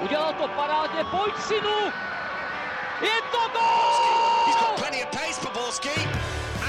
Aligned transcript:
Udělal 0.00 0.32
to 0.32 0.48
parádně, 0.48 1.04
pojď 1.04 1.34
synu! 1.40 1.78
Je 3.00 3.16
to 3.32 3.38
gol! 3.52 4.46
He's 4.46 4.56
got 4.56 4.76
plenty 4.76 5.02
of 5.04 5.10
pace 5.10 5.40
for 5.40 5.52
Borski. 5.52 6.00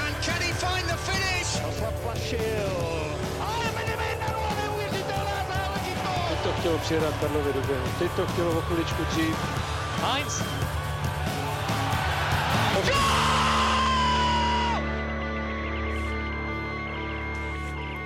And 0.04 0.16
can 0.24 0.40
he 0.42 0.52
find 0.52 0.86
the 0.88 0.96
finish? 0.96 1.46
Zaplašil. 1.80 2.70
Ale 3.40 3.64
Benevenero, 3.76 4.40
neuvěřitelná 4.62 5.38
záležitost! 5.48 6.28
Teď 6.28 6.38
to 6.42 6.52
chtělo 6.60 6.78
přijedat 6.78 7.14
Karlovi 7.20 7.52
do 7.52 7.60
běhu. 7.60 7.86
Teď 7.98 8.10
to 8.16 8.26
chtělo 8.26 8.58
o 8.58 8.60
chviličku 8.60 9.04
dřív. 9.04 9.36
Heinz. 10.02 10.42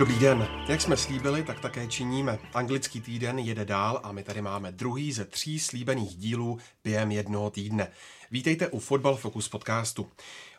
Dobrý 0.01 0.19
den. 0.19 0.49
Jak 0.69 0.81
jsme 0.81 0.97
slíbili, 0.97 1.43
tak 1.43 1.61
také 1.61 1.87
činíme. 1.87 2.39
Anglický 2.55 3.01
týden 3.01 3.39
jede 3.39 3.65
dál 3.65 4.01
a 4.03 4.13
my 4.13 4.23
tady 4.23 4.43
máme 4.43 4.73
druhý 4.73 5.13
ze 5.13 5.25
tří 5.25 5.59
slíbených 5.59 6.17
dílů 6.17 6.59
během 6.85 7.11
jednoho 7.11 7.51
týdne. 7.51 7.89
Vítejte 8.31 8.69
u 8.69 8.79
Fotbal 8.79 9.17
Focus 9.17 9.49
podcastu. 9.49 10.09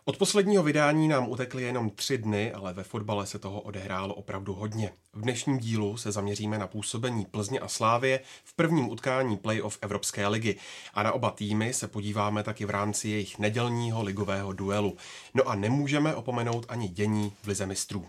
Od 0.05 0.18
posledního 0.18 0.64
vydání 0.64 1.08
nám 1.08 1.30
utekly 1.30 1.64
jenom 1.64 1.90
tři 1.90 2.18
dny, 2.18 2.52
ale 2.52 2.73
ve 2.73 2.84
fotbale 2.84 3.26
se 3.26 3.40
toho 3.40 3.62
odehrálo 3.62 4.14
opravdu 4.14 4.54
hodně. 4.54 4.94
V 5.14 5.22
dnešním 5.22 5.58
dílu 5.58 5.98
se 5.98 6.12
zaměříme 6.12 6.58
na 6.58 6.68
působení 6.68 7.26
Plzně 7.26 7.60
a 7.60 7.68
Slávie 7.68 8.20
v 8.44 8.54
prvním 8.54 8.90
utkání 8.90 9.38
playoff 9.38 9.77
Evropské 9.82 10.27
ligy. 10.27 10.55
A 10.94 11.04
na 11.04 11.12
oba 11.12 11.32
týmy 11.32 11.74
se 11.74 11.88
podíváme 11.88 12.44
taky 12.44 12.66
v 12.66 12.70
rámci 12.70 13.10
jejich 13.10 13.40
nedělního 13.40 14.04
ligového 14.04 14.54
duelu. 14.54 14.98
No 15.34 15.48
a 15.48 15.55
nemůžeme 15.55 16.16
opomenout 16.16 16.66
ani 16.70 16.88
dění 16.88 17.34
v 17.44 17.48
Lize 17.48 17.66
mistrů. 17.66 18.08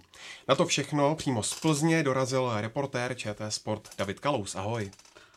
Na 0.48 0.54
to 0.54 0.66
všechno 0.66 1.14
přímo 1.14 1.42
z 1.42 1.60
Plzně 1.60 2.02
dorazil 2.02 2.52
reportér 2.60 3.14
ČT 3.14 3.52
Sport 3.52 3.88
David 3.98 4.20
Kalous. 4.20 4.54
Ahoj. 4.54 4.90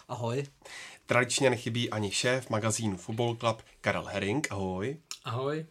Ahoj. 0.07 0.43
Tradičně 1.05 1.49
nechybí 1.49 1.89
ani 1.89 2.11
šéf 2.11 2.49
magazínu 2.49 2.97
Football 2.97 3.35
Club 3.35 3.61
Karel 3.81 4.05
Herring. 4.05 4.47
Ahoj. 4.51 4.97
Ahoj. 5.25 5.65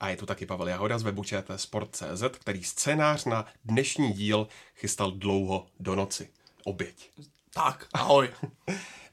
A 0.00 0.08
je 0.08 0.16
tu 0.16 0.26
taky 0.26 0.46
Pavel 0.46 0.68
Jahoda 0.68 0.98
z 0.98 1.02
webu 1.02 1.22
Sport.cz, 1.56 2.22
který 2.32 2.64
scénář 2.64 3.24
na 3.24 3.46
dnešní 3.64 4.12
díl 4.12 4.48
chystal 4.74 5.10
dlouho 5.10 5.66
do 5.80 5.94
noci. 5.94 6.28
Oběť. 6.64 7.10
Tak, 7.54 7.86
ahoj. 7.92 8.30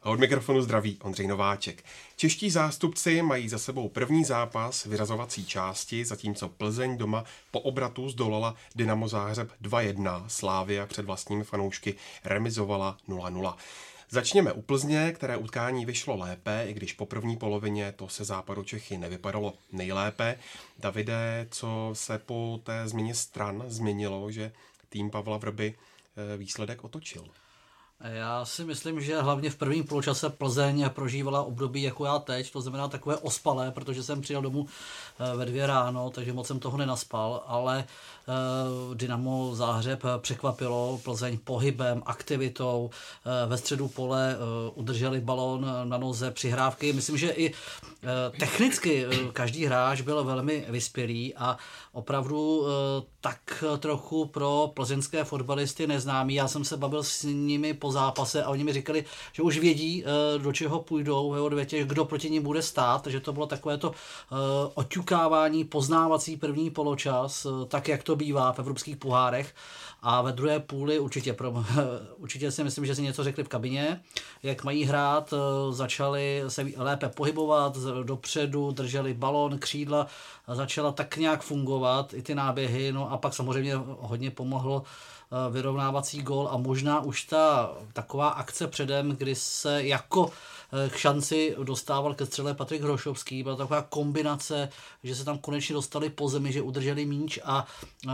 A 0.04 0.10
od 0.10 0.20
mikrofonu 0.20 0.62
zdraví 0.62 0.98
Ondřej 1.02 1.28
Nováček. 1.28 1.84
Čeští 2.16 2.50
zástupci 2.50 3.22
mají 3.22 3.50
za 3.50 3.58
sebou 3.58 3.90
první 3.90 4.26
zápas 4.26 4.86
vyrazovací 4.86 5.46
části, 5.46 6.06
zatímco 6.06 6.50
Plzeň 6.50 6.98
doma 6.98 7.24
po 7.52 7.60
obratu 7.60 8.10
zdolala 8.10 8.56
Dynamo 8.76 9.08
Záhřeb 9.08 9.52
2-1. 9.62 10.26
Slávia 10.28 10.86
před 10.86 11.06
vlastními 11.06 11.44
fanoušky 11.44 11.96
remizovala 12.24 12.98
0-0. 13.10 13.56
Začněme 14.10 14.54
u 14.54 14.62
Plzně, 14.62 15.12
které 15.12 15.38
utkání 15.38 15.86
vyšlo 15.86 16.18
lépe, 16.18 16.66
i 16.68 16.74
když 16.74 16.94
po 16.94 17.06
první 17.06 17.38
polovině 17.38 17.92
to 17.92 18.08
se 18.08 18.26
západu 18.26 18.64
Čechy 18.64 18.98
nevypadalo 18.98 19.54
nejlépe. 19.72 20.40
Davide, 20.80 21.48
co 21.52 21.90
se 21.94 22.18
po 22.18 22.60
té 22.64 22.88
změně 22.88 23.16
stran 23.16 23.64
změnilo, 23.68 24.32
že 24.32 24.52
tým 24.90 25.10
Pavla 25.10 25.38
Vrby 25.38 25.76
eh, 26.34 26.38
výsledek 26.38 26.84
otočil? 26.84 27.24
Já 28.02 28.46
si 28.46 28.64
myslím, 28.64 29.02
že 29.02 29.22
hlavně 29.22 29.50
v 29.50 29.56
prvním 29.56 29.84
poločase 29.84 30.30
Plzeň 30.30 30.90
prožívala 30.90 31.44
období 31.44 31.82
jako 31.82 32.06
já 32.06 32.20
teď, 32.20 32.52
to 32.52 32.62
znamená 32.62 32.88
takové 32.88 33.18
ospalé, 33.18 33.72
protože 33.72 34.04
jsem 34.04 34.22
přijel 34.22 34.42
domů 34.42 34.68
eh, 35.20 35.38
ve 35.38 35.46
dvě 35.46 35.68
ráno, 35.68 36.10
takže 36.10 36.34
moc 36.34 36.48
jsem 36.48 36.60
toho 36.60 36.78
nenaspal, 36.78 37.44
ale 37.48 37.86
Dynamo 38.94 39.56
Záhřeb 39.56 40.04
překvapilo 40.18 41.00
Plzeň 41.04 41.38
pohybem, 41.44 42.04
aktivitou. 42.06 42.90
Eh, 43.26 43.48
ve 43.48 43.58
středu 43.58 43.88
pole 43.88 44.36
eh, 44.36 44.72
udrželi 44.76 45.22
balón 45.22 45.68
na 45.84 45.98
noze 45.98 46.32
přihrávky. 46.32 46.94
Myslím, 46.94 47.18
že 47.18 47.30
i 47.30 47.54
technicky 48.40 49.06
každý 49.34 49.66
hráč 49.66 50.02
byl 50.02 50.24
velmi 50.24 50.66
vyspělý 50.70 51.36
a 51.36 51.58
opravdu 51.92 52.66
tak 53.22 53.64
trochu 53.80 54.26
pro 54.26 54.72
plzeňské 54.74 55.24
fotbalisty 55.24 55.88
neznámý. 55.88 56.36
Já 56.36 56.48
jsem 56.48 56.66
se 56.66 56.78
bavil 56.78 57.04
s 57.04 57.24
nimi 57.24 57.74
po 57.74 57.92
zápase 57.92 58.44
a 58.44 58.50
oni 58.50 58.64
mi 58.64 58.74
říkali, 58.74 59.06
že 59.34 59.44
už 59.44 59.58
vědí, 59.58 60.04
do 60.38 60.54
čeho 60.54 60.80
půjdou 60.80 61.32
ve 61.32 61.42
odvětě, 61.42 61.84
kdo 61.84 62.06
proti 62.06 62.30
ním 62.30 62.44
bude 62.44 62.62
stát, 62.62 63.02
takže 63.02 63.20
to 63.20 63.34
bylo 63.34 63.46
takové 63.46 63.78
to 63.78 63.92
oťukávání, 64.74 65.64
poznávací 65.64 66.38
první 66.38 66.70
poločas, 66.70 67.48
tak 67.68 67.88
jak 67.88 68.04
to 68.04 68.17
bývá 68.18 68.52
v 68.52 68.60
evropských 68.60 68.98
pohárech. 68.98 69.56
A 70.02 70.22
ve 70.22 70.32
druhé 70.32 70.60
půli 70.60 71.00
určitě, 71.00 71.34
pro, 71.34 71.54
určitě 72.18 72.52
si 72.52 72.64
myslím, 72.64 72.86
že 72.86 72.96
si 72.96 73.02
něco 73.02 73.24
řekli 73.24 73.44
v 73.44 73.48
kabině, 73.48 74.02
jak 74.44 74.64
mají 74.64 74.86
hrát, 74.86 75.34
eh, 75.34 75.74
začali 75.74 76.44
se 76.48 76.66
lépe 76.78 77.10
pohybovat 77.10 77.78
dopředu, 78.04 78.72
drželi 78.72 79.14
balon, 79.14 79.60
křídla, 79.60 80.08
začala 80.48 80.92
tak 80.92 81.18
nějak 81.18 81.42
fungovat 81.42 82.14
i 82.14 82.22
ty 82.22 82.36
náběhy, 82.36 82.92
no 82.92 83.12
a 83.12 83.18
pak 83.18 83.34
samozřejmě 83.34 83.74
hodně 84.00 84.32
pomohl 84.32 84.84
eh, 84.86 85.17
vyrovnávací 85.52 86.22
gol 86.22 86.50
a 86.52 86.58
možná 86.58 87.00
už 87.00 87.24
ta 87.24 87.72
taková 87.94 88.30
akce 88.30 88.68
předem, 88.68 89.16
kdy 89.16 89.36
se 89.36 89.84
jako 89.84 90.32
k 90.90 90.96
šanci 90.96 91.56
dostával 91.64 92.14
ke 92.14 92.26
střele 92.26 92.54
Patrik 92.54 92.82
Hrošovský. 92.82 93.44
Byla 93.44 93.56
taková 93.56 93.82
kombinace, 93.82 94.70
že 95.04 95.16
se 95.16 95.26
tam 95.26 95.38
konečně 95.38 95.74
dostali 95.74 96.10
po 96.10 96.30
zemi, 96.30 96.52
že 96.52 96.62
udrželi 96.62 97.06
míč 97.06 97.40
a 97.44 97.68
e, 98.08 98.12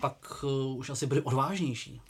pak 0.00 0.44
už 0.76 0.90
asi 0.90 1.06
byli 1.06 1.20
odvážnější. 1.20 2.00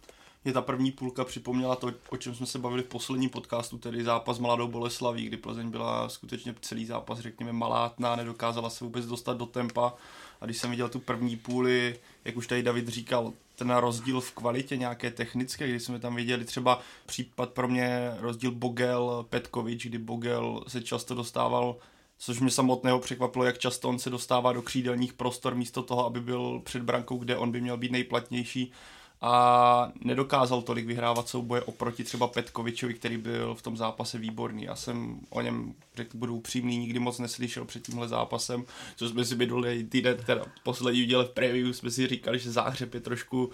Mě 0.44 0.52
ta 0.52 0.62
první 0.62 0.92
půlka 0.92 1.24
připomněla 1.24 1.76
to, 1.76 1.92
o 2.08 2.16
čem 2.16 2.34
jsme 2.34 2.46
se 2.46 2.58
bavili 2.58 2.82
v 2.82 2.86
posledním 2.86 3.30
podcastu, 3.30 3.78
tedy 3.78 4.04
zápas 4.04 4.38
Mladou 4.38 4.68
Boleslaví, 4.68 5.26
kdy 5.26 5.36
Plzeň 5.36 5.70
byla 5.70 6.08
skutečně 6.08 6.54
celý 6.60 6.86
zápas, 6.86 7.18
řekněme, 7.18 7.52
malátná, 7.52 8.16
nedokázala 8.16 8.70
se 8.70 8.84
vůbec 8.84 9.06
dostat 9.06 9.36
do 9.36 9.46
tempa. 9.46 9.94
A 10.40 10.44
když 10.44 10.58
jsem 10.58 10.70
viděl 10.70 10.88
tu 10.88 10.98
první 10.98 11.36
půli, 11.36 11.98
jak 12.24 12.36
už 12.36 12.46
tady 12.46 12.62
David 12.62 12.88
říkal, 12.88 13.32
ten 13.56 13.70
rozdíl 13.70 14.20
v 14.20 14.32
kvalitě 14.32 14.76
nějaké 14.76 15.10
technické, 15.10 15.68
kdy 15.68 15.80
jsme 15.80 15.98
tam 15.98 16.14
viděli 16.14 16.44
třeba 16.44 16.80
případ 17.06 17.50
pro 17.50 17.68
mě 17.68 18.10
rozdíl 18.18 18.50
Bogel 18.50 19.26
Petkovič, 19.30 19.86
kdy 19.86 19.98
Bogel 19.98 20.64
se 20.68 20.82
často 20.82 21.14
dostával 21.14 21.76
což 22.18 22.40
mě 22.40 22.50
samotného 22.50 22.98
překvapilo, 22.98 23.44
jak 23.44 23.58
často 23.58 23.88
on 23.88 23.98
se 23.98 24.10
dostává 24.10 24.52
do 24.52 24.62
křídelních 24.62 25.12
prostor 25.12 25.54
místo 25.54 25.82
toho, 25.82 26.06
aby 26.06 26.20
byl 26.20 26.60
před 26.64 26.82
brankou, 26.82 27.18
kde 27.18 27.36
on 27.36 27.52
by 27.52 27.60
měl 27.60 27.76
být 27.76 27.92
nejplatnější 27.92 28.72
a 29.21 29.93
nedokázal 30.04 30.62
tolik 30.62 30.87
vyhrávat 30.87 31.28
souboje 31.28 31.62
oproti 31.62 32.04
třeba 32.04 32.27
Petkovičovi, 32.27 32.94
který 32.94 33.16
byl 33.16 33.54
v 33.54 33.62
tom 33.62 33.77
zápase 33.77 34.19
výborný. 34.19 34.62
Já 34.62 34.77
jsem 34.77 35.21
o 35.31 35.41
něm, 35.41 35.75
řekl, 35.97 36.19
budu 36.19 36.37
upřímný, 36.37 36.78
nikdy 36.78 36.99
moc 36.99 37.19
neslyšel 37.19 37.65
před 37.65 37.87
tímhle 37.87 38.09
zápasem, 38.09 38.65
co 38.97 39.09
jsme 39.09 39.25
si 39.25 39.37
bydleli 39.37 39.84
týden, 39.84 40.16
teda 40.27 40.44
poslední 40.65 41.03
udělali 41.03 41.28
v 41.28 41.31
preview, 41.31 41.72
jsme 41.72 41.91
si 41.91 42.06
říkali, 42.06 42.38
že 42.38 42.53
Záhřeb 42.53 42.94
je 42.94 43.00
trošku 43.00 43.44
uh, 43.44 43.53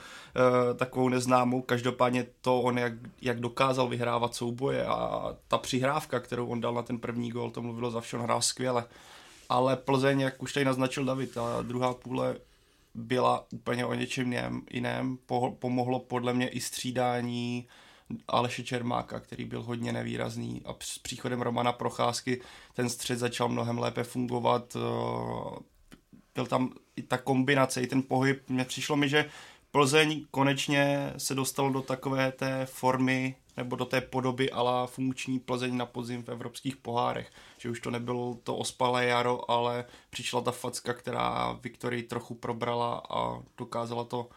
takovou 0.77 1.09
neznámou, 1.09 1.63
každopádně 1.63 2.27
to 2.41 2.61
on, 2.61 2.79
jak, 2.79 2.93
jak 3.23 3.41
dokázal 3.41 3.89
vyhrávat 3.89 4.35
souboje 4.35 4.87
a 4.87 5.29
ta 5.49 5.59
přihrávka, 5.59 6.21
kterou 6.21 6.47
on 6.47 6.61
dal 6.61 6.75
na 6.75 6.83
ten 6.83 6.99
první 6.99 7.31
gol, 7.31 7.51
to 7.51 7.63
mluvilo 7.63 7.91
za 7.91 8.01
vše, 8.01 8.19
hrál 8.19 8.43
skvěle. 8.43 8.85
Ale 9.49 9.77
Plzeň, 9.77 10.21
jak 10.21 10.43
už 10.43 10.53
tady 10.53 10.65
naznačil 10.65 11.05
David, 11.05 11.39
a 11.39 11.63
druhá 11.63 11.95
půle 11.95 12.37
byla 12.95 13.47
úplně 13.53 13.87
o 13.87 13.95
něčem 13.95 14.33
jiném. 14.71 15.19
Pomohlo 15.59 15.99
podle 15.99 16.35
mě 16.35 16.49
i 16.49 16.61
střídání 16.61 17.69
Aleše 18.29 18.65
Čermáka, 18.65 19.21
který 19.21 19.45
byl 19.45 19.63
hodně 19.63 19.93
nevýrazný 19.93 20.63
a 20.65 20.75
s 20.81 20.99
příchodem 20.99 21.43
Romana 21.43 21.73
Procházky 21.73 22.41
ten 22.75 22.89
střed 22.89 23.19
začal 23.19 23.49
mnohem 23.49 23.79
lépe 23.79 24.05
fungovat. 24.05 24.77
Eh, 24.77 25.59
byl 26.35 26.47
tam 26.47 26.73
i 26.97 27.03
ta 27.03 27.19
kombinace, 27.19 27.83
i 27.83 27.87
ten 27.87 28.03
pohyb. 28.03 28.43
Mně 28.49 28.65
přišlo 28.65 28.97
mi, 28.97 29.09
že 29.09 29.31
Plzeň 29.71 30.27
konečně 30.31 31.13
se 31.17 31.35
dostal 31.35 31.71
do 31.71 31.83
takové 31.83 32.33
té 32.33 32.67
formy 32.67 33.37
nebo 33.57 33.77
do 33.77 33.85
té 33.85 34.01
podoby 34.01 34.51
ala 34.51 34.87
funkční 34.87 35.39
Plzeň 35.39 35.77
na 35.77 35.87
podzim 35.87 36.23
v 36.23 36.29
evropských 36.29 36.77
pohárech. 36.77 37.31
Že 37.59 37.71
už 37.71 37.81
to 37.81 37.91
nebylo 37.91 38.39
to 38.43 38.57
ospalé 38.57 39.05
jaro, 39.05 39.51
ale 39.51 39.85
přišla 40.11 40.41
ta 40.41 40.53
facka, 40.53 40.95
která 40.95 41.53
Viktorii 41.53 42.03
trochu 42.03 42.35
probrala 42.35 43.03
a 43.11 43.43
dokázala 43.59 44.05
to 44.05 44.29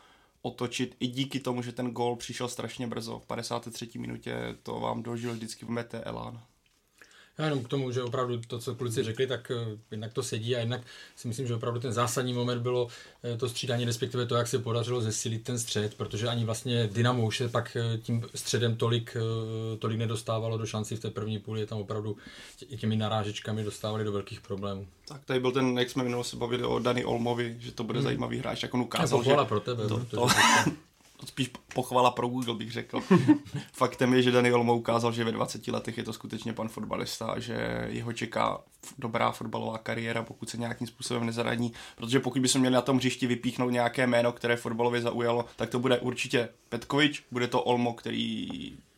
otočit 0.42 0.96
i 1.00 1.08
díky 1.08 1.40
tomu, 1.40 1.62
že 1.62 1.72
ten 1.72 1.92
gól 1.92 2.16
přišel 2.16 2.48
strašně 2.48 2.88
brzo. 2.88 3.20
V 3.20 3.26
53. 3.26 3.90
minutě 3.98 4.56
to 4.64 4.80
vám 4.80 5.04
dožil 5.04 5.34
vždycky 5.34 5.66
v 5.66 5.70
mete 5.70 6.02
Elán. 6.02 6.42
Já 7.38 7.46
jenom 7.46 7.64
k 7.64 7.68
tomu, 7.68 7.92
že 7.92 8.04
opravdu 8.04 8.42
to, 8.48 8.60
co 8.60 8.76
kluci 8.76 9.04
řekli, 9.04 9.28
tak 9.28 9.52
eh, 9.52 9.78
jednak 9.92 10.14
to 10.14 10.24
sedí 10.24 10.56
a 10.56 10.60
jednak 10.60 10.82
si 11.16 11.28
myslím, 11.28 11.48
že 11.48 11.56
opravdu 11.56 11.80
ten 11.80 11.94
zásadní 11.94 12.34
moment 12.34 12.62
bylo 12.62 12.88
eh, 13.24 13.38
to 13.38 13.50
střídání, 13.50 13.86
respektive 13.86 14.26
to, 14.26 14.36
jak 14.36 14.48
se 14.48 14.60
podařilo 14.60 15.02
zesilit 15.02 15.44
ten 15.44 15.60
střed, 15.60 15.96
protože 15.96 16.28
ani 16.28 16.46
vlastně 16.46 16.90
Dynamo 16.94 17.26
už 17.26 17.38
se 17.38 17.50
pak 17.50 17.78
eh, 17.80 17.98
tím 17.98 18.26
středem 18.36 18.76
tolik, 18.76 19.18
tolik 19.80 19.98
nedostávalo 19.98 20.58
do 20.58 20.66
šanci 20.66 20.96
v 20.96 21.00
té 21.00 21.10
první 21.10 21.40
půli, 21.40 21.66
tam 21.66 21.78
opravdu 21.78 22.18
těmi 22.78 22.96
narážečkami 22.96 23.64
dostávali 23.64 24.04
do 24.04 24.12
velkých 24.12 24.42
problémů. 24.42 24.88
Tak 25.08 25.26
tady 25.26 25.40
byl 25.40 25.52
ten, 25.52 25.80
jak 25.80 25.90
jsme 25.90 26.04
minule 26.04 26.24
se 26.24 26.36
bavili 26.36 26.64
o 26.64 26.80
Dani 26.80 27.06
Olmovi, 27.06 27.56
že 27.60 27.72
to 27.72 27.84
bude 27.84 28.00
hmm. 28.00 28.04
zajímavý 28.04 28.38
hráč, 28.38 28.64
jak 28.64 28.74
on 28.74 28.82
ukázal, 28.82 29.24
že... 29.24 29.36
pro 29.44 29.60
tebe. 29.60 29.88
To, 29.88 30.06
to, 30.06 30.28
spíš 31.26 31.52
pochvala 31.74 32.12
pro 32.12 32.28
Google, 32.28 32.56
bych 32.56 32.72
řekl. 32.72 33.02
Faktem 33.74 34.14
je, 34.14 34.22
že 34.22 34.32
Daniel 34.32 34.56
Olmo 34.56 34.76
ukázal, 34.76 35.12
že 35.12 35.24
ve 35.24 35.32
20 35.32 35.68
letech 35.68 35.98
je 35.98 36.04
to 36.04 36.14
skutečně 36.14 36.54
pan 36.54 36.68
fotbalista 36.68 37.26
a 37.26 37.40
že 37.40 37.88
jeho 37.90 38.14
čeká 38.14 38.62
dobrá 38.98 39.32
fotbalová 39.32 39.78
kariéra, 39.78 40.24
pokud 40.24 40.50
se 40.50 40.58
nějakým 40.58 40.88
způsobem 40.88 41.26
nezaraní. 41.26 41.74
Protože 41.96 42.20
pokud 42.20 42.42
bychom 42.42 42.62
měli 42.62 42.74
na 42.74 42.82
tom 42.82 42.98
hřišti 42.98 43.28
vypíchnout 43.28 43.72
nějaké 43.72 44.08
jméno, 44.08 44.32
které 44.32 44.56
fotbalově 44.56 45.02
zaujalo, 45.02 45.46
tak 45.56 45.70
to 45.70 45.80
bude 45.80 46.00
určitě 46.00 46.50
Petkovič, 46.70 47.24
bude 47.32 47.48
to 47.48 47.64
Olmo, 47.64 47.94
který 47.94 48.48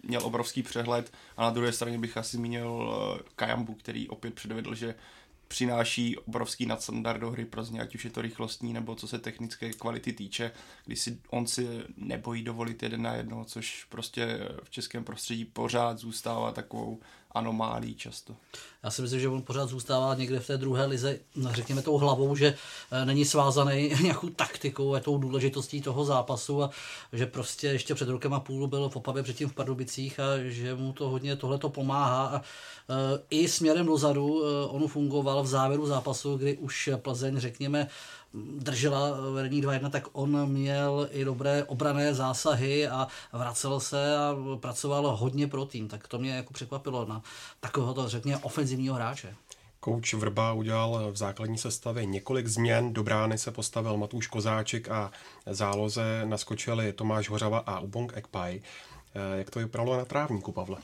měl 0.04 0.22
obrovský 0.24 0.64
přehled 0.64 1.12
a 1.38 1.42
na 1.42 1.50
druhé 1.50 1.72
straně 1.72 2.00
bych 2.00 2.18
asi 2.18 2.38
zmínil 2.38 2.92
eh, 3.20 3.24
Kajambu, 3.36 3.74
který 3.74 4.10
opět 4.10 4.34
předvedl, 4.34 4.76
že 4.76 4.96
přináší 5.48 6.18
obrovský 6.18 6.66
nadstandard 6.66 7.20
do 7.20 7.32
hry 7.32 7.46
Plzně, 7.46 7.82
ať 7.82 7.96
už 7.96 8.06
je 8.06 8.12
to 8.12 8.22
rychlostní 8.22 8.74
nebo 8.74 8.96
co 8.96 9.08
se 9.08 9.20
technické 9.20 9.74
kvality 9.74 10.14
týče, 10.14 10.52
kdy 10.86 10.96
si 10.96 11.20
on 11.30 11.48
si 11.48 11.68
nebojí 11.98 12.44
dovolit 12.44 12.84
jeden 12.84 13.02
na 13.02 13.14
jedno, 13.14 13.46
což 13.46 13.84
prostě 13.90 14.40
v 14.64 14.70
českém 14.70 15.04
prostředí 15.04 15.46
pořád 15.46 15.98
zůstává 15.98 16.52
takovou 16.52 17.00
anomálí 17.38 17.96
často. 17.96 18.36
Já 18.84 18.92
si 18.92 19.02
myslím, 19.02 19.20
že 19.20 19.28
on 19.28 19.42
pořád 19.42 19.70
zůstává 19.70 20.16
někde 20.16 20.40
v 20.40 20.48
té 20.48 20.58
druhé 20.58 20.86
lize, 20.86 21.20
řekněme 21.50 21.82
tou 21.82 21.98
hlavou, 21.98 22.36
že 22.36 22.56
eh, 22.92 23.06
není 23.06 23.26
svázaný 23.26 23.94
nějakou 24.02 24.30
taktikou 24.30 24.96
a 24.96 25.00
tou 25.00 25.18
důležitostí 25.18 25.82
toho 25.82 26.06
zápasu 26.06 26.64
a 26.64 26.70
že 27.14 27.26
prostě 27.26 27.68
ještě 27.68 27.96
před 27.96 28.10
rokem 28.10 28.34
a 28.34 28.40
půl 28.40 28.68
byl 28.68 28.90
v 28.90 28.96
Opavě 28.96 29.24
předtím 29.24 29.50
v 29.50 29.54
Pardubicích 29.54 30.20
a 30.20 30.24
že 30.44 30.76
mu 30.76 30.94
to 30.94 31.10
hodně 31.10 31.36
tohle 31.36 31.58
to 31.58 31.70
pomáhá 31.70 32.26
a 32.28 32.42
eh, 32.42 33.24
i 33.30 33.48
směrem 33.48 33.86
dozadu 33.86 34.44
eh, 34.44 34.66
on 34.68 34.88
fungoval 34.88 35.44
v 35.44 35.48
závěru 35.48 35.86
zápasu, 35.86 36.38
kdy 36.38 36.58
už 36.58 36.90
Plzeň, 37.02 37.38
řekněme, 37.38 37.88
držela 38.58 39.32
vedení 39.32 39.64
2-1, 39.64 39.90
tak 39.90 40.08
on 40.12 40.50
měl 40.50 41.10
i 41.12 41.26
dobré 41.26 41.64
obrané 41.64 42.14
zásahy 42.14 42.88
a 42.88 43.08
vracel 43.34 43.80
se 43.80 44.18
a 44.18 44.36
pracoval 44.60 45.16
hodně 45.16 45.48
pro 45.48 45.66
tým. 45.66 45.88
Tak 45.88 46.08
to 46.08 46.20
mě 46.20 46.36
jako 46.36 46.54
překvapilo 46.54 47.06
na 47.06 47.22
takového, 47.60 48.10
řekněme, 48.10 48.38
ofenzivního 48.38 48.96
hráče. 48.96 49.36
Kouč 49.80 50.14
Vrba 50.14 50.54
udělal 50.54 51.12
v 51.12 51.18
základní 51.18 51.58
sestavě 51.58 52.06
několik 52.06 52.48
změn. 52.48 52.94
Do 52.94 53.04
brány 53.04 53.38
se 53.38 53.52
postavil 53.52 53.98
Matuš 53.98 54.28
Kozáček 54.28 54.90
a 54.90 55.12
záloze 55.46 56.22
naskočili 56.26 56.94
Tomáš 56.94 57.30
Hořava 57.30 57.60
a 57.60 57.80
Ubong 57.80 58.12
Ekpaj. 58.16 58.62
Jak 59.36 59.50
to 59.50 59.60
vypadalo 59.60 59.98
na 59.98 60.06
trávníku, 60.06 60.52
Pavle? 60.52 60.78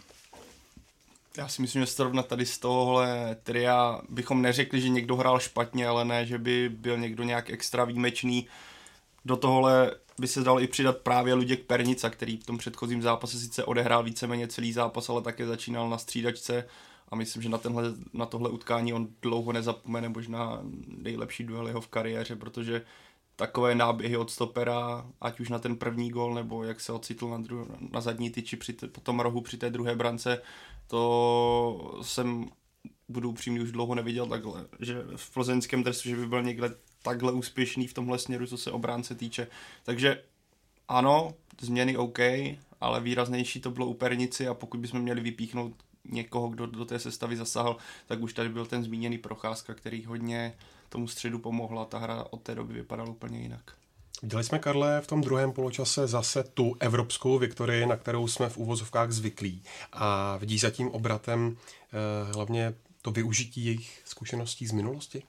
Já 1.37 1.47
si 1.47 1.61
myslím, 1.61 1.85
že 1.85 1.91
zrovna 1.91 2.23
tady 2.23 2.45
z 2.45 2.57
tohohle 2.57 3.37
tria 3.43 4.01
bychom 4.09 4.41
neřekli, 4.41 4.81
že 4.81 4.89
někdo 4.89 5.15
hrál 5.15 5.39
špatně, 5.39 5.87
ale 5.87 6.05
ne, 6.05 6.25
že 6.25 6.37
by 6.37 6.69
byl 6.69 6.97
někdo 6.97 7.23
nějak 7.23 7.49
extra 7.49 7.85
výjimečný. 7.85 8.47
Do 9.25 9.37
tohle 9.37 9.95
by 10.19 10.27
se 10.27 10.43
dal 10.43 10.61
i 10.61 10.67
přidat 10.67 10.97
právě 10.97 11.33
Luděk 11.33 11.63
Pernica, 11.63 12.09
který 12.09 12.37
v 12.37 12.45
tom 12.45 12.57
předchozím 12.57 13.01
zápase 13.01 13.39
sice 13.39 13.63
odehrál 13.63 14.03
víceméně 14.03 14.47
celý 14.47 14.73
zápas, 14.73 15.09
ale 15.09 15.21
také 15.21 15.45
začínal 15.45 15.89
na 15.89 15.97
střídačce 15.97 16.67
a 17.09 17.15
myslím, 17.15 17.43
že 17.43 17.49
na, 17.49 17.57
tenhle, 17.57 17.83
na 18.13 18.25
tohle 18.25 18.49
utkání 18.49 18.93
on 18.93 19.07
dlouho 19.21 19.51
nezapomene, 19.51 20.09
možná 20.09 20.59
nejlepší 20.87 21.43
duel 21.43 21.67
jeho 21.67 21.81
v 21.81 21.87
kariéře, 21.87 22.35
protože 22.35 22.81
takové 23.35 23.75
náběhy 23.75 24.17
od 24.17 24.31
stopera, 24.31 25.05
ať 25.21 25.39
už 25.39 25.49
na 25.49 25.59
ten 25.59 25.75
první 25.75 26.09
gol, 26.09 26.33
nebo 26.33 26.63
jak 26.63 26.79
se 26.79 26.91
ocitl 26.91 27.29
na, 27.29 27.37
dru- 27.37 27.77
na 27.91 28.01
zadní 28.01 28.29
tyči 28.29 28.57
při 28.57 28.73
t- 28.73 28.87
po 28.87 29.01
tom 29.01 29.19
rohu 29.19 29.41
při 29.41 29.57
té 29.57 29.69
druhé 29.69 29.95
brance, 29.95 30.41
to 30.87 31.99
jsem 32.01 32.49
budu 33.09 33.29
upřímný, 33.29 33.59
už 33.59 33.71
dlouho 33.71 33.95
neviděl 33.95 34.25
takhle, 34.25 34.65
že 34.79 35.03
v 35.15 35.33
plzeňském 35.33 35.83
dresu, 35.83 36.09
že 36.09 36.15
by 36.15 36.27
byl 36.27 36.43
někde 36.43 36.75
takhle 37.01 37.31
úspěšný 37.31 37.87
v 37.87 37.93
tomhle 37.93 38.19
směru, 38.19 38.47
co 38.47 38.57
se 38.57 38.71
obránce 38.71 39.15
týče. 39.15 39.47
Takže 39.83 40.23
ano, 40.87 41.33
změny 41.61 41.97
OK, 41.97 42.19
ale 42.81 43.01
výraznější 43.01 43.61
to 43.61 43.71
bylo 43.71 43.85
u 43.85 43.93
Pernici 43.93 44.47
a 44.47 44.53
pokud 44.53 44.79
bychom 44.79 45.01
měli 45.01 45.21
vypíchnout 45.21 45.73
někoho, 46.05 46.47
kdo 46.47 46.65
do 46.65 46.85
té 46.85 46.99
sestavy 46.99 47.37
zasahl, 47.37 47.77
tak 48.05 48.21
už 48.21 48.33
tady 48.33 48.49
byl 48.49 48.65
ten 48.65 48.83
zmíněný 48.83 49.17
Procházka, 49.17 49.73
který 49.73 50.05
hodně 50.05 50.53
tomu 50.93 51.07
středu 51.07 51.39
pomohla. 51.39 51.85
Ta 51.85 51.97
hra 51.97 52.25
od 52.29 52.41
té 52.41 52.55
doby 52.55 52.73
vypadala 52.73 53.09
úplně 53.09 53.39
jinak. 53.39 53.71
Viděli 54.23 54.43
jsme, 54.43 54.59
Karle, 54.59 55.01
v 55.01 55.07
tom 55.07 55.21
druhém 55.21 55.51
poločase 55.51 56.07
zase 56.07 56.43
tu 56.43 56.75
evropskou 56.79 57.39
viktorii, 57.39 57.85
na 57.85 57.97
kterou 57.97 58.27
jsme 58.27 58.49
v 58.49 58.57
úvozovkách 58.57 59.11
zvyklí. 59.11 59.63
A 59.93 60.37
vidí 60.37 60.57
za 60.57 60.69
tím 60.69 60.87
obratem 60.87 61.57
eh, 61.57 62.33
hlavně 62.33 62.73
to 63.01 63.11
využití 63.11 63.65
jejich 63.65 64.01
zkušeností 64.05 64.67
z 64.67 64.71
minulosti? 64.71 65.23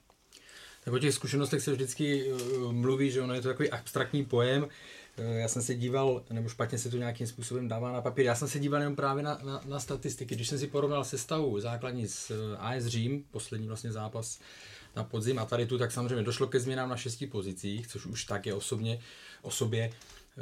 Tak 0.85 0.93
o 0.93 0.99
těch 0.99 1.13
zkušenostech 1.13 1.61
se 1.61 1.71
vždycky 1.71 2.31
uh, 2.31 2.71
mluví, 2.71 3.11
že 3.11 3.21
ono 3.21 3.33
je 3.33 3.41
to 3.41 3.47
takový 3.47 3.69
abstraktní 3.71 4.25
pojem. 4.25 4.63
Uh, 4.63 4.69
já 5.37 5.47
jsem 5.47 5.61
se 5.61 5.75
díval, 5.75 6.23
nebo 6.29 6.49
špatně 6.49 6.77
se 6.77 6.89
to 6.89 6.97
nějakým 6.97 7.27
způsobem 7.27 7.67
dává 7.67 7.91
na 7.91 8.01
papír, 8.01 8.25
já 8.25 8.35
jsem 8.35 8.47
se 8.47 8.59
díval 8.59 8.81
jenom 8.81 8.95
právě 8.95 9.23
na, 9.23 9.39
na, 9.43 9.61
na 9.65 9.79
statistiky. 9.79 10.35
Když 10.35 10.47
jsem 10.47 10.59
si 10.59 10.67
porovnal 10.67 11.03
sestavu 11.03 11.59
základní 11.59 12.07
s 12.07 12.31
uh, 12.31 12.65
AS 12.65 12.85
Řím, 12.85 13.23
poslední 13.31 13.67
vlastně 13.67 13.91
zápas 13.91 14.39
na 14.95 15.03
podzim 15.03 15.39
a 15.39 15.45
tady 15.45 15.65
tu, 15.65 15.77
tak 15.77 15.91
samozřejmě 15.91 16.23
došlo 16.23 16.47
ke 16.47 16.59
změnám 16.59 16.89
na 16.89 16.97
šesti 16.97 17.27
pozicích, 17.27 17.87
což 17.87 18.05
už 18.05 18.23
tak 18.23 18.45
je 18.45 18.53
osobně, 18.53 18.99
o 19.41 19.51
sobě 19.51 19.91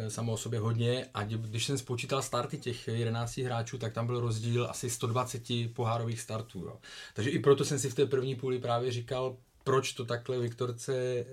samo 0.08 0.34
o 0.34 0.38
sobě 0.38 0.60
hodně 0.60 1.10
a 1.14 1.24
když 1.24 1.66
jsem 1.66 1.78
spočítal 1.78 2.22
starty 2.22 2.58
těch 2.58 2.88
11 2.88 3.38
hráčů, 3.38 3.78
tak 3.78 3.94
tam 3.94 4.06
byl 4.06 4.20
rozdíl 4.20 4.68
asi 4.70 4.90
120 4.90 5.42
pohárových 5.74 6.22
startů. 6.22 6.60
Jo. 6.60 6.78
Takže 7.14 7.30
i 7.30 7.40
proto 7.40 7.66
jsem 7.66 7.80
si 7.80 7.90
v 7.90 7.96
té 7.96 8.06
první 8.06 8.36
půli 8.36 8.60
právě 8.60 8.92
říkal, 8.92 9.38
proč 9.64 9.94
to 9.94 10.06
takhle 10.06 10.40
Viktorce 10.40 10.96
e, 10.96 11.26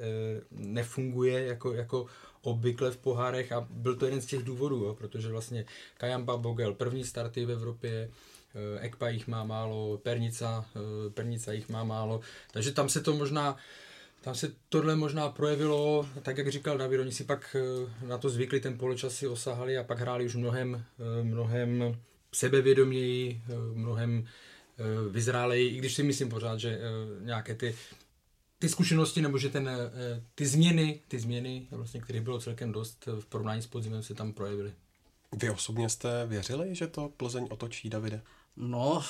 nefunguje 0.51 1.47
jako, 1.47 1.73
jako 1.73 2.07
obvykle 2.43 2.91
v 2.91 2.97
pohárech 2.97 3.53
a 3.53 3.67
byl 3.71 3.97
to 3.97 4.05
jeden 4.05 4.21
z 4.21 4.27
těch 4.27 4.43
důvodů, 4.43 4.77
jo, 4.77 4.95
protože 4.95 5.29
vlastně 5.29 5.65
Kajamba 5.99 6.37
Bogel, 6.37 6.75
první 6.75 7.05
starty 7.05 7.45
v 7.45 7.51
Evropě, 7.51 8.11
Ekpa 8.81 9.08
jich 9.08 9.29
má 9.29 9.44
málo, 9.44 9.99
Pernica, 9.99 10.64
Pernica 11.14 11.52
jich 11.52 11.69
má 11.69 11.85
málo, 11.85 12.20
takže 12.52 12.73
tam 12.73 12.88
se 12.88 13.00
to 13.00 13.17
možná 13.17 13.56
tam 14.20 14.35
se 14.35 14.52
tohle 14.69 14.97
možná 14.97 15.29
projevilo, 15.29 16.08
tak 16.23 16.38
jak 16.38 16.49
říkal 16.49 16.79
David, 16.79 17.00
oni 17.00 17.12
si 17.12 17.25
pak 17.25 17.56
na 18.06 18.19
to 18.19 18.31
zvykli, 18.31 18.61
ten 18.61 18.79
poločas 18.79 19.14
si 19.14 19.29
osahali 19.29 19.79
a 19.79 19.85
pak 19.85 20.00
hráli 20.00 20.25
už 20.26 20.35
mnohem, 20.35 20.85
mnohem 21.23 21.97
sebevědoměji, 22.32 23.43
mnohem 23.75 24.26
vyzráleji, 25.11 25.69
i 25.69 25.79
když 25.79 25.94
si 25.94 26.02
myslím 26.02 26.29
pořád, 26.29 26.61
že 26.61 26.81
nějaké 27.20 27.55
ty 27.55 27.75
ty 28.58 28.69
zkušenosti, 28.69 29.23
nebo 29.23 29.38
že 29.38 29.49
ten, 29.49 29.70
ty 30.35 30.47
změny, 30.47 31.00
ty 31.08 31.19
změny, 31.19 31.67
vlastně, 31.70 32.00
které 32.00 32.20
bylo 32.20 32.41
celkem 32.41 32.73
dost 32.73 33.08
v 33.20 33.26
porovnání 33.26 33.62
s 33.62 33.67
podzimem, 33.67 34.02
se 34.02 34.14
tam 34.14 34.32
projevily. 34.32 34.73
Vy 35.37 35.50
osobně 35.50 35.88
jste 35.88 36.26
věřili, 36.26 36.75
že 36.75 36.87
to 36.87 37.08
Plzeň 37.08 37.47
otočí, 37.50 37.91
Davide? 37.91 38.23
No, 38.61 39.05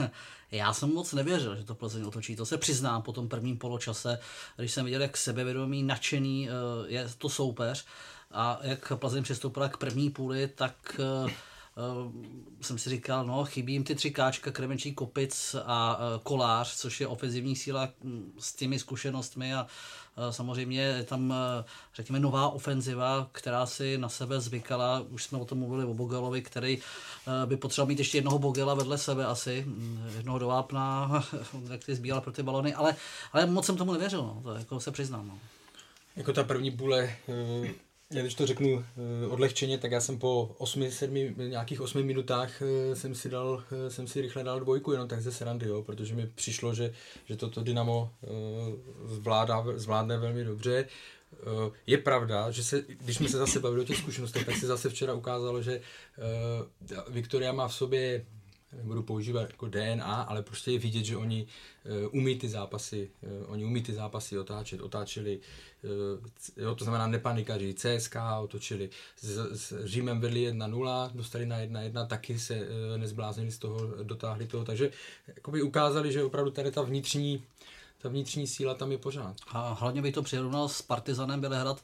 já 0.50 0.72
jsem 0.72 0.94
moc 0.94 1.12
nevěřil, 1.12 1.56
že 1.56 1.64
to 1.64 1.74
Plzeň 1.74 2.04
otočí. 2.04 2.36
To 2.36 2.46
se 2.46 2.58
přiznám 2.58 3.02
po 3.02 3.12
tom 3.12 3.28
prvním 3.28 3.58
poločase, 3.58 4.18
když 4.56 4.72
jsem 4.72 4.84
viděl, 4.84 5.02
jak 5.02 5.16
sebevědomý, 5.16 5.82
nadšený 5.82 6.48
je 6.86 7.08
to 7.18 7.28
soupeř 7.28 7.84
a 8.32 8.58
jak 8.62 8.92
Plzeň 8.96 9.22
přistoupila 9.22 9.68
k 9.68 9.76
první 9.76 10.10
půli, 10.10 10.48
tak 10.48 11.00
Uh, 11.24 11.30
jsem 12.60 12.78
si 12.78 12.90
říkal, 12.90 13.26
no, 13.26 13.44
chybí 13.44 13.72
jim 13.72 13.84
ty 13.84 13.94
tři 13.94 14.10
káčka, 14.10 14.50
Kremenčí, 14.50 14.94
Kopic 14.94 15.56
a 15.64 15.96
uh, 15.96 16.22
Kolář, 16.22 16.76
což 16.76 17.00
je 17.00 17.06
ofenzivní 17.06 17.56
síla 17.56 17.88
um, 18.04 18.32
s 18.38 18.54
těmi 18.54 18.78
zkušenostmi 18.78 19.54
a 19.54 19.62
uh, 19.62 20.30
samozřejmě 20.30 20.82
je 20.82 21.02
tam, 21.02 21.34
řekněme, 21.94 22.20
nová 22.20 22.48
ofenziva, 22.48 23.28
která 23.32 23.66
si 23.66 23.98
na 23.98 24.08
sebe 24.08 24.40
zvykala, 24.40 25.00
už 25.10 25.24
jsme 25.24 25.38
o 25.38 25.44
tom 25.44 25.58
mluvili 25.58 25.84
o 25.84 25.94
Bogelovi, 25.94 26.42
který 26.42 26.78
by 27.46 27.56
potřeboval 27.56 27.88
mít 27.88 27.98
ještě 27.98 28.18
jednoho 28.18 28.38
Bogela 28.38 28.74
vedle 28.74 28.98
sebe 28.98 29.26
asi, 29.26 29.64
mm, 29.66 30.10
jednoho 30.16 30.38
do 30.38 30.46
vápna, 30.46 31.10
ty 31.86 31.94
zbíral 31.94 32.20
pro 32.20 32.32
ty 32.32 32.42
balony, 32.42 32.74
ale, 32.74 32.96
ale 33.32 33.46
moc 33.46 33.66
jsem 33.66 33.76
tomu 33.76 33.92
nevěřil, 33.92 34.22
no, 34.22 34.40
to 34.42 34.54
jako 34.54 34.80
se 34.80 34.90
přiznám. 34.90 35.28
No. 35.28 35.38
Jako 36.16 36.32
ta 36.32 36.44
první 36.44 36.70
půle 36.70 37.16
já 38.12 38.22
když 38.22 38.34
to 38.34 38.46
řeknu 38.46 38.72
uh, 38.74 39.32
odlehčeně, 39.32 39.78
tak 39.78 39.92
já 39.92 40.00
jsem 40.00 40.18
po 40.18 40.54
8, 40.58 40.90
7, 40.90 41.14
nějakých 41.38 41.80
8 41.80 42.02
minutách 42.02 42.62
uh, 42.62 42.94
jsem 42.94 43.14
si 43.14 43.28
dal, 43.28 43.48
uh, 43.48 43.88
jsem 43.88 44.06
si 44.06 44.20
rychle 44.20 44.44
dal 44.44 44.60
dvojku, 44.60 44.92
jenom 44.92 45.08
tak 45.08 45.22
ze 45.22 45.32
srandy, 45.32 45.68
jo, 45.68 45.82
protože 45.82 46.14
mi 46.14 46.26
přišlo, 46.26 46.74
že, 46.74 46.92
že 47.24 47.36
toto 47.36 47.62
Dynamo 47.62 48.10
zvládá, 49.06 49.64
zvládne 49.76 50.18
velmi 50.18 50.44
dobře. 50.44 50.86
Je 51.86 51.98
pravda, 51.98 52.50
že 52.50 52.64
se, 52.64 52.84
když 52.88 53.16
jsme 53.16 53.28
se 53.28 53.38
zase 53.38 53.60
bavili 53.60 53.82
o 53.82 53.84
těch 53.84 53.96
zkušenostech, 53.96 54.46
tak 54.46 54.56
se 54.56 54.66
zase 54.66 54.90
včera 54.90 55.14
ukázalo, 55.14 55.62
že 55.62 55.80
Viktoria 57.08 57.52
má 57.52 57.68
v 57.68 57.74
sobě 57.74 58.26
nebudu 58.72 59.02
používat 59.02 59.40
jako 59.40 59.68
DNA, 59.68 60.22
ale 60.22 60.42
prostě 60.42 60.70
je 60.70 60.78
vidět, 60.78 61.04
že 61.04 61.16
oni 61.16 61.46
uh, 62.02 62.14
umí 62.20 62.38
ty 62.38 62.48
zápasy, 62.48 63.10
uh, 63.22 63.52
oni 63.52 63.64
umí 63.64 63.82
ty 63.82 63.92
zápasy 63.92 64.38
otáčet, 64.38 64.80
otáčeli, 64.80 65.40
uh, 65.82 66.26
jo, 66.56 66.74
to 66.74 66.84
znamená 66.84 67.06
nepanikaři, 67.06 67.74
CSK 67.74 68.16
otočili, 68.42 68.90
s, 69.16 69.50
s 69.52 69.84
Římem 69.84 70.20
vedli 70.20 70.52
1-0, 70.52 71.10
dostali 71.14 71.46
na 71.46 71.58
1-1, 71.58 72.06
taky 72.06 72.38
se 72.38 72.54
uh, 72.54 72.98
nezbláznili 72.98 73.50
z 73.50 73.58
toho, 73.58 73.86
dotáhli 74.02 74.46
toho, 74.46 74.64
takže 74.64 74.90
jakoby 75.26 75.62
ukázali, 75.62 76.12
že 76.12 76.24
opravdu 76.24 76.50
tady 76.50 76.70
ta 76.70 76.82
vnitřní 76.82 77.42
ta 78.02 78.08
vnitřní 78.08 78.46
síla 78.46 78.74
tam 78.74 78.92
je 78.92 78.98
pořád. 78.98 79.36
A 79.48 79.72
hlavně 79.72 80.02
bych 80.02 80.14
to 80.14 80.22
přirovnal 80.22 80.68
s 80.68 80.82
Partizanem 80.82 81.40
Bělehrad, 81.40 81.82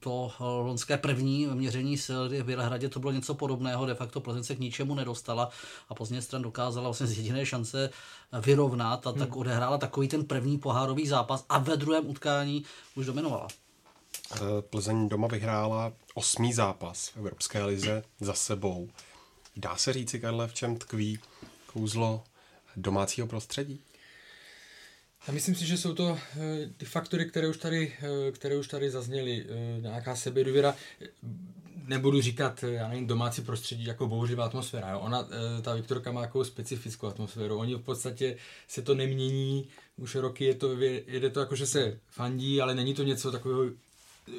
to 0.00 0.32
lonské 0.38 0.96
první 0.96 1.46
měření 1.46 1.98
sil, 2.04 2.22
v 2.28 2.44
Bělehradě 2.44 2.88
to 2.88 3.00
bylo 3.00 3.12
něco 3.12 3.34
podobného, 3.34 3.86
de 3.86 3.94
facto 3.94 4.20
Plzeň 4.20 4.44
se 4.44 4.56
k 4.56 4.58
ničemu 4.58 4.94
nedostala 4.94 5.50
a 5.88 5.94
Plzeň 5.94 6.22
stran 6.22 6.42
dokázala 6.42 6.88
vlastně 6.88 7.06
z 7.06 7.16
jediné 7.16 7.46
šance 7.46 7.90
vyrovnat 8.40 9.06
a 9.06 9.12
tak 9.12 9.28
hmm. 9.28 9.38
odehrála 9.38 9.78
takový 9.78 10.08
ten 10.08 10.24
první 10.24 10.58
pohárový 10.58 11.06
zápas 11.06 11.44
a 11.48 11.58
ve 11.58 11.76
druhém 11.76 12.10
utkání 12.10 12.64
už 12.94 13.06
dominovala. 13.06 13.48
Plzeň 14.60 15.08
doma 15.08 15.28
vyhrála 15.28 15.92
osmý 16.14 16.52
zápas 16.52 17.08
v 17.08 17.16
Evropské 17.16 17.64
lize 17.64 18.02
za 18.20 18.34
sebou. 18.34 18.88
Dá 19.56 19.76
se 19.76 19.92
říci, 19.92 20.20
Karle, 20.20 20.48
v 20.48 20.54
čem 20.54 20.76
tkví 20.76 21.18
kouzlo 21.66 22.24
domácího 22.76 23.26
prostředí? 23.26 23.80
Já 25.26 25.32
myslím 25.34 25.54
si, 25.54 25.66
že 25.66 25.76
jsou 25.76 25.94
to 25.94 26.18
eh, 26.36 26.70
ty 26.76 26.84
faktory, 26.84 27.26
které 27.26 27.48
už 27.48 27.56
tady, 27.56 27.92
eh, 28.28 28.32
které 28.32 28.56
už 28.56 28.68
tady 28.68 28.90
zazněly. 28.90 29.46
Eh, 29.48 29.80
nějaká 29.80 30.16
sebedůvěra, 30.16 30.74
nebudu 31.86 32.20
říkat, 32.20 32.62
já 32.62 32.88
nevím, 32.88 33.06
domácí 33.06 33.42
prostředí 33.42 33.84
jako 33.84 34.08
bouřivá 34.08 34.44
atmosféra. 34.44 34.90
Jo. 34.90 34.98
Ona, 34.98 35.28
ta 35.62 35.74
Viktorka 35.74 36.12
má 36.12 36.20
jako 36.20 36.44
specifickou 36.44 37.06
atmosféru. 37.06 37.58
Oni 37.58 37.74
v 37.74 37.82
podstatě 37.82 38.36
se 38.68 38.82
to 38.82 38.94
nemění, 38.94 39.68
už 39.96 40.14
roky 40.14 40.44
je 40.44 40.54
to, 40.54 40.80
jede 41.06 41.30
to 41.30 41.40
jako, 41.40 41.56
že 41.56 41.66
se 41.66 41.98
fandí, 42.10 42.60
ale 42.60 42.74
není 42.74 42.94
to 42.94 43.02
něco 43.02 43.32
takového, 43.32 43.64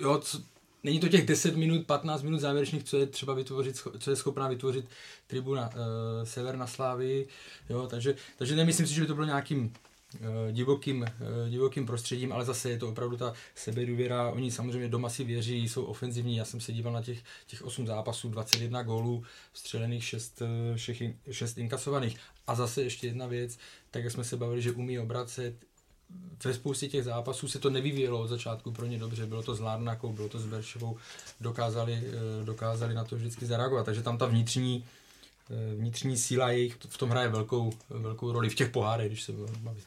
jo, 0.02 0.18
co, 0.18 0.42
není 0.84 1.00
to 1.00 1.10
těch 1.10 1.26
10 1.26 1.56
minut, 1.56 1.86
15 1.86 2.22
minut 2.22 2.40
závěrečných, 2.40 2.84
co 2.84 2.98
je 2.98 3.06
třeba 3.06 3.34
vytvořit, 3.34 3.82
co 4.00 4.10
je 4.10 4.16
schopná 4.16 4.48
vytvořit 4.48 4.86
tribuna 5.28 5.70
uh, 5.70 5.78
Sever 6.24 6.58
na 6.58 6.68
Slávii, 6.68 7.28
jo, 7.70 7.88
takže, 7.88 8.16
takže 8.38 8.56
nemyslím 8.56 8.88
si, 8.88 8.94
že 8.94 9.02
by 9.02 9.08
to 9.08 9.14
bylo 9.16 9.26
nějakým 9.26 9.74
divokým, 10.52 11.04
eh, 11.04 11.50
divokým 11.50 11.86
prostředím, 11.86 12.34
ale 12.34 12.46
zase 12.46 12.70
je 12.70 12.78
to 12.78 12.90
opravdu 12.90 13.18
ta 13.18 13.34
sebedůvěra. 13.56 14.32
Oni 14.32 14.52
samozřejmě 14.52 14.90
doma 14.90 15.10
si 15.10 15.24
věří, 15.24 15.70
jsou 15.70 15.84
ofenzivní. 15.84 16.38
Já 16.38 16.46
jsem 16.46 16.60
se 16.60 16.74
díval 16.74 16.94
na 16.94 17.02
těch, 17.02 17.24
těch 17.48 17.62
8 17.62 17.88
zápasů, 17.88 18.30
21 18.30 18.84
gólů, 18.84 19.24
střelených 19.54 20.04
6, 20.04 20.42
6, 20.76 21.04
6 21.32 21.58
inkasovaných. 21.58 22.18
A 22.48 22.56
zase 22.56 22.84
ještě 22.84 23.08
jedna 23.08 23.28
věc, 23.28 23.58
tak 23.92 24.04
jak 24.04 24.14
jsme 24.14 24.24
se 24.24 24.38
bavili, 24.38 24.62
že 24.62 24.72
umí 24.72 25.00
obracet, 25.00 25.56
ve 26.46 26.54
spoustě 26.54 26.88
těch 26.88 27.04
zápasů 27.04 27.48
se 27.48 27.60
to 27.60 27.70
nevyvíjelo 27.70 28.22
od 28.22 28.28
začátku 28.28 28.72
pro 28.72 28.86
ně 28.86 29.00
dobře, 29.00 29.26
bylo 29.26 29.44
to 29.44 29.56
s 29.56 29.60
Lárnakou, 29.60 30.14
bylo 30.14 30.30
to 30.30 30.40
s 30.40 30.46
Berševou, 30.46 30.98
dokázali, 31.42 31.94
eh, 31.94 32.46
dokázali 32.46 32.94
na 32.94 33.04
to 33.04 33.16
vždycky 33.16 33.46
zareagovat, 33.46 33.86
takže 33.86 34.04
tam 34.04 34.18
ta 34.18 34.26
vnitřní, 34.26 34.86
vnitřní 35.78 36.18
síla 36.18 36.52
jejich 36.52 36.78
v 36.90 36.98
tom 36.98 37.10
hraje 37.10 37.30
velkou, 37.30 37.74
velkou 37.90 38.32
roli 38.32 38.50
v 38.50 38.56
těch 38.56 38.70
pohárech, 38.70 39.08
když 39.08 39.24
se 39.24 39.32
bavit 39.60 39.84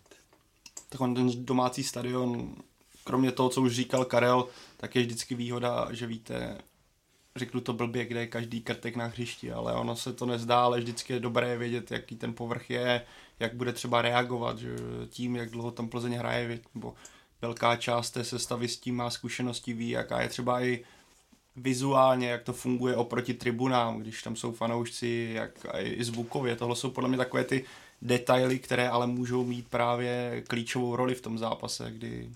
tak 0.94 1.00
on 1.00 1.14
ten 1.14 1.44
domácí 1.44 1.82
stadion, 1.82 2.54
kromě 3.04 3.32
toho, 3.32 3.48
co 3.48 3.62
už 3.62 3.72
říkal 3.74 4.04
Karel, 4.04 4.48
tak 4.76 4.96
je 4.96 5.02
vždycky 5.02 5.34
výhoda, 5.34 5.88
že 5.90 6.06
víte, 6.06 6.58
řeknu 7.36 7.60
to 7.60 7.72
blbě, 7.72 8.04
kde 8.04 8.20
je 8.20 8.26
každý 8.26 8.60
krtek 8.60 8.96
na 8.96 9.06
hřišti, 9.06 9.52
ale 9.52 9.74
ono 9.74 9.96
se 9.96 10.12
to 10.12 10.26
nezdá, 10.26 10.64
ale 10.64 10.78
vždycky 10.78 11.12
je 11.12 11.20
dobré 11.20 11.58
vědět, 11.58 11.90
jaký 11.90 12.16
ten 12.16 12.34
povrch 12.34 12.70
je, 12.70 13.02
jak 13.40 13.54
bude 13.54 13.72
třeba 13.72 14.02
reagovat, 14.02 14.58
že 14.58 14.76
tím, 15.08 15.36
jak 15.36 15.50
dlouho 15.50 15.70
tam 15.70 15.88
Plzeň 15.88 16.12
hraje, 16.12 16.60
nebo 16.74 16.94
velká 17.42 17.76
část 17.76 18.10
té 18.10 18.24
sestavy 18.24 18.68
s 18.68 18.78
tím 18.78 18.96
má 18.96 19.10
zkušenosti, 19.10 19.72
ví, 19.72 19.88
jaká 19.88 20.22
je 20.22 20.28
třeba 20.28 20.62
i 20.62 20.84
vizuálně, 21.56 22.28
jak 22.28 22.42
to 22.42 22.52
funguje 22.52 22.96
oproti 22.96 23.34
tribunám, 23.34 23.98
když 23.98 24.22
tam 24.22 24.36
jsou 24.36 24.52
fanoušci, 24.52 25.30
jak 25.34 25.66
i 25.78 26.04
zvukově. 26.04 26.56
Tohle 26.56 26.76
jsou 26.76 26.90
podle 26.90 27.08
mě 27.08 27.18
takové 27.18 27.44
ty 27.44 27.64
detaily, 28.02 28.58
které 28.58 28.88
ale 28.88 29.06
můžou 29.06 29.44
mít 29.44 29.68
právě 29.68 30.42
klíčovou 30.48 30.96
roli 30.96 31.14
v 31.14 31.20
tom 31.20 31.38
zápase, 31.38 31.90
kdy 31.90 32.30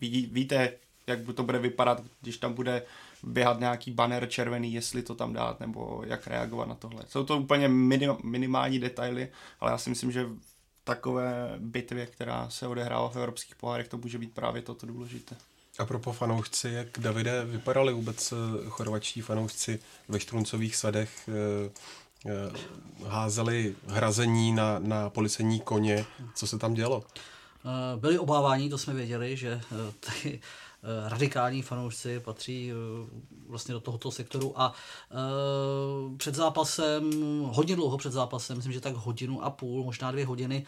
ví, 0.00 0.28
víte, 0.32 0.72
jak 1.06 1.18
to 1.34 1.42
bude 1.42 1.58
vypadat, 1.58 2.02
když 2.20 2.36
tam 2.36 2.52
bude 2.52 2.82
běhat 3.22 3.60
nějaký 3.60 3.90
banner 3.90 4.28
červený, 4.28 4.72
jestli 4.72 5.02
to 5.02 5.14
tam 5.14 5.32
dát, 5.32 5.60
nebo 5.60 6.02
jak 6.06 6.26
reagovat 6.26 6.68
na 6.68 6.74
tohle. 6.74 7.02
Jsou 7.08 7.24
to 7.24 7.38
úplně 7.38 7.68
minim, 7.68 8.16
minimální 8.24 8.78
detaily, 8.78 9.28
ale 9.60 9.70
já 9.70 9.78
si 9.78 9.90
myslím, 9.90 10.12
že 10.12 10.24
v 10.24 10.84
takové 10.84 11.54
bitvě, 11.58 12.06
která 12.06 12.50
se 12.50 12.66
odehrává 12.66 13.08
v 13.08 13.16
evropských 13.16 13.54
pohárech, 13.54 13.88
to 13.88 13.98
může 13.98 14.18
být 14.18 14.34
právě 14.34 14.62
toto 14.62 14.86
důležité. 14.86 15.36
A 15.78 15.84
pro 15.84 16.12
fanoušci, 16.12 16.68
jak 16.68 16.98
Davide 16.98 17.44
vypadali 17.44 17.92
vůbec 17.92 18.32
eh, 18.32 18.36
chorvačtí 18.68 19.20
fanoušci 19.20 19.78
ve 20.08 20.20
štruncových 20.20 20.76
sadech 20.76 21.28
Eh, 21.28 21.70
házeli 23.06 23.76
hrazení 23.86 24.52
na, 24.52 24.78
na 24.78 25.10
policejní 25.10 25.60
koně. 25.60 26.04
Co 26.34 26.46
se 26.46 26.58
tam 26.58 26.74
dělo? 26.74 27.04
Eh, 27.64 27.96
byli 27.96 28.18
obávání, 28.18 28.70
to 28.70 28.78
jsme 28.78 28.94
věděli, 28.94 29.36
že 29.36 29.60
eh, 29.72 29.92
ty 30.00 30.40
radikální 31.08 31.62
fanoušci 31.62 32.20
patří 32.20 32.72
vlastně 33.48 33.74
do 33.74 33.80
tohoto 33.80 34.10
sektoru 34.10 34.60
a 34.60 34.72
před 36.16 36.34
zápasem, 36.34 37.10
hodně 37.42 37.76
dlouho 37.76 37.98
před 37.98 38.12
zápasem, 38.12 38.56
myslím, 38.56 38.72
že 38.72 38.80
tak 38.80 38.94
hodinu 38.94 39.44
a 39.44 39.50
půl, 39.50 39.84
možná 39.84 40.10
dvě 40.10 40.26
hodiny, 40.26 40.66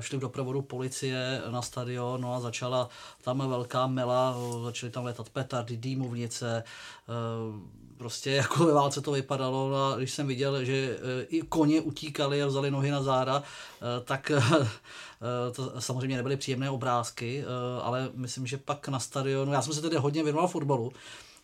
šli 0.00 0.18
v 0.18 0.20
doprovodu 0.20 0.62
policie 0.62 1.42
na 1.50 1.62
stadion 1.62 2.20
no 2.20 2.34
a 2.34 2.40
začala 2.40 2.88
tam 3.22 3.48
velká 3.48 3.86
mela, 3.86 4.36
začaly 4.64 4.92
tam 4.92 5.04
letat 5.04 5.28
petardy, 5.28 5.76
dýmovnice, 5.76 6.64
prostě 7.98 8.30
jako 8.30 8.64
ve 8.66 8.72
válce 8.72 9.00
to 9.00 9.12
vypadalo 9.12 9.74
a 9.74 9.96
když 9.96 10.12
jsem 10.12 10.26
viděl, 10.26 10.64
že 10.64 10.72
e, 10.72 11.22
i 11.22 11.42
koně 11.42 11.80
utíkali 11.80 12.42
a 12.42 12.46
vzali 12.46 12.70
nohy 12.70 12.90
na 12.90 13.02
záda, 13.02 13.42
e, 13.42 14.04
tak 14.04 14.30
e, 14.30 14.40
to 15.52 15.80
samozřejmě 15.80 16.16
nebyly 16.16 16.36
příjemné 16.36 16.70
obrázky, 16.70 17.44
ale 17.82 18.10
myslím, 18.14 18.46
že 18.46 18.56
pak 18.56 18.88
na 18.88 19.00
stadionu, 19.00 19.52
já 19.52 19.62
jsem 19.62 19.74
se 19.74 19.82
tedy 19.82 19.96
hodně 19.96 20.22
věnoval 20.22 20.48
fotbalu, 20.48 20.92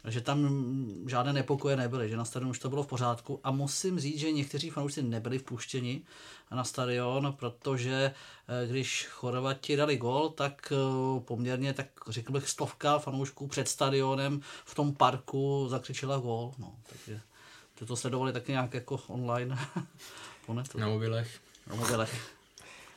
že 0.08 0.20
tam 0.20 0.48
žádné 1.06 1.32
nepokoje 1.32 1.76
nebyly, 1.76 2.08
že 2.08 2.16
na 2.16 2.24
stadionu 2.24 2.50
už 2.50 2.58
to 2.58 2.68
bylo 2.68 2.82
v 2.82 2.86
pořádku 2.86 3.40
a 3.44 3.50
musím 3.50 4.00
říct, 4.00 4.18
že 4.18 4.32
někteří 4.32 4.70
fanoušci 4.70 5.02
nebyli 5.02 5.38
vpuštěni 5.38 6.02
na 6.50 6.64
stadion, 6.64 7.34
protože 7.38 8.14
eh, 8.48 8.66
když 8.66 9.06
Chorvati 9.10 9.76
dali 9.76 9.96
gol, 9.96 10.28
tak 10.28 10.72
eh, 10.72 11.20
poměrně, 11.20 11.72
tak 11.72 11.86
řekl 12.08 12.32
bych, 12.32 12.48
stovka 12.48 12.98
fanoušků 12.98 13.46
před 13.46 13.68
stadionem 13.68 14.40
v 14.64 14.74
tom 14.74 14.94
parku 14.94 15.66
zakřičela 15.68 16.18
gol. 16.18 16.54
No, 16.58 16.74
takže 16.88 17.20
ty 17.74 17.86
to 17.86 17.96
sledovali 17.96 18.32
taky 18.32 18.52
nějak 18.52 18.74
jako 18.74 19.00
online. 19.06 19.58
na 20.78 20.88
mobilech. 20.88 21.40
Na 21.66 21.74
mobilech. 21.74 22.32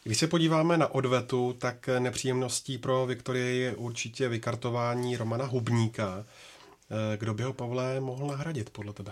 Když 0.03 0.17
se 0.17 0.27
podíváme 0.27 0.77
na 0.77 0.87
odvetu, 0.87 1.55
tak 1.59 1.89
nepříjemností 1.99 2.77
pro 2.77 3.05
Viktorii 3.05 3.61
je 3.61 3.75
určitě 3.75 4.29
vykartování 4.29 5.17
Romana 5.17 5.45
Hubníka. 5.45 6.25
Eh, 6.91 7.17
kdo 7.17 7.33
by 7.33 7.43
ho, 7.43 7.53
Pavle, 7.53 7.99
mohl 7.99 8.27
nahradit 8.27 8.69
podle 8.69 8.93
tebe? 8.93 9.11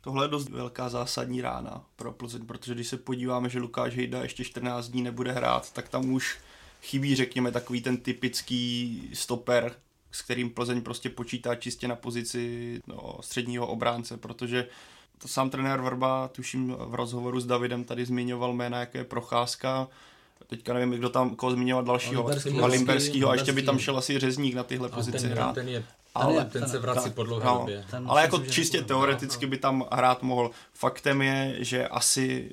Tohle 0.00 0.24
je 0.24 0.28
dost 0.28 0.48
velká 0.48 0.88
zásadní 0.88 1.40
rána 1.40 1.84
pro 1.96 2.12
Plzeň, 2.12 2.46
protože 2.46 2.74
když 2.74 2.88
se 2.88 2.96
podíváme, 2.96 3.48
že 3.48 3.58
Lukáš 3.58 3.96
Hejda 3.96 4.22
ještě 4.22 4.44
14 4.44 4.88
dní 4.88 5.02
nebude 5.02 5.32
hrát, 5.32 5.72
tak 5.72 5.88
tam 5.88 6.12
už 6.12 6.38
chybí, 6.82 7.16
řekněme, 7.16 7.52
takový 7.52 7.80
ten 7.80 7.96
typický 7.96 9.10
stoper, 9.14 9.72
s 10.12 10.22
kterým 10.22 10.50
Plzeň 10.50 10.80
prostě 10.80 11.10
počítá 11.10 11.54
čistě 11.54 11.88
na 11.88 11.96
pozici 11.96 12.80
no, 12.86 13.18
středního 13.20 13.66
obránce, 13.66 14.16
protože 14.16 14.68
to 15.18 15.28
sám 15.28 15.50
trenér 15.50 15.80
Vrba, 15.80 16.28
tuším 16.28 16.76
v 16.78 16.94
rozhovoru 16.94 17.40
s 17.40 17.46
Davidem 17.46 17.84
tady 17.84 18.06
zmiňoval 18.06 18.52
jména, 18.52 18.80
jako 18.80 18.98
je 18.98 19.04
Procházka, 19.04 19.88
teďka 20.46 20.74
nevím, 20.74 20.90
kdo 20.90 21.08
tam 21.08 21.36
koho 21.36 21.52
zmiňoval 21.52 21.84
dalšího, 21.84 22.30
Limberskýho, 22.66 23.30
a 23.30 23.34
ještě 23.34 23.52
by 23.52 23.62
tam 23.62 23.78
šel 23.78 23.98
asi 23.98 24.18
řezník 24.18 24.54
na 24.54 24.64
tyhle 24.64 24.88
pozici 24.88 25.28
hrát. 25.28 25.54
Ten 25.54 25.68
je 25.68 25.84
ale 26.22 26.44
ten, 26.44 26.62
ten 26.62 26.70
se 26.70 26.78
vrací 26.78 27.10
po 27.10 27.22
dlouhé 27.22 27.44
no, 27.44 27.58
době. 27.58 27.84
Ale 28.06 28.22
jako 28.22 28.38
čistě 28.38 28.82
teoreticky 28.82 29.46
by 29.46 29.56
tam 29.56 29.84
hrát 29.92 30.22
mohl. 30.22 30.50
Faktem 30.74 31.22
je, 31.22 31.56
že 31.58 31.88
asi 31.88 32.50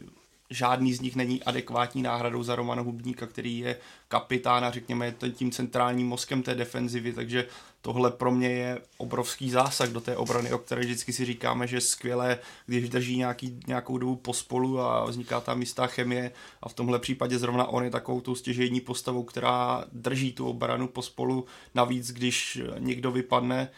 žádný 0.53 0.93
z 0.93 1.01
nich 1.01 1.15
není 1.15 1.43
adekvátní 1.43 2.01
náhradou 2.01 2.43
za 2.43 2.55
Romana 2.55 2.81
Hubníka, 2.81 3.27
který 3.27 3.59
je 3.59 3.77
kapitán 4.07 4.65
a 4.65 4.71
řekněme 4.71 5.15
tím 5.33 5.51
centrálním 5.51 6.07
mozkem 6.07 6.43
té 6.43 6.55
defenzivy, 6.55 7.13
takže 7.13 7.47
tohle 7.81 8.11
pro 8.11 8.31
mě 8.31 8.49
je 8.49 8.81
obrovský 8.97 9.49
zásah 9.49 9.89
do 9.89 10.01
té 10.01 10.17
obrany, 10.17 10.53
o 10.53 10.57
které 10.57 10.81
vždycky 10.81 11.13
si 11.13 11.25
říkáme, 11.25 11.67
že 11.67 11.81
skvělé, 11.81 12.39
když 12.65 12.89
drží 12.89 13.17
nějaký, 13.17 13.59
nějakou 13.67 13.97
dobu 13.97 14.15
pospolu 14.15 14.79
a 14.79 15.05
vzniká 15.05 15.41
tam 15.41 15.59
jistá 15.59 15.87
chemie. 15.87 16.31
A 16.61 16.69
v 16.69 16.73
tomhle 16.73 16.99
případě 16.99 17.39
zrovna 17.39 17.65
on 17.65 17.83
je 17.83 17.89
takovou 17.89 18.21
tou 18.21 18.35
stěžejní 18.35 18.81
postavou, 18.81 19.23
která 19.23 19.85
drží 19.91 20.33
tu 20.33 20.47
obranu 20.47 20.87
pospolu, 20.87 21.45
navíc 21.75 22.11
když 22.11 22.61
někdo 22.79 23.11
vypadne, 23.11 23.69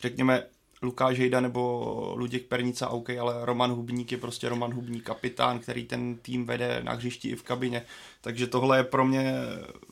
řekněme 0.00 0.42
Lukáš 0.82 1.18
Hejda 1.18 1.40
nebo 1.40 2.14
Luděk 2.16 2.46
Pernica, 2.46 2.88
OK, 2.88 3.10
ale 3.10 3.34
Roman 3.46 3.70
Hubník 3.70 4.12
je 4.12 4.18
prostě 4.18 4.48
Roman 4.48 4.74
Hubník, 4.74 5.04
kapitán, 5.04 5.58
který 5.58 5.84
ten 5.84 6.16
tým 6.16 6.44
vede 6.44 6.80
na 6.82 6.92
hřišti 6.92 7.28
i 7.28 7.36
v 7.36 7.42
kabině. 7.42 7.82
Takže 8.20 8.46
tohle 8.46 8.76
je 8.76 8.84
pro 8.84 9.04
mě 9.04 9.34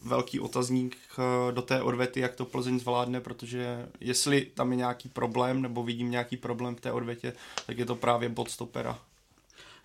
velký 0.03 0.41
otazník 0.41 0.97
eh, 1.19 1.53
do 1.53 1.63
té 1.63 1.83
odvety, 1.83 2.21
jak 2.21 2.35
to 2.35 2.45
Plzeň 2.45 2.81
zvládne, 2.81 3.21
protože 3.21 3.89
jestli 4.01 4.47
tam 4.55 4.71
je 4.71 4.77
nějaký 4.77 5.09
problém, 5.09 5.63
nebo 5.63 5.83
vidím 5.83 6.11
nějaký 6.11 6.37
problém 6.37 6.77
v 6.77 6.81
té 6.81 6.93
odvetě, 6.93 7.33
tak 7.67 7.79
je 7.79 7.87
to 7.87 7.97
právě 7.97 8.29
bod 8.29 8.51
stopera. 8.51 8.99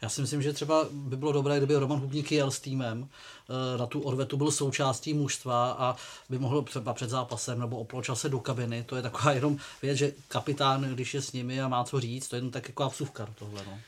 Já 0.05 0.09
si 0.09 0.21
myslím, 0.21 0.41
že 0.41 0.53
třeba 0.53 0.87
by 0.91 1.17
bylo 1.17 1.31
dobré, 1.31 1.57
kdyby 1.57 1.75
Roman 1.75 1.99
Hubník 1.99 2.31
jel 2.31 2.51
s 2.51 2.59
týmem, 2.59 3.07
eh, 3.07 3.77
na 3.77 3.85
tu 3.85 4.01
odvetu 4.01 4.37
byl 4.37 4.51
součástí 4.51 5.13
mužstva 5.13 5.71
a 5.71 5.95
by 6.29 6.39
mohl 6.39 6.61
třeba 6.61 6.93
před 6.93 7.09
zápasem 7.09 7.59
nebo 7.59 7.77
o 7.77 8.15
se 8.15 8.29
do 8.29 8.39
kabiny. 8.39 8.83
To 8.83 8.95
je 8.95 9.01
taková 9.01 9.31
jenom 9.31 9.57
věc, 9.81 9.97
že 9.97 10.13
kapitán, 10.27 10.81
když 10.93 11.13
je 11.13 11.21
s 11.21 11.31
nimi 11.31 11.61
a 11.61 11.67
má 11.67 11.83
co 11.83 11.99
říct, 11.99 12.27
to 12.27 12.35
je 12.35 12.37
jenom 12.37 12.51
tak 12.51 12.67
jako 12.67 12.89
vsuvka 12.89 13.27
tohle. 13.39 13.61
No. 13.65 13.79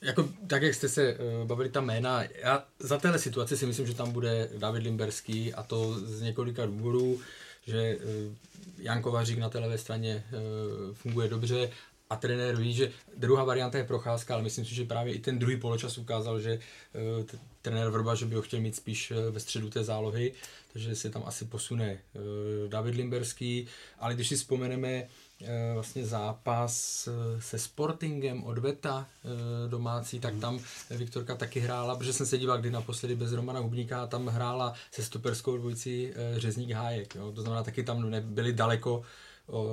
Jako, 0.00 0.28
tak, 0.46 0.62
jak 0.62 0.74
jste 0.74 0.88
se 0.88 1.14
uh, 1.14 1.46
bavili 1.46 1.68
ta 1.68 1.80
jména, 1.80 2.22
já 2.42 2.64
za 2.78 2.98
téhle 2.98 3.18
situaci 3.18 3.56
si 3.56 3.66
myslím, 3.66 3.86
že 3.86 3.94
tam 3.94 4.12
bude 4.12 4.50
David 4.58 4.82
Limberský 4.82 5.54
a 5.54 5.62
to 5.62 5.94
z 6.00 6.22
několika 6.22 6.66
důvodů, 6.66 7.20
že 7.66 7.96
uh, 7.96 8.34
Jan 8.78 9.02
Kovařík 9.02 9.38
na 9.38 9.48
té 9.48 9.58
levé 9.58 9.78
straně 9.78 10.24
uh, 10.32 10.94
funguje 10.94 11.28
dobře 11.28 11.70
a 12.10 12.16
trenér 12.16 12.56
ví, 12.56 12.74
že 12.74 12.92
druhá 13.16 13.44
varianta 13.44 13.78
je 13.78 13.84
procházka, 13.84 14.34
ale 14.34 14.42
myslím 14.42 14.64
si, 14.64 14.74
že 14.74 14.84
právě 14.84 15.14
i 15.14 15.18
ten 15.18 15.38
druhý 15.38 15.56
poločas 15.56 15.98
ukázal, 15.98 16.40
že 16.40 16.58
uh, 16.58 17.24
trenér 17.62 17.90
Vrba, 17.90 18.14
že 18.14 18.26
by 18.26 18.34
ho 18.34 18.42
chtěl 18.42 18.60
mít 18.60 18.76
spíš 18.76 19.10
uh, 19.10 19.34
ve 19.34 19.40
středu 19.40 19.70
té 19.70 19.84
zálohy, 19.84 20.32
takže 20.72 20.96
se 20.96 21.10
tam 21.10 21.22
asi 21.26 21.44
posune 21.44 21.98
uh, 22.14 22.22
David 22.68 22.94
Limberský, 22.94 23.66
ale 23.98 24.14
když 24.14 24.28
si 24.28 24.36
vzpomeneme, 24.36 25.06
Eh, 25.42 25.74
vlastně 25.74 26.06
zápas 26.06 27.08
eh, 27.08 27.40
se 27.40 27.58
Sportingem 27.58 28.44
od 28.44 28.58
Veta 28.58 29.06
eh, 29.24 29.68
domácí, 29.68 30.20
tak 30.20 30.34
tam 30.40 30.60
Viktorka 30.90 31.34
taky 31.34 31.60
hrála, 31.60 31.96
protože 31.96 32.12
jsem 32.12 32.26
se 32.26 32.38
díval 32.38 32.58
kdy 32.58 32.70
naposledy 32.70 33.16
bez 33.16 33.32
Romana 33.32 33.60
Hubníka 33.60 34.02
a 34.02 34.06
tam 34.06 34.26
hrála 34.26 34.74
se 34.90 35.02
stoperskou 35.02 35.56
dvojicí 35.56 36.12
Řezník 36.36 36.70
Hájek. 36.70 37.14
Jo. 37.14 37.32
To 37.32 37.42
znamená, 37.42 37.62
taky 37.62 37.82
tam 37.82 38.10
nebyli 38.10 38.52
daleko 38.52 39.02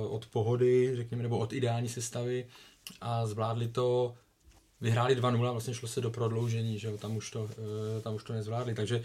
od 0.08 0.26
pohody, 0.26 0.96
řekněme, 0.96 1.22
nebo 1.22 1.38
od 1.38 1.52
ideální 1.52 1.88
sestavy 1.88 2.46
a 3.00 3.26
zvládli 3.26 3.68
to 3.68 4.14
vyhráli 4.80 5.16
2-0 5.16 5.48
a 5.48 5.52
vlastně 5.52 5.74
šlo 5.74 5.88
se 5.88 6.00
do 6.00 6.10
prodloužení, 6.10 6.78
že 6.78 6.88
jo, 6.88 6.98
tam 6.98 7.16
už 7.16 7.30
to, 7.30 7.50
tam 8.02 8.14
už 8.14 8.24
to 8.24 8.32
nezvládli, 8.32 8.74
takže 8.74 9.02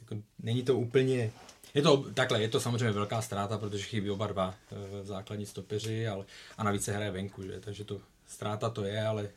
jako, 0.00 0.22
není 0.38 0.62
to 0.62 0.78
úplně 0.78 1.32
je 1.74 1.82
to 1.82 2.04
takhle, 2.14 2.42
je 2.42 2.48
to 2.48 2.60
samozřejmě 2.60 2.92
velká 2.92 3.22
ztráta, 3.22 3.58
protože 3.58 3.84
chybí 3.84 4.10
oba 4.10 4.26
dva 4.26 4.54
e, 4.72 5.04
základní 5.04 5.46
stopeři 5.46 6.08
ale, 6.08 6.24
a 6.58 6.64
navíc 6.64 6.84
se 6.84 6.92
hraje 6.92 7.10
venku, 7.10 7.42
že? 7.42 7.60
takže 7.60 7.84
to 7.84 8.00
ztráta 8.26 8.70
to 8.70 8.84
je, 8.84 9.06
ale 9.06 9.28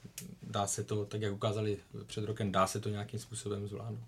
dá 0.44 0.68
se 0.68 0.84
to, 0.84 1.06
tak 1.06 1.22
jak 1.22 1.34
ukázali 1.34 1.78
před 2.06 2.26
rokem, 2.26 2.52
dá 2.52 2.68
se 2.68 2.80
to 2.80 2.90
nějakým 2.90 3.20
způsobem 3.20 3.68
zvládnout. 3.68 4.04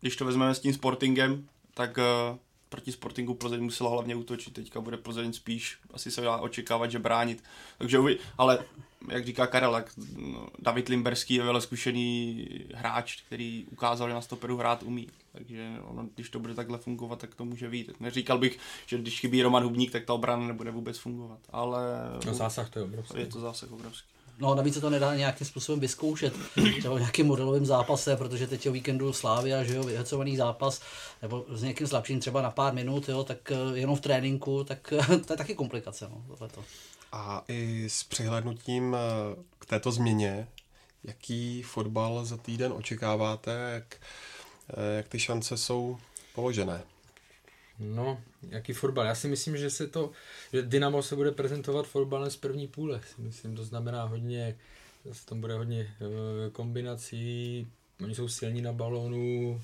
Když 0.00 0.16
to 0.16 0.24
vezmeme 0.24 0.54
s 0.54 0.60
tím 0.60 0.72
Sportingem, 0.72 1.48
tak 1.74 1.98
uh, 1.98 2.38
proti 2.68 2.92
Sportingu 2.92 3.34
Plzeň 3.34 3.62
musela 3.62 3.90
hlavně 3.90 4.16
útočit, 4.16 4.54
teďka 4.54 4.80
bude 4.80 4.96
Plzeň 4.96 5.32
spíš, 5.32 5.78
asi 5.92 6.10
se 6.10 6.20
dá 6.20 6.36
očekávat, 6.36 6.90
že 6.90 6.98
bránit. 6.98 7.44
Takže 7.78 7.98
uvi, 7.98 8.18
ale 8.38 8.58
jak 9.10 9.26
říká 9.26 9.46
Karel, 9.46 9.72
tak 9.72 9.92
no, 10.16 10.48
David 10.58 10.88
Limberský 10.88 11.34
je 11.34 11.42
velmi 11.42 11.60
zkušený 11.60 12.44
hráč, 12.74 13.22
který 13.26 13.66
ukázal, 13.72 14.08
že 14.08 14.14
na 14.14 14.20
stoperu 14.20 14.56
hrát 14.56 14.82
umí. 14.82 15.08
Takže 15.32 15.76
ono, 15.82 16.08
když 16.14 16.30
to 16.30 16.38
bude 16.38 16.54
takhle 16.54 16.78
fungovat, 16.78 17.18
tak 17.18 17.34
to 17.34 17.44
může 17.44 17.68
být. 17.68 18.00
Neříkal 18.00 18.38
bych, 18.38 18.58
že 18.86 18.98
když 18.98 19.20
chybí 19.20 19.42
Roman 19.42 19.62
Hubník, 19.62 19.92
tak 19.92 20.04
ta 20.04 20.14
obrana 20.14 20.46
nebude 20.46 20.70
vůbec 20.70 20.98
fungovat. 20.98 21.38
Ale 21.50 21.82
no, 22.26 22.34
zásah 22.34 22.70
to 22.70 22.78
je 22.78 22.84
obrovský. 22.84 23.20
Je 23.20 23.26
to 23.26 23.40
zásah 23.40 23.72
obrovský. 23.72 24.17
No 24.40 24.54
navíc 24.54 24.74
se 24.74 24.80
to 24.80 24.90
nedá 24.90 25.14
nějakým 25.14 25.46
způsobem 25.46 25.80
vyzkoušet, 25.80 26.34
třeba 26.78 26.94
v 26.94 26.98
nějakém 26.98 27.26
modelovém 27.26 27.66
zápase, 27.66 28.16
protože 28.16 28.46
teď 28.46 28.64
je 28.64 28.70
o 28.70 28.74
víkendu 28.74 29.12
Slávia, 29.12 29.64
že 29.64 29.74
jo, 29.74 29.82
vyhecovaný 29.82 30.36
zápas, 30.36 30.80
nebo 31.22 31.44
s 31.48 31.62
někým 31.62 31.86
slabším 31.86 32.20
třeba 32.20 32.42
na 32.42 32.50
pár 32.50 32.74
minut, 32.74 33.08
jo, 33.08 33.24
tak 33.24 33.52
eh, 33.52 33.78
jenom 33.78 33.96
v 33.96 34.00
tréninku, 34.00 34.64
tak 34.64 34.92
to 35.26 35.32
je 35.32 35.36
taky 35.36 35.54
komplikace, 35.54 36.08
no, 36.10 36.24
tohleto. 36.28 36.64
A 37.12 37.44
i 37.48 37.84
s 37.88 38.04
přihlednutím 38.04 38.96
eh, 38.96 38.98
k 39.58 39.66
této 39.66 39.92
změně, 39.92 40.48
jaký 41.04 41.62
fotbal 41.62 42.24
za 42.24 42.36
týden 42.36 42.72
očekáváte, 42.72 43.70
jak, 43.74 43.96
eh, 44.70 44.96
jak 44.96 45.08
ty 45.08 45.18
šance 45.18 45.56
jsou 45.56 45.98
položené? 46.34 46.82
No, 47.78 48.20
jaký 48.42 48.72
fotbal? 48.72 49.06
Já 49.06 49.14
si 49.14 49.28
myslím, 49.28 49.56
že 49.56 49.70
se 49.70 49.86
to, 49.86 50.10
že 50.52 50.62
Dynamo 50.62 51.02
se 51.02 51.16
bude 51.16 51.32
prezentovat 51.32 51.86
fotbalem 51.86 52.30
z 52.30 52.36
první 52.36 52.68
půle. 52.68 53.00
Si 53.14 53.22
myslím, 53.22 53.56
to 53.56 53.64
znamená 53.64 54.04
hodně, 54.04 54.56
zase 55.04 55.26
tam 55.26 55.40
bude 55.40 55.54
hodně 55.54 55.80
e, 55.80 56.50
kombinací, 56.50 57.66
oni 58.04 58.14
jsou 58.14 58.28
silní 58.28 58.62
na 58.62 58.72
balónu, 58.72 59.60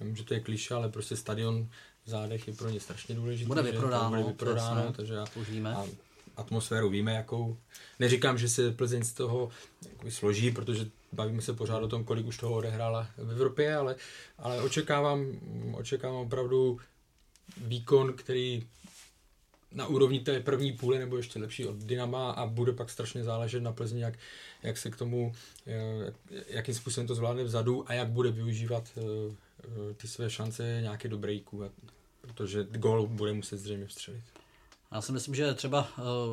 vím, 0.00 0.16
že 0.16 0.24
to 0.24 0.34
je 0.34 0.40
kliše, 0.40 0.74
ale 0.74 0.88
prostě 0.88 1.16
stadion 1.16 1.68
v 2.04 2.10
zádech 2.10 2.48
je 2.48 2.54
pro 2.54 2.68
ně 2.68 2.80
strašně 2.80 3.14
důležitý. 3.14 3.48
Bude 3.48 3.62
vyprodáno, 3.62 4.10
bude 4.10 4.22
vyprodáno 4.22 4.92
takže 4.92 5.14
já, 5.14 5.26
a 5.68 5.86
atmosféru 6.36 6.90
víme, 6.90 7.14
jakou. 7.14 7.56
Neříkám, 7.98 8.38
že 8.38 8.48
se 8.48 8.72
Plzeň 8.72 9.04
z 9.04 9.12
toho 9.12 9.50
složí, 10.08 10.50
protože 10.50 10.86
bavíme 11.12 11.42
se 11.42 11.52
pořád 11.52 11.82
o 11.82 11.88
tom, 11.88 12.04
kolik 12.04 12.26
už 12.26 12.38
toho 12.38 12.54
odehrála 12.54 13.08
v 13.16 13.30
Evropě, 13.30 13.76
ale, 13.76 13.96
ale 14.38 14.62
očekávám, 14.62 15.26
očekávám 15.72 16.16
opravdu 16.16 16.78
výkon, 17.56 18.12
který 18.12 18.66
na 19.72 19.86
úrovni 19.86 20.20
té 20.20 20.40
první 20.40 20.72
půle 20.72 20.98
nebo 20.98 21.16
ještě 21.16 21.38
lepší 21.38 21.66
od 21.66 21.76
Dynama 21.76 22.30
a 22.30 22.46
bude 22.46 22.72
pak 22.72 22.90
strašně 22.90 23.24
záležet 23.24 23.60
na 23.60 23.72
Plzni, 23.72 24.00
jak, 24.00 24.14
jak 24.62 24.78
se 24.78 24.90
k 24.90 24.96
tomu, 24.96 25.32
jak, 25.66 26.14
jakým 26.48 26.74
způsobem 26.74 27.06
to 27.06 27.14
zvládne 27.14 27.44
vzadu 27.44 27.90
a 27.90 27.92
jak 27.94 28.08
bude 28.08 28.30
využívat 28.30 28.84
uh, 28.96 29.02
ty 29.96 30.08
své 30.08 30.30
šance 30.30 30.78
nějaké 30.82 31.08
do 31.08 31.18
breaku, 31.18 31.70
protože 32.20 32.66
gol 32.70 33.06
bude 33.06 33.32
muset 33.32 33.56
zřejmě 33.56 33.86
vstřelit. 33.86 34.24
Já 34.92 35.00
si 35.00 35.12
myslím, 35.12 35.34
že 35.34 35.54
třeba 35.54 35.88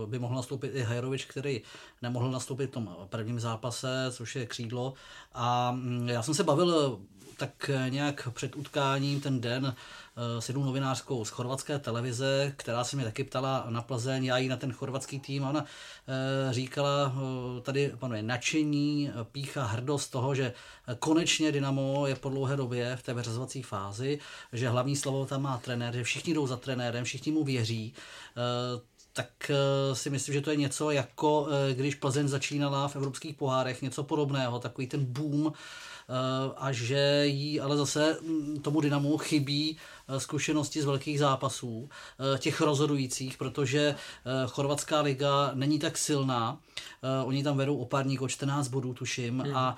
by 0.06 0.19
mohl 0.19 0.36
nastoupit 0.36 0.71
i 0.75 0.82
Hajrovič, 0.82 1.25
který 1.25 1.62
nemohl 2.01 2.32
nastoupit 2.32 2.67
v 2.67 2.73
tom 2.73 2.95
prvním 3.10 3.39
zápase, 3.39 4.08
což 4.12 4.36
je 4.36 4.45
křídlo. 4.45 4.93
A 5.34 5.71
mm, 5.71 6.10
já 6.10 6.21
jsem 6.21 6.34
se 6.34 6.43
bavil 6.43 6.99
tak 7.38 7.71
nějak 7.89 8.28
před 8.34 8.56
utkáním 8.56 9.21
ten 9.21 9.41
den 9.41 9.76
Eh, 10.17 10.41
s 10.41 10.50
jednou 10.50 10.63
novinářkou 10.63 11.26
z 11.26 11.30
chorvatské 11.30 11.80
televize, 11.80 12.54
která 12.58 12.84
se 12.84 12.95
mě 12.95 13.06
taky 13.06 13.24
ptala 13.24 13.65
na 13.69 13.82
Plzeň, 13.82 14.26
já 14.26 14.38
jí 14.38 14.48
na 14.48 14.58
ten 14.58 14.71
chorvatský 14.71 15.19
tým 15.19 15.43
a 15.43 15.50
ona 15.50 15.65
eh, 15.65 16.54
říkala, 16.54 17.15
eh, 17.15 17.62
tady 17.62 17.91
panuje 18.00 18.24
nadšení, 18.24 19.12
pícha, 19.32 19.65
hrdost 19.65 20.12
toho, 20.12 20.36
že 20.36 20.54
konečně 21.00 21.52
Dynamo 21.52 22.08
je 22.08 22.15
po 22.15 22.30
dlouhé 22.30 22.56
době 22.56 22.95
v 22.95 23.04
té 23.04 23.13
vyřazovací 23.13 23.62
fázi, 23.63 24.19
že 24.54 24.69
hlavní 24.69 24.95
slovo 24.95 25.26
tam 25.26 25.41
má 25.41 25.58
trenér, 25.58 25.93
že 25.93 26.04
všichni 26.04 26.34
jdou 26.34 26.48
za 26.48 26.58
trenérem, 26.58 27.04
všichni 27.04 27.32
mu 27.32 27.43
věří, 27.43 27.93
tak 29.13 29.52
si 29.93 30.10
myslím, 30.10 30.34
že 30.34 30.41
to 30.41 30.52
je 30.52 30.58
něco 30.58 30.91
jako 30.91 31.48
když 31.74 31.95
Plzeň 31.95 32.28
začínala 32.28 32.88
v 32.88 32.95
evropských 32.95 33.36
pohárech, 33.36 33.82
něco 33.82 34.04
podobného, 34.04 34.60
takový 34.60 34.88
ten 34.88 35.06
boom, 35.06 35.54
a 36.58 36.72
že 36.72 37.22
jí 37.26 37.60
ale 37.60 37.78
zase 37.78 38.18
mm, 38.22 38.60
tomu 38.62 38.82
Dynamu 38.82 39.18
chybí 39.18 39.78
Eh, 40.08 40.20
zkušenosti 40.20 40.82
z 40.82 40.86
velkých 40.86 41.20
zápasů, 41.20 41.89
eh, 42.36 42.38
těch 42.39 42.62
rozhodujících, 42.62 43.38
protože 43.38 43.80
eh, 43.89 44.48
chorvatská 44.48 45.02
liga 45.02 45.52
není 45.54 45.80
tak 45.80 45.98
silná. 45.98 46.60
Oni 47.26 47.44
tam 47.44 47.58
vedou 47.58 47.78
opárník 47.78 48.22
o 48.22 48.28
14 48.28 48.68
bodů, 48.68 48.94
tuším. 48.94 49.40
Hmm. 49.40 49.58
A 49.58 49.76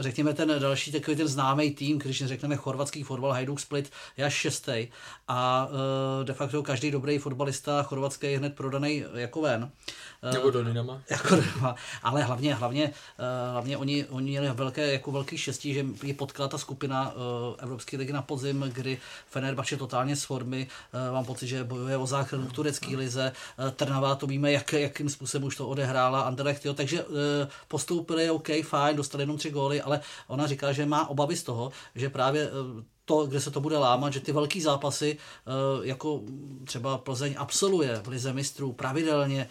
řekněme 0.00 0.34
ten 0.34 0.54
další 0.58 0.92
takový 0.92 1.16
ten 1.16 1.28
známý 1.28 1.70
tým, 1.70 1.98
když 1.98 2.24
řekneme 2.24 2.56
chorvatský 2.56 3.02
fotbal, 3.02 3.32
Hajduk 3.32 3.60
Split, 3.60 3.92
je 4.16 4.24
až 4.24 4.34
šestý. 4.34 4.88
A 5.28 5.68
de 6.22 6.32
facto 6.32 6.62
každý 6.62 6.90
dobrý 6.90 7.18
fotbalista 7.18 7.82
chorvatský 7.82 8.26
je 8.26 8.38
hned 8.38 8.54
prodaný 8.54 9.04
jako 9.14 9.40
ven. 9.40 9.70
Nebo 10.32 10.50
do 10.50 10.64
Dynama. 10.64 11.02
Jako 11.10 11.36
Dynama. 11.36 11.74
Ale 12.02 12.22
hlavně, 12.22 12.54
hlavně, 12.54 12.92
hlavně 13.52 13.76
oni, 13.76 14.04
oni 14.04 14.30
měli 14.30 14.50
velké, 14.52 14.92
jako 14.92 15.12
velký 15.12 15.38
štěstí, 15.38 15.74
že 15.74 15.86
je 16.02 16.14
potkala 16.14 16.48
ta 16.48 16.58
skupina 16.58 17.14
Evropské 17.58 17.96
ligy 17.96 18.12
na 18.12 18.22
podzim, 18.22 18.64
kdy 18.72 18.98
Fenerbahce 19.26 19.76
totálně 19.76 20.16
z 20.16 20.24
formy, 20.24 20.66
eh, 20.92 21.12
mám 21.12 21.24
pocit, 21.24 21.46
že 21.46 21.64
bojuje 21.64 21.96
o 21.96 22.06
záchranu 22.06 22.46
v 22.46 22.52
turecké 22.52 22.96
lize, 22.96 23.32
eh, 23.32 23.70
Trnava 23.70 24.14
to 24.14 24.26
víme, 24.26 24.52
jak, 24.52 24.72
jakým 24.72 25.08
způsobem 25.08 25.46
už 25.46 25.56
to 25.56 25.68
odehrála, 26.10 26.28
Anderlecht, 26.28 26.64
jo, 26.64 26.74
takže 26.74 27.00
eh, 27.00 27.48
postoupili, 27.68 28.30
OK, 28.30 28.48
fajn, 28.62 28.96
dostali 28.96 29.22
jenom 29.22 29.36
tři 29.36 29.50
góly, 29.50 29.80
ale 29.80 30.00
ona 30.28 30.46
říká, 30.46 30.72
že 30.72 30.86
má 30.86 31.08
obavy 31.08 31.36
z 31.36 31.42
toho, 31.42 31.72
že 31.94 32.10
právě 32.10 32.50
to, 33.04 33.26
kde 33.26 33.40
se 33.40 33.50
to 33.50 33.60
bude 33.60 33.78
lámat, 33.78 34.12
že 34.12 34.20
ty 34.20 34.32
velké 34.32 34.60
zápasy, 34.60 35.18
jako 35.82 36.22
třeba 36.64 36.98
Plzeň 36.98 37.34
absolvuje 37.38 38.00
v 38.02 38.08
lize 38.08 38.32
mistrů 38.32 38.72
pravidelně 38.72 39.48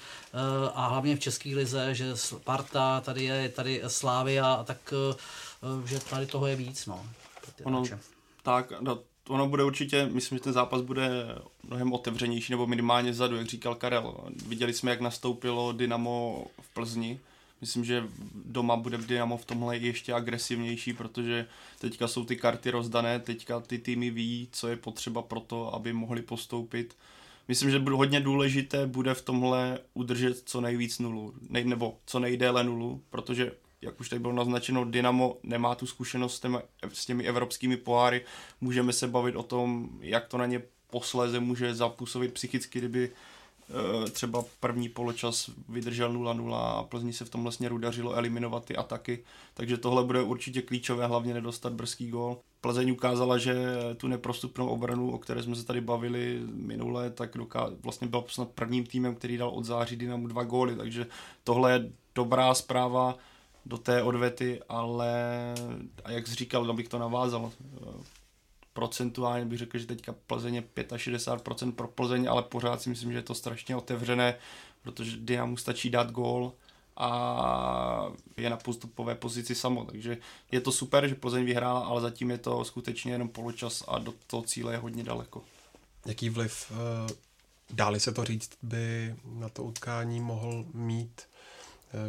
a 0.73 0.87
hlavně 0.87 1.15
v 1.15 1.19
české 1.19 1.49
lize, 1.49 1.95
že 1.95 2.17
Sparta, 2.17 3.01
tady 3.01 3.23
je 3.23 3.49
tady 3.49 3.81
Slávia, 3.87 4.63
tak 4.63 4.93
že 5.85 5.99
tady 5.99 6.25
toho 6.25 6.47
je 6.47 6.55
víc. 6.55 6.85
No, 6.85 7.05
ono, 7.63 7.83
tak, 8.43 8.73
no, 8.79 8.99
ono 9.29 9.47
bude 9.47 9.63
určitě, 9.63 10.09
myslím, 10.11 10.37
že 10.37 10.43
ten 10.43 10.53
zápas 10.53 10.81
bude 10.81 11.09
mnohem 11.63 11.93
otevřenější, 11.93 12.53
nebo 12.53 12.67
minimálně 12.67 13.13
zadu, 13.13 13.35
jak 13.35 13.47
říkal 13.47 13.75
Karel. 13.75 14.15
Viděli 14.47 14.73
jsme, 14.73 14.91
jak 14.91 15.01
nastoupilo 15.01 15.71
Dynamo 15.71 16.45
v 16.61 16.73
Plzni. 16.73 17.19
Myslím, 17.61 17.85
že 17.85 18.03
doma 18.45 18.75
bude 18.75 18.97
Dynamo 18.97 19.37
v 19.37 19.45
tomhle 19.45 19.77
ještě 19.77 20.13
agresivnější, 20.13 20.93
protože 20.93 21.47
teďka 21.79 22.07
jsou 22.07 22.25
ty 22.25 22.35
karty 22.35 22.71
rozdané, 22.71 23.19
teďka 23.19 23.59
ty 23.59 23.77
týmy 23.77 24.09
ví, 24.09 24.47
co 24.51 24.67
je 24.67 24.75
potřeba 24.75 25.21
pro 25.21 25.39
to, 25.39 25.73
aby 25.73 25.93
mohli 25.93 26.21
postoupit. 26.21 26.95
Myslím, 27.47 27.71
že 27.71 27.79
bude 27.79 27.95
hodně 27.95 28.19
důležité 28.19 28.87
bude 28.87 29.13
v 29.13 29.21
tomhle 29.21 29.79
udržet 29.93 30.41
co 30.45 30.61
nejvíc 30.61 30.99
nulu, 30.99 31.33
nebo 31.49 31.97
co 32.05 32.19
nejdéle 32.19 32.63
nulu, 32.63 33.01
protože 33.09 33.51
jak 33.81 33.99
už 33.99 34.09
tady 34.09 34.19
bylo 34.19 34.33
naznačeno, 34.33 34.85
Dynamo 34.85 35.37
nemá 35.43 35.75
tu 35.75 35.87
zkušenost 35.87 36.35
s 36.35 36.39
těmi, 36.39 36.57
s 36.93 37.05
těmi 37.05 37.23
evropskými 37.23 37.77
poháry. 37.77 38.25
Můžeme 38.61 38.93
se 38.93 39.07
bavit 39.07 39.35
o 39.35 39.43
tom, 39.43 39.89
jak 40.01 40.27
to 40.27 40.37
na 40.37 40.45
ně 40.45 40.61
posléze 40.89 41.39
může 41.39 41.75
zapůsobit 41.75 42.33
psychicky, 42.33 42.79
kdyby 42.79 43.11
Eh, 43.69 44.09
třeba 44.09 44.43
první 44.59 44.89
poločas 44.89 45.49
vydržel 45.69 46.13
0-0 46.13 46.55
a 46.55 46.83
Plzni 46.83 47.13
se 47.13 47.25
v 47.25 47.29
tom 47.29 47.51
směru 47.51 47.77
dařilo 47.77 48.13
eliminovat 48.13 48.65
ty 48.65 48.75
ataky, 48.75 49.23
takže 49.53 49.77
tohle 49.77 50.03
bude 50.03 50.21
určitě 50.21 50.61
klíčové, 50.61 51.07
hlavně 51.07 51.33
nedostat 51.33 51.73
brzký 51.73 52.09
gól. 52.09 52.37
Plzeň 52.61 52.91
ukázala, 52.91 53.37
že 53.37 53.55
tu 53.97 54.07
neprostupnou 54.07 54.67
obranu, 54.67 55.11
o 55.11 55.17
které 55.17 55.43
jsme 55.43 55.55
se 55.55 55.65
tady 55.65 55.81
bavili 55.81 56.39
minule, 56.45 57.09
tak 57.09 57.35
doká- 57.35 57.71
vlastně 57.83 58.07
byl 58.07 58.23
snad 58.27 58.49
prvním 58.49 58.85
týmem, 58.85 59.15
který 59.15 59.37
dal 59.37 59.49
od 59.49 59.65
září 59.65 59.95
Dynamu 59.95 60.27
dva 60.27 60.43
góly, 60.43 60.75
takže 60.75 61.07
tohle 61.43 61.71
je 61.71 61.91
dobrá 62.15 62.53
zpráva 62.53 63.17
do 63.69 63.77
té 63.77 64.03
odvety, 64.03 64.62
ale 64.69 65.13
a 66.03 66.12
jak 66.12 66.27
jsi 66.27 66.36
říkal, 66.36 66.69
abych 66.69 66.88
to 66.88 66.99
navázal, 66.99 67.51
procentuálně 68.73 69.45
bych 69.45 69.60
řekl, 69.60 69.77
že 69.77 69.86
teďka 69.86 70.15
Plzeň 70.27 70.55
je 70.55 70.62
65% 70.62 71.71
pro 71.71 71.88
Plzeň, 71.88 72.27
ale 72.29 72.43
pořád 72.43 72.82
si 72.82 72.89
myslím, 72.89 73.12
že 73.12 73.17
je 73.17 73.21
to 73.21 73.36
strašně 73.36 73.75
otevřené, 73.75 74.36
protože 74.82 75.17
Dynamu 75.17 75.58
stačí 75.58 75.89
dát 75.89 76.12
gól 76.12 76.53
a 76.97 78.12
je 78.38 78.49
na 78.49 78.58
postupové 78.58 79.15
pozici 79.15 79.55
samo, 79.55 79.86
takže 79.86 80.17
je 80.51 80.62
to 80.62 80.71
super, 80.71 81.08
že 81.08 81.15
Plzeň 81.15 81.45
vyhrála, 81.45 81.79
ale 81.79 82.01
zatím 82.01 82.32
je 82.32 82.38
to 82.38 82.65
skutečně 82.65 83.12
jenom 83.12 83.29
poločas 83.29 83.84
a 83.88 83.99
do 83.99 84.13
toho 84.27 84.43
cíle 84.43 84.73
je 84.73 84.77
hodně 84.77 85.03
daleko. 85.03 85.43
Jaký 86.05 86.29
vliv, 86.29 86.71
eh, 86.71 87.13
dáli 87.73 87.99
se 87.99 88.12
to 88.12 88.25
říct, 88.25 88.51
by 88.62 89.15
na 89.25 89.49
to 89.49 89.63
utkání 89.63 90.19
mohl 90.19 90.65
mít 90.73 91.21
eh, 91.21 91.28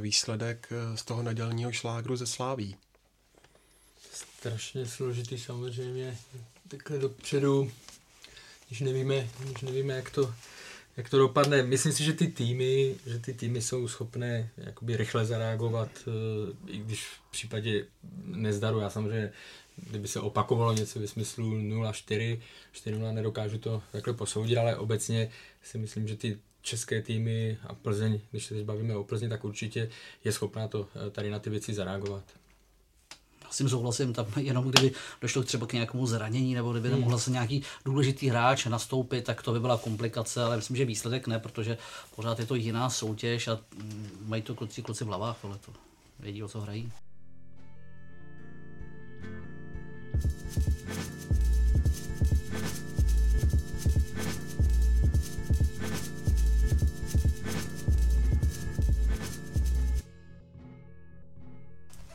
výsledek 0.01 0.69
eh, 0.71 0.97
z 0.97 1.05
toho 1.05 1.23
nedělního 1.23 1.73
šlágru 1.73 2.17
ze 2.17 2.27
Sláví? 2.27 2.77
Strašně 4.13 4.87
složitý 4.87 5.39
samozřejmě 5.39 6.19
takhle 6.69 6.99
dopředu, 6.99 7.71
když 8.69 8.81
nevíme, 8.81 9.29
když 9.39 9.61
nevíme 9.61 9.95
jak, 9.95 10.11
to, 10.11 10.35
jak 10.97 11.11
to 11.11 11.19
dopadne. 11.19 11.63
Myslím 11.63 11.93
si, 11.93 12.05
že 12.05 12.13
ty 12.13 12.27
týmy, 12.27 12.97
že 13.07 13.19
ty 13.19 13.35
týmy 13.35 13.63
jsou 13.63 13.89
schopné 13.89 14.51
jakoby 14.57 14.97
rychle 14.97 15.25
zareagovat, 15.25 15.91
eh, 16.07 16.73
i 16.73 16.79
když 16.79 17.05
v 17.05 17.31
případě 17.31 17.87
nezdaru, 18.25 18.81
já 18.81 18.91
samozřejmě 18.91 19.33
kdyby 19.77 20.09
se 20.09 20.21
opakovalo 20.21 20.73
něco 20.73 21.01
ve 21.01 21.07
smyslu 21.07 21.55
0-4, 21.55 22.41
4-0 22.73 23.13
nedokážu 23.13 23.59
to 23.59 23.83
takhle 23.93 24.15
posoudit, 24.15 24.57
ale 24.57 24.77
obecně 24.77 25.31
si 25.63 25.79
myslím, 25.79 26.09
že 26.09 26.17
ty 26.17 26.39
české 26.63 27.03
týmy 27.03 27.59
a 27.69 27.75
Plzeň, 27.75 28.21
když 28.31 28.47
se 28.47 28.55
teď 28.55 28.65
bavíme 28.65 28.97
o 28.97 29.05
Plzni, 29.05 29.29
tak 29.29 29.45
určitě 29.45 29.91
je 30.25 30.33
schopná 30.33 30.69
to 30.69 30.89
eh, 31.07 31.11
tady 31.11 31.31
na 31.31 31.39
ty 31.39 31.51
věci 31.51 31.75
zareagovat 31.75 32.25
s 33.51 33.57
tím 33.57 33.69
souhlasím, 33.69 34.13
tam 34.13 34.27
jenom 34.37 34.71
kdyby 34.71 34.93
došlo 35.21 35.43
třeba 35.43 35.67
k 35.67 35.73
nějakému 35.73 36.07
zranění, 36.07 36.55
nebo 36.55 36.73
kdyby 36.73 36.89
nemohl 36.89 37.19
se 37.19 37.31
nějaký 37.31 37.63
důležitý 37.85 38.29
hráč 38.29 38.67
nastoupit, 38.67 39.25
tak 39.25 39.43
to 39.43 39.53
by 39.53 39.61
byla 39.61 39.79
komplikace, 39.79 40.45
ale 40.45 40.57
myslím, 40.57 40.77
že 40.77 40.85
výsledek 40.85 41.27
ne, 41.27 41.39
protože 41.39 41.79
pořád 42.17 42.39
je 42.39 42.47
to 42.47 42.55
jiná 42.55 42.91
soutěž 42.91 43.49
a 43.49 43.59
mm, 43.77 44.11
mají 44.27 44.43
to 44.43 44.55
kluci, 44.55 44.83
kluci 44.83 45.05
v 45.05 45.07
hlavách 45.07 45.41
tohleto. 45.41 45.73
Vědí, 46.21 46.43
o 46.43 46.49
co 46.49 46.61
hrají. 46.61 46.93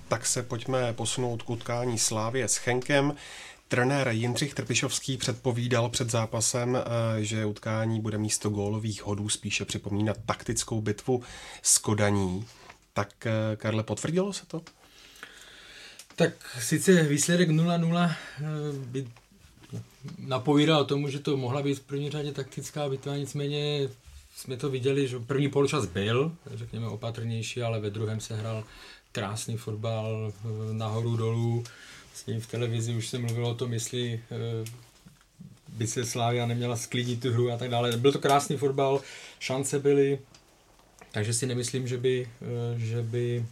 Tak 0.07 0.25
se 0.25 0.43
pojďme 0.43 0.93
posunout 0.93 1.43
k 1.43 1.49
utkání 1.49 1.97
Slávě 1.97 2.47
s 2.47 2.55
Chenkem. 2.55 3.15
Trenér 3.67 4.07
Jindřich 4.07 4.53
Trpišovský 4.53 5.17
předpovídal 5.17 5.89
před 5.89 6.09
zápasem, 6.09 6.75
eh, 6.75 7.23
že 7.23 7.45
utkání 7.45 8.01
bude 8.01 8.17
místo 8.17 8.49
gólových 8.49 9.03
hodů 9.03 9.29
spíše 9.29 9.65
připomínat 9.65 10.17
taktickou 10.25 10.81
bitvu 10.81 11.23
s 11.61 11.77
Kodaní. 11.77 12.45
Tak 12.93 13.25
eh, 13.25 13.55
Karle, 13.55 13.83
potvrdilo 13.83 14.33
se 14.33 14.45
to? 14.45 14.61
Tak 16.15 16.57
sice 16.59 17.03
výsledek 17.03 17.49
0-0 17.49 18.09
eh, 18.09 18.43
by 18.73 19.07
napovídal 20.19 20.85
tomu, 20.85 21.09
že 21.09 21.19
to 21.19 21.37
mohla 21.37 21.61
být 21.61 21.79
v 21.79 21.81
první 21.81 22.11
řadě 22.11 22.31
taktická 22.31 22.89
bitva, 22.89 23.17
nicméně 23.17 23.89
jsme 24.35 24.57
to 24.57 24.69
viděli, 24.69 25.07
že 25.07 25.19
první 25.19 25.49
poločas 25.49 25.85
byl, 25.85 26.31
řekněme 26.53 26.87
opatrnější, 26.87 27.61
ale 27.61 27.79
ve 27.79 27.89
druhém 27.89 28.19
se 28.19 28.35
hrál 28.35 28.63
krásný 29.15 29.57
fotbal 29.57 30.31
eh, 30.33 30.73
nahoru 30.73 31.17
dolů. 31.17 31.63
Vlastně 32.09 32.39
v 32.39 32.47
televizi 32.47 32.95
už 32.95 33.07
se 33.07 33.17
mluvilo 33.17 33.49
o 33.49 33.55
tom, 33.55 33.73
jestli 33.73 34.21
eh, 34.31 34.69
by 35.69 35.87
se 35.87 36.05
Slávia 36.05 36.45
neměla 36.45 36.75
sklidit 36.75 37.21
tu 37.21 37.31
hru 37.31 37.51
a 37.51 37.57
tak 37.57 37.69
dále. 37.69 37.97
Byl 37.97 38.11
to 38.11 38.19
krásný 38.19 38.57
fotbal, 38.57 39.01
šance 39.39 39.79
byly, 39.79 40.19
takže 41.11 41.33
si 41.33 41.45
nemyslím, 41.45 41.87
že 41.87 41.97
by, 41.97 42.29
eh, 42.41 42.79
že 42.79 43.01
by 43.01 43.45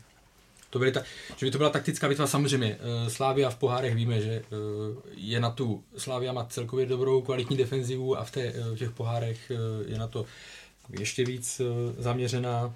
to, 0.70 0.80
byly 0.80 0.92
ta, 0.92 1.04
že 1.38 1.46
by 1.46 1.52
to 1.52 1.58
byla 1.58 1.70
taktická 1.70 2.10
bitva. 2.10 2.28
Samozřejmě, 2.28 2.78
Slávia 3.08 3.50
v 3.50 3.56
pohárech 3.56 3.96
víme, 3.96 4.22
že 4.22 4.44
je 5.16 5.40
na 5.40 5.52
tu, 5.52 5.84
Slávia 5.98 6.34
má 6.34 6.46
celkově 6.46 6.86
dobrou 6.86 7.22
kvalitní 7.22 7.58
defenzivu 7.58 8.18
a 8.18 8.24
v, 8.24 8.32
té, 8.32 8.54
v 8.74 8.76
těch 8.76 8.92
pohárech 8.92 9.52
je 9.88 9.98
na 9.98 10.08
to 10.08 10.26
ještě 11.00 11.26
víc 11.26 11.62
zaměřená. 11.98 12.74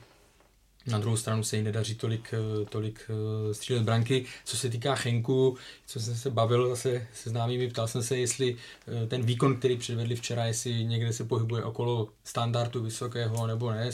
Na 0.87 0.99
druhou 0.99 1.17
stranu 1.17 1.43
se 1.43 1.57
jí 1.57 1.63
nedaří 1.63 1.95
tolik, 1.95 2.33
eh, 2.33 2.65
tolik 2.65 3.09
eh, 3.09 3.53
střílet 3.53 3.83
branky. 3.83 4.25
Co 4.45 4.57
se 4.57 4.69
týká 4.69 4.95
Chenku, 4.95 5.57
co 5.85 5.99
jsem 5.99 6.15
se 6.15 6.29
bavil 6.29 6.69
zase 6.69 7.07
se 7.13 7.29
známými, 7.29 7.69
ptal 7.69 7.87
jsem 7.87 8.03
se, 8.03 8.17
jestli 8.17 8.55
eh, 9.03 9.07
ten 9.07 9.23
výkon, 9.23 9.55
který 9.55 9.77
předvedli 9.77 10.15
včera, 10.15 10.45
jestli 10.45 10.85
někde 10.85 11.13
se 11.13 11.23
pohybuje 11.23 11.63
okolo 11.63 12.09
standardu 12.23 12.83
vysokého 12.83 13.47
nebo 13.47 13.71
ne. 13.71 13.89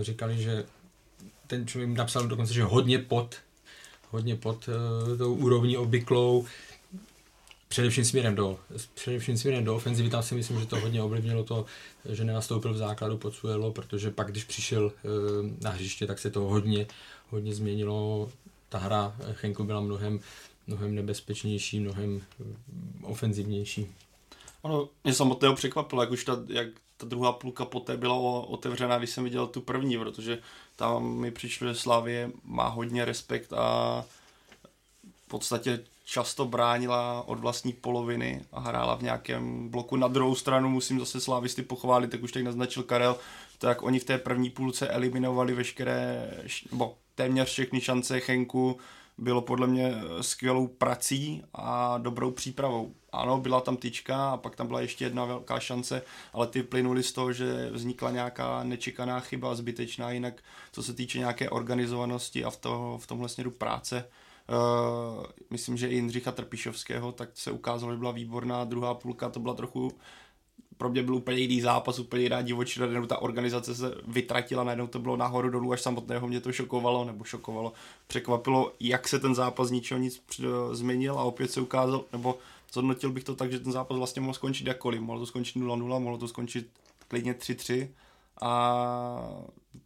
Říkali, 0.00 0.42
že 0.42 0.64
ten 1.46 1.66
člověk 1.66 1.90
napsal 1.90 2.26
dokonce, 2.26 2.54
že 2.54 2.62
hodně 2.62 2.98
pod 2.98 3.36
hodně 4.10 4.36
pod 4.36 4.68
tou 5.18 5.34
úrovní 5.34 5.76
obvyklou. 5.76 6.46
Především 7.68 8.04
směrem 8.04 8.34
do, 8.34 8.58
především 8.94 9.38
směrem 9.38 9.64
do 9.64 9.76
ofenzivy, 9.76 10.10
tam 10.10 10.22
si 10.22 10.34
myslím, 10.34 10.60
že 10.60 10.66
to 10.66 10.80
hodně 10.80 11.02
ovlivnilo 11.02 11.44
to, 11.44 11.64
že 12.08 12.24
nenastoupil 12.24 12.72
v 12.72 12.76
základu 12.76 13.18
pod 13.18 13.34
Suelo, 13.34 13.72
protože 13.72 14.10
pak, 14.10 14.30
když 14.30 14.44
přišel 14.44 14.92
eh, 14.96 15.08
na 15.60 15.70
hřiště, 15.70 16.06
tak 16.06 16.18
se 16.18 16.30
to 16.30 16.40
hodně, 16.40 16.86
hodně 17.30 17.54
změnilo. 17.54 18.30
Ta 18.68 18.78
hra 18.78 19.16
Chenku 19.32 19.64
byla 19.64 19.80
mnohem, 19.80 20.20
mnohem 20.66 20.94
nebezpečnější, 20.94 21.80
mnohem 21.80 22.22
eh, 22.40 22.44
ofenzivnější. 23.02 23.86
Ano, 24.64 24.88
mě 25.04 25.14
samotného 25.14 25.54
překvapilo, 25.54 26.02
jak 26.02 26.10
už 26.10 26.24
ta, 26.24 26.38
jak 26.48 26.68
ta 26.96 27.06
druhá 27.06 27.32
půlka 27.32 27.64
poté 27.64 27.96
byla 27.96 28.14
otevřená, 28.40 28.98
když 28.98 29.10
jsem 29.10 29.24
viděl 29.24 29.46
tu 29.46 29.60
první, 29.60 29.98
protože 29.98 30.38
tam 30.76 31.16
mi 31.16 31.30
přišlo, 31.30 31.68
že 31.68 31.74
Slavě 31.74 32.30
má 32.44 32.68
hodně 32.68 33.04
respekt 33.04 33.52
a 33.52 34.04
v 35.26 35.28
podstatě 35.28 35.80
často 36.08 36.44
bránila 36.44 37.28
od 37.28 37.38
vlastní 37.38 37.72
poloviny 37.72 38.44
a 38.52 38.60
hrála 38.60 38.94
v 38.94 39.02
nějakém 39.02 39.68
bloku. 39.68 39.96
Na 39.96 40.08
druhou 40.08 40.34
stranu 40.34 40.68
musím 40.68 40.98
zase 40.98 41.20
slávisty 41.20 41.62
pochválit, 41.62 42.10
tak 42.10 42.22
už 42.22 42.32
teď 42.32 42.44
naznačil 42.44 42.82
Karel, 42.82 43.16
to 43.58 43.66
jak 43.66 43.82
oni 43.82 43.98
v 43.98 44.04
té 44.04 44.18
první 44.18 44.50
půlce 44.50 44.88
eliminovali 44.88 45.54
veškeré, 45.54 46.30
bo 46.72 46.96
téměř 47.14 47.48
všechny 47.48 47.80
šance 47.80 48.20
Chenku, 48.20 48.78
bylo 49.18 49.40
podle 49.40 49.66
mě 49.66 49.94
skvělou 50.20 50.66
prací 50.66 51.42
a 51.54 51.98
dobrou 51.98 52.30
přípravou. 52.30 52.94
Ano, 53.12 53.38
byla 53.38 53.60
tam 53.60 53.76
tyčka 53.76 54.30
a 54.30 54.36
pak 54.36 54.56
tam 54.56 54.66
byla 54.66 54.80
ještě 54.80 55.04
jedna 55.04 55.24
velká 55.24 55.60
šance, 55.60 56.02
ale 56.32 56.46
ty 56.46 56.62
plynuly 56.62 57.02
z 57.02 57.12
toho, 57.12 57.32
že 57.32 57.70
vznikla 57.70 58.10
nějaká 58.10 58.64
nečekaná 58.64 59.20
chyba, 59.20 59.54
zbytečná, 59.54 60.10
jinak 60.10 60.42
co 60.72 60.82
se 60.82 60.94
týče 60.94 61.18
nějaké 61.18 61.50
organizovanosti 61.50 62.44
a 62.44 62.50
v, 62.50 62.56
to, 62.56 62.98
v 63.02 63.06
tomhle 63.06 63.28
směru 63.28 63.50
práce, 63.50 64.04
Uh, 64.48 65.24
myslím, 65.50 65.76
že 65.76 65.88
i 65.88 65.94
Jindřicha 65.94 66.32
Trpišovského, 66.32 67.12
tak 67.12 67.28
se 67.34 67.50
ukázalo, 67.50 67.92
že 67.92 67.98
byla 67.98 68.10
výborná. 68.10 68.64
Druhá 68.64 68.94
půlka 68.94 69.28
to 69.28 69.40
byla 69.40 69.54
trochu 69.54 69.92
pro 70.78 70.88
mě 70.88 71.02
byl 71.02 71.14
úplně 71.14 71.38
jiný 71.38 71.60
zápas, 71.60 71.98
úplně 71.98 72.22
jiná 72.22 72.42
divočina, 72.42 72.86
nebo 72.86 73.06
ta 73.06 73.22
organizace 73.22 73.74
se 73.74 73.94
vytratila, 74.06 74.64
najednou 74.64 74.86
to 74.86 74.98
bylo 74.98 75.16
nahoru 75.16 75.50
dolů, 75.50 75.72
až 75.72 75.80
samotného 75.80 76.28
mě 76.28 76.40
to 76.40 76.52
šokovalo, 76.52 77.04
nebo 77.04 77.24
šokovalo, 77.24 77.72
překvapilo, 78.06 78.72
jak 78.80 79.08
se 79.08 79.18
ten 79.18 79.34
zápas 79.34 79.70
ničeho 79.70 80.00
nic 80.00 80.22
změnil 80.72 81.18
a 81.18 81.22
opět 81.22 81.50
se 81.50 81.60
ukázal, 81.60 82.04
nebo 82.12 82.38
zhodnotil 82.72 83.12
bych 83.12 83.24
to 83.24 83.34
tak, 83.34 83.52
že 83.52 83.58
ten 83.58 83.72
zápas 83.72 83.96
vlastně 83.96 84.22
mohl 84.22 84.34
skončit 84.34 84.66
jakkoliv, 84.66 85.00
mohlo 85.00 85.20
to 85.20 85.26
skončit 85.26 85.56
0-0, 85.56 86.00
mohlo 86.00 86.18
to 86.18 86.28
skončit 86.28 86.68
klidně 87.08 87.32
3-3 87.32 87.88
a 88.42 89.32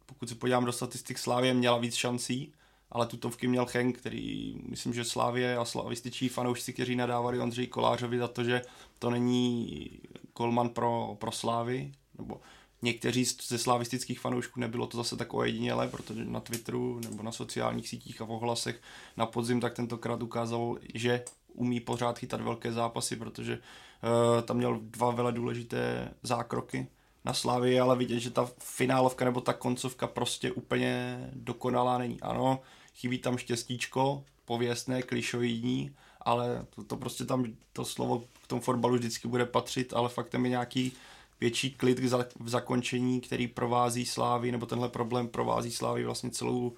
pokud 0.05 0.29
se 0.29 0.35
podívám 0.35 0.65
do 0.65 0.71
statistik, 0.71 1.19
Slávě 1.19 1.53
měla 1.53 1.77
víc 1.77 1.95
šancí, 1.95 2.53
ale 2.93 3.05
tutovky 3.05 3.47
měl 3.47 3.65
Chen, 3.65 3.93
který 3.93 4.55
myslím, 4.69 4.93
že 4.93 5.03
Slávě 5.03 5.57
a 5.57 5.65
slavističí 5.65 6.29
fanoušci, 6.29 6.73
kteří 6.73 6.95
nadávali 6.95 7.39
Ondřej 7.39 7.67
Kolářovi 7.67 8.19
za 8.19 8.27
to, 8.27 8.43
že 8.43 8.61
to 8.99 9.09
není 9.09 9.89
kolman 10.33 10.69
pro, 10.69 11.15
pro 11.19 11.31
Slávy, 11.31 11.91
nebo 12.17 12.41
někteří 12.81 13.25
ze 13.25 13.57
slavistických 13.57 14.19
fanoušků 14.19 14.59
nebylo 14.59 14.87
to 14.87 14.97
zase 14.97 15.17
tak 15.17 15.33
ojedinělé, 15.33 15.87
protože 15.87 16.25
na 16.25 16.39
Twitteru 16.39 16.99
nebo 16.99 17.23
na 17.23 17.31
sociálních 17.31 17.89
sítích 17.89 18.21
a 18.21 18.25
v 18.25 18.31
ohlasech 18.31 18.81
na 19.17 19.25
podzim 19.25 19.61
tak 19.61 19.73
tentokrát 19.73 20.23
ukázal, 20.23 20.77
že 20.93 21.23
umí 21.53 21.79
pořád 21.79 22.19
chytat 22.19 22.41
velké 22.41 22.71
zápasy, 22.71 23.15
protože 23.15 23.53
uh, 23.53 24.41
tam 24.41 24.57
měl 24.57 24.79
dva 24.81 25.11
vele 25.11 25.31
důležité 25.31 26.11
zákroky 26.23 26.87
na 27.25 27.33
Slávii, 27.33 27.79
ale 27.79 27.95
vidět, 27.95 28.19
že 28.19 28.29
ta 28.29 28.49
finálovka 28.59 29.25
nebo 29.25 29.41
ta 29.41 29.53
koncovka 29.53 30.07
prostě 30.07 30.51
úplně 30.51 31.19
dokonalá 31.33 31.97
není. 31.97 32.21
Ano, 32.21 32.59
chybí 32.95 33.17
tam 33.17 33.37
štěstíčko, 33.37 34.23
pověstné, 34.45 35.01
klišoidní, 35.01 35.95
ale 36.21 36.65
to, 36.75 36.83
to 36.83 36.97
prostě 36.97 37.25
tam, 37.25 37.45
to 37.73 37.85
slovo 37.85 38.23
k 38.43 38.47
tomu 38.47 38.61
fotbalu 38.61 38.95
vždycky 38.95 39.27
bude 39.27 39.45
patřit, 39.45 39.93
ale 39.93 40.09
faktem 40.09 40.45
je 40.45 40.49
nějaký 40.49 40.91
větší 41.39 41.71
klid 41.71 41.99
v 42.39 42.49
zakončení, 42.49 43.21
který 43.21 43.47
provází 43.47 44.05
Slávy, 44.05 44.51
nebo 44.51 44.65
tenhle 44.65 44.89
problém 44.89 45.27
provází 45.27 45.71
Slávy 45.71 46.05
vlastně 46.05 46.31
celou 46.31 46.67
uh, 46.67 46.75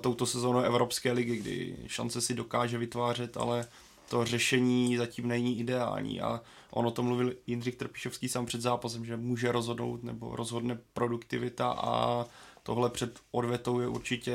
touto 0.00 0.26
sezónou 0.26 0.58
Evropské 0.60 1.12
ligy, 1.12 1.36
kdy 1.36 1.76
šance 1.86 2.20
si 2.20 2.34
dokáže 2.34 2.78
vytvářet, 2.78 3.36
ale 3.36 3.66
to 4.08 4.24
řešení 4.24 4.96
zatím 4.96 5.28
není 5.28 5.58
ideální. 5.58 6.20
A 6.20 6.40
on 6.70 6.86
o 6.86 6.90
tom 6.90 7.06
mluvil 7.06 7.32
Jindřich 7.46 7.76
Trpišovský 7.76 8.28
sám 8.28 8.46
před 8.46 8.60
zápasem, 8.60 9.04
že 9.04 9.16
může 9.16 9.52
rozhodnout 9.52 10.02
nebo 10.02 10.36
rozhodne 10.36 10.78
produktivita 10.92 11.70
a 11.70 12.26
tohle 12.64 12.90
před 12.90 13.18
odvetou 13.30 13.80
je 13.80 13.88
určitě 13.88 14.34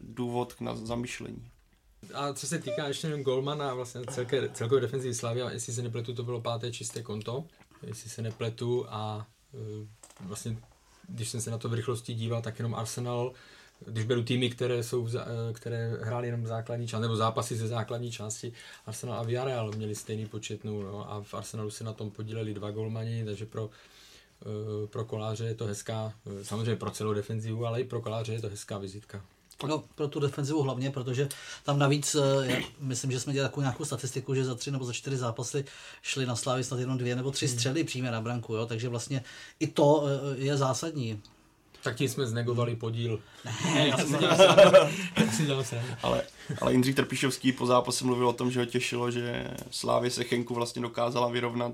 důvod 0.00 0.52
k 0.52 0.74
zamyšlení. 0.74 1.50
A 2.14 2.32
co 2.32 2.46
se 2.46 2.58
týká 2.58 2.88
ještě 2.88 3.06
jenom 3.06 3.22
Golmana 3.22 3.70
a 3.70 3.74
vlastně 3.74 4.00
celké, 4.10 4.48
celkové 4.48 4.80
defenzivy 4.80 5.14
Slavia, 5.14 5.50
jestli 5.50 5.72
se 5.72 5.82
nepletu, 5.82 6.14
to 6.14 6.22
bylo 6.22 6.40
páté 6.40 6.72
čisté 6.72 7.02
konto, 7.02 7.44
jestli 7.82 8.10
se 8.10 8.22
nepletu 8.22 8.86
a 8.88 9.26
e, 9.54 9.86
vlastně 10.20 10.56
když 11.08 11.28
jsem 11.28 11.40
se 11.40 11.50
na 11.50 11.58
to 11.58 11.68
v 11.68 11.74
rychlosti 11.74 12.14
díval, 12.14 12.42
tak 12.42 12.58
jenom 12.58 12.74
Arsenal 12.74 13.32
když 13.86 14.04
beru 14.04 14.22
týmy, 14.22 14.50
které, 14.50 14.82
jsou, 14.82 15.08
eh, 15.18 15.52
které 15.52 15.96
hrály 16.02 16.28
jenom 16.28 16.46
základní 16.46 16.88
část, 16.88 17.00
nebo 17.00 17.16
zápasy 17.16 17.56
ze 17.56 17.68
základní 17.68 18.10
části, 18.10 18.52
Arsenal 18.86 19.18
a 19.18 19.22
Villarreal 19.22 19.72
měli 19.72 19.94
stejný 19.94 20.26
počet 20.26 20.64
no, 20.64 21.12
a 21.12 21.22
v 21.22 21.34
Arsenalu 21.34 21.70
se 21.70 21.84
na 21.84 21.92
tom 21.92 22.10
podíleli 22.10 22.54
dva 22.54 22.70
golmani, 22.70 23.24
takže 23.24 23.46
pro, 23.46 23.70
pro 24.86 25.04
koláře 25.04 25.44
je 25.44 25.54
to 25.54 25.66
hezká, 25.66 26.12
eh, 26.26 26.44
samozřejmě 26.44 26.76
pro 26.76 26.90
celou 26.90 27.12
defenzivu, 27.12 27.66
ale 27.66 27.80
i 27.80 27.84
pro 27.84 28.00
koláře 28.00 28.32
je 28.32 28.40
to 28.40 28.48
hezká 28.48 28.78
vizitka. 28.78 29.22
No, 29.66 29.84
pro 29.94 30.08
tu 30.08 30.20
defenzivu 30.20 30.62
hlavně, 30.62 30.90
protože 30.90 31.28
tam 31.64 31.78
navíc, 31.78 32.16
já 32.42 32.56
myslím, 32.80 33.10
že 33.10 33.20
jsme 33.20 33.32
dělali 33.32 33.48
takovou 33.48 33.62
nějakou 33.62 33.84
statistiku, 33.84 34.34
že 34.34 34.44
za 34.44 34.54
tři 34.54 34.70
nebo 34.70 34.84
za 34.84 34.92
čtyři 34.92 35.16
zápasy 35.16 35.64
šly 36.02 36.26
na 36.26 36.36
Slávy 36.36 36.64
snad 36.64 36.80
jenom 36.80 36.98
dvě 36.98 37.16
nebo 37.16 37.30
tři 37.30 37.46
hmm. 37.46 37.54
střely 37.54 37.84
přímě 37.84 38.10
na 38.10 38.20
branku, 38.20 38.54
jo? 38.54 38.66
takže 38.66 38.88
vlastně 38.88 39.24
i 39.60 39.66
to 39.66 40.04
je 40.36 40.56
zásadní. 40.56 41.22
Tak 41.84 41.96
tím 41.96 42.08
jsme 42.08 42.26
znegovali 42.26 42.76
podíl. 42.76 43.20
Ne, 43.74 43.88
já 43.88 43.96
jsem 43.96 44.18
ale, 46.02 46.22
ale 46.60 46.72
Jindřich 46.72 46.94
Trpišovský 46.94 47.52
po 47.52 47.66
zápase 47.66 48.04
mluvil 48.04 48.28
o 48.28 48.32
tom, 48.32 48.50
že 48.50 48.60
ho 48.60 48.66
těšilo, 48.66 49.10
že 49.10 49.50
Slávě 49.70 50.10
se 50.10 50.24
Chenku 50.24 50.54
vlastně 50.54 50.82
dokázala 50.82 51.28
vyrovnat 51.28 51.72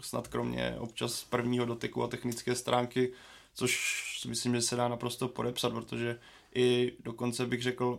snad 0.00 0.28
kromě 0.28 0.74
občas 0.78 1.24
prvního 1.24 1.64
doteku 1.64 2.04
a 2.04 2.08
technické 2.08 2.54
stránky, 2.54 3.12
což 3.54 4.02
si 4.20 4.28
myslím, 4.28 4.54
že 4.54 4.62
se 4.62 4.76
dá 4.76 4.88
naprosto 4.88 5.28
podepsat, 5.28 5.72
protože 5.72 6.18
i 6.54 6.92
dokonce 7.04 7.46
bych 7.46 7.62
řekl, 7.62 7.98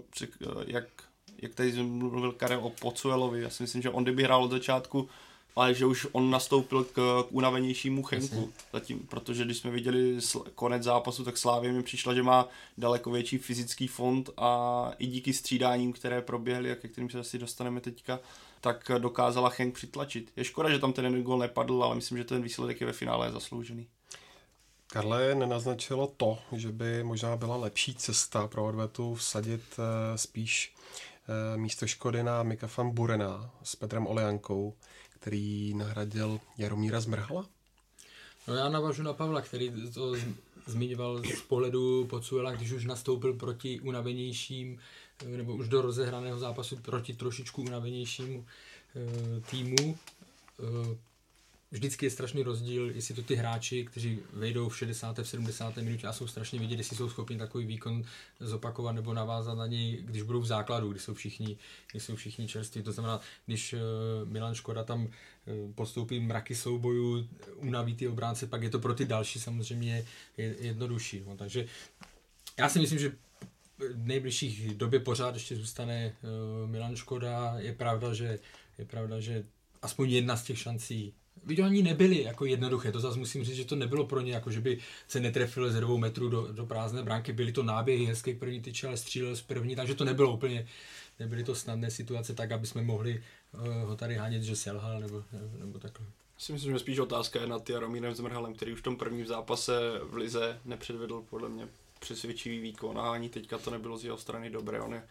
jak, 0.67 0.85
jak 1.37 1.55
tady 1.55 1.83
mluvil 1.83 2.31
Karel 2.31 2.59
o 2.63 2.69
Pocuelovi, 2.69 3.41
já 3.41 3.49
si 3.49 3.63
myslím, 3.63 3.81
že 3.81 3.89
on 3.89 4.03
kdyby 4.03 4.23
hrál 4.23 4.43
od 4.43 4.51
začátku 4.51 5.09
ale 5.55 5.73
že 5.73 5.85
už 5.85 6.07
on 6.11 6.29
nastoupil 6.29 6.83
k, 6.83 6.93
k 6.93 7.25
unavenějšímu 7.29 8.03
Chenku 8.03 8.53
zatím, 8.73 8.99
protože 8.99 9.45
když 9.45 9.57
jsme 9.57 9.71
viděli 9.71 10.17
sl- 10.17 10.43
konec 10.55 10.83
zápasu, 10.83 11.23
tak 11.23 11.37
Slávě 11.37 11.71
mi 11.71 11.83
přišla, 11.83 12.13
že 12.13 12.23
má 12.23 12.47
daleko 12.77 13.11
větší 13.11 13.37
fyzický 13.37 13.87
fond 13.87 14.29
a 14.37 14.91
i 14.97 15.07
díky 15.07 15.33
střídáním, 15.33 15.93
které 15.93 16.21
proběhly 16.21 16.71
a 16.71 16.75
ke 16.75 16.87
kterým 16.87 17.09
se 17.09 17.19
asi 17.19 17.39
dostaneme 17.39 17.81
teďka, 17.81 18.19
tak 18.61 18.91
dokázala 18.97 19.49
Chenk 19.49 19.73
přitlačit. 19.75 20.31
Je 20.35 20.43
škoda, 20.43 20.69
že 20.69 20.79
tam 20.79 20.93
ten 20.93 21.05
jeden 21.05 21.23
gol 21.23 21.39
nepadl, 21.39 21.83
ale 21.83 21.95
myslím, 21.95 22.17
že 22.17 22.23
ten 22.23 22.41
výsledek 22.41 22.81
je 22.81 22.87
ve 22.87 22.93
finále 22.93 23.31
zasloužený. 23.31 23.87
Karle 24.87 25.35
nenaznačilo 25.35 26.07
to, 26.17 26.37
že 26.51 26.71
by 26.71 27.03
možná 27.03 27.35
byla 27.35 27.55
lepší 27.55 27.95
cesta 27.95 28.47
pro 28.47 28.65
odvetu 28.65 29.15
vsadit 29.15 29.61
eh, 29.79 30.17
spíš 30.17 30.75
eh, 30.75 31.57
místo 31.57 31.87
Škody 31.87 32.23
na 32.23 32.43
Mika 32.43 32.69
van 32.77 32.89
Burena 32.91 33.51
s 33.63 33.75
Petrem 33.75 34.07
Olejankou, 34.07 34.73
který 35.23 35.73
nahradil 35.73 36.39
Jaromíra 36.57 37.01
Zmrhala? 37.01 37.45
No 38.47 38.55
já 38.55 38.69
navážu 38.69 39.03
na 39.03 39.13
Pavla, 39.13 39.41
který 39.41 39.91
to 39.93 40.15
zmiňoval 40.65 41.21
z 41.23 41.41
pohledu 41.41 42.07
Pocuela, 42.09 42.51
když 42.51 42.71
už 42.71 42.85
nastoupil 42.85 43.33
proti 43.33 43.79
unavenějším, 43.79 44.79
nebo 45.25 45.53
už 45.53 45.67
do 45.69 45.81
rozehraného 45.81 46.39
zápasu 46.39 46.77
proti 46.77 47.13
trošičku 47.13 47.61
unavenějšímu 47.61 48.45
e, 48.95 49.41
týmu. 49.41 49.97
Vždycky 51.73 52.05
je 52.05 52.09
strašný 52.09 52.43
rozdíl, 52.43 52.91
jestli 52.95 53.15
to 53.15 53.21
ty 53.21 53.35
hráči, 53.35 53.85
kteří 53.85 54.19
vejdou 54.33 54.69
v 54.69 54.77
60. 54.77 55.17
v 55.17 55.27
70. 55.27 55.77
minutě 55.77 56.07
a 56.07 56.13
jsou 56.13 56.27
strašně 56.27 56.59
vidět, 56.59 56.77
jestli 56.77 56.95
jsou 56.95 57.09
schopni 57.09 57.37
takový 57.37 57.65
výkon 57.65 58.03
zopakovat 58.39 58.91
nebo 58.91 59.13
navázat 59.13 59.57
na 59.57 59.67
něj, 59.67 60.01
když 60.01 60.21
budou 60.21 60.41
v 60.41 60.45
základu, 60.45 60.91
když 60.91 61.03
jsou 61.03 61.13
všichni, 61.13 61.57
když 61.91 62.03
jsou 62.03 62.15
všichni 62.15 62.47
čerství. 62.47 62.83
To 62.83 62.91
znamená, 62.91 63.21
když 63.45 63.73
eh, 63.73 63.79
Milan 64.25 64.55
Škoda 64.55 64.83
tam 64.83 65.07
eh, 65.07 65.73
postoupí 65.75 66.19
mraky 66.19 66.55
soubojů, 66.55 67.27
unaví 67.55 67.95
ty 67.95 68.07
obránce, 68.07 68.47
pak 68.47 68.63
je 68.63 68.69
to 68.69 68.79
pro 68.79 68.93
ty 68.93 69.05
další 69.05 69.39
samozřejmě 69.39 70.05
jednodušší. 70.37 71.23
No. 71.27 71.37
Takže 71.37 71.65
já 72.57 72.69
si 72.69 72.79
myslím, 72.79 72.99
že 72.99 73.11
v 73.77 74.07
nejbližších 74.07 74.75
době 74.75 74.99
pořád 74.99 75.33
ještě 75.33 75.55
zůstane 75.55 76.15
uh, 76.63 76.69
Milan 76.69 76.95
Škoda. 76.95 77.55
Je 77.57 77.73
pravda, 77.73 78.13
že 78.13 78.39
je 78.77 78.85
pravda, 78.85 79.19
že 79.19 79.43
aspoň 79.81 80.09
jedna 80.09 80.37
z 80.37 80.43
těch 80.43 80.59
šancí 80.59 81.13
Viděl 81.45 81.65
ani 81.65 81.83
nebyly 81.83 82.23
jako 82.23 82.45
jednoduché, 82.45 82.91
to 82.91 82.99
zase 82.99 83.19
musím 83.19 83.43
říct, 83.43 83.55
že 83.55 83.65
to 83.65 83.75
nebylo 83.75 84.05
pro 84.05 84.21
ně, 84.21 84.33
jako 84.33 84.51
že 84.51 84.61
by 84.61 84.79
se 85.07 85.19
netrefil 85.19 85.71
ze 85.71 85.81
dvou 85.81 85.97
metrů 85.97 86.29
do, 86.29 86.47
do 86.51 86.65
prázdné 86.65 87.03
bránky, 87.03 87.33
byly 87.33 87.51
to 87.51 87.63
náběhy 87.63 88.05
hezké 88.05 88.33
k 88.33 88.39
první 88.39 88.61
tyče, 88.61 88.87
ale 88.87 88.97
střílel 88.97 89.35
z 89.35 89.41
první, 89.41 89.75
takže 89.75 89.95
to 89.95 90.05
nebylo 90.05 90.33
úplně, 90.33 90.67
nebyly 91.19 91.43
to 91.43 91.55
snadné 91.55 91.91
situace 91.91 92.33
tak, 92.33 92.51
aby 92.51 92.67
jsme 92.67 92.81
mohli 92.81 93.23
uh, 93.53 93.89
ho 93.89 93.95
tady 93.95 94.15
hánět, 94.15 94.43
že 94.43 94.55
selhal 94.55 94.99
nebo, 94.99 95.23
nebo, 95.31 95.57
nebo 95.57 95.79
takhle. 95.79 96.05
Si 96.37 96.53
myslím, 96.53 96.73
že 96.73 96.79
spíš 96.79 96.99
otázka 96.99 97.41
je 97.41 97.47
nad 97.47 97.69
Jaromírem 97.69 98.15
Zmrhalem, 98.15 98.53
který 98.53 98.73
už 98.73 98.79
v 98.79 98.83
tom 98.83 98.95
prvním 98.95 99.25
zápase 99.25 99.73
v 100.03 100.15
Lize 100.15 100.59
nepředvedl 100.65 101.23
podle 101.29 101.49
mě 101.49 101.67
přesvědčivý 101.99 102.59
výkon 102.59 102.99
a 102.99 103.11
ani 103.11 103.29
teďka 103.29 103.57
to 103.57 103.71
nebylo 103.71 103.97
z 103.97 104.05
jeho 104.05 104.17
strany 104.17 104.49
dobré. 104.49 104.81
On 104.81 104.93
je, 104.93 105.03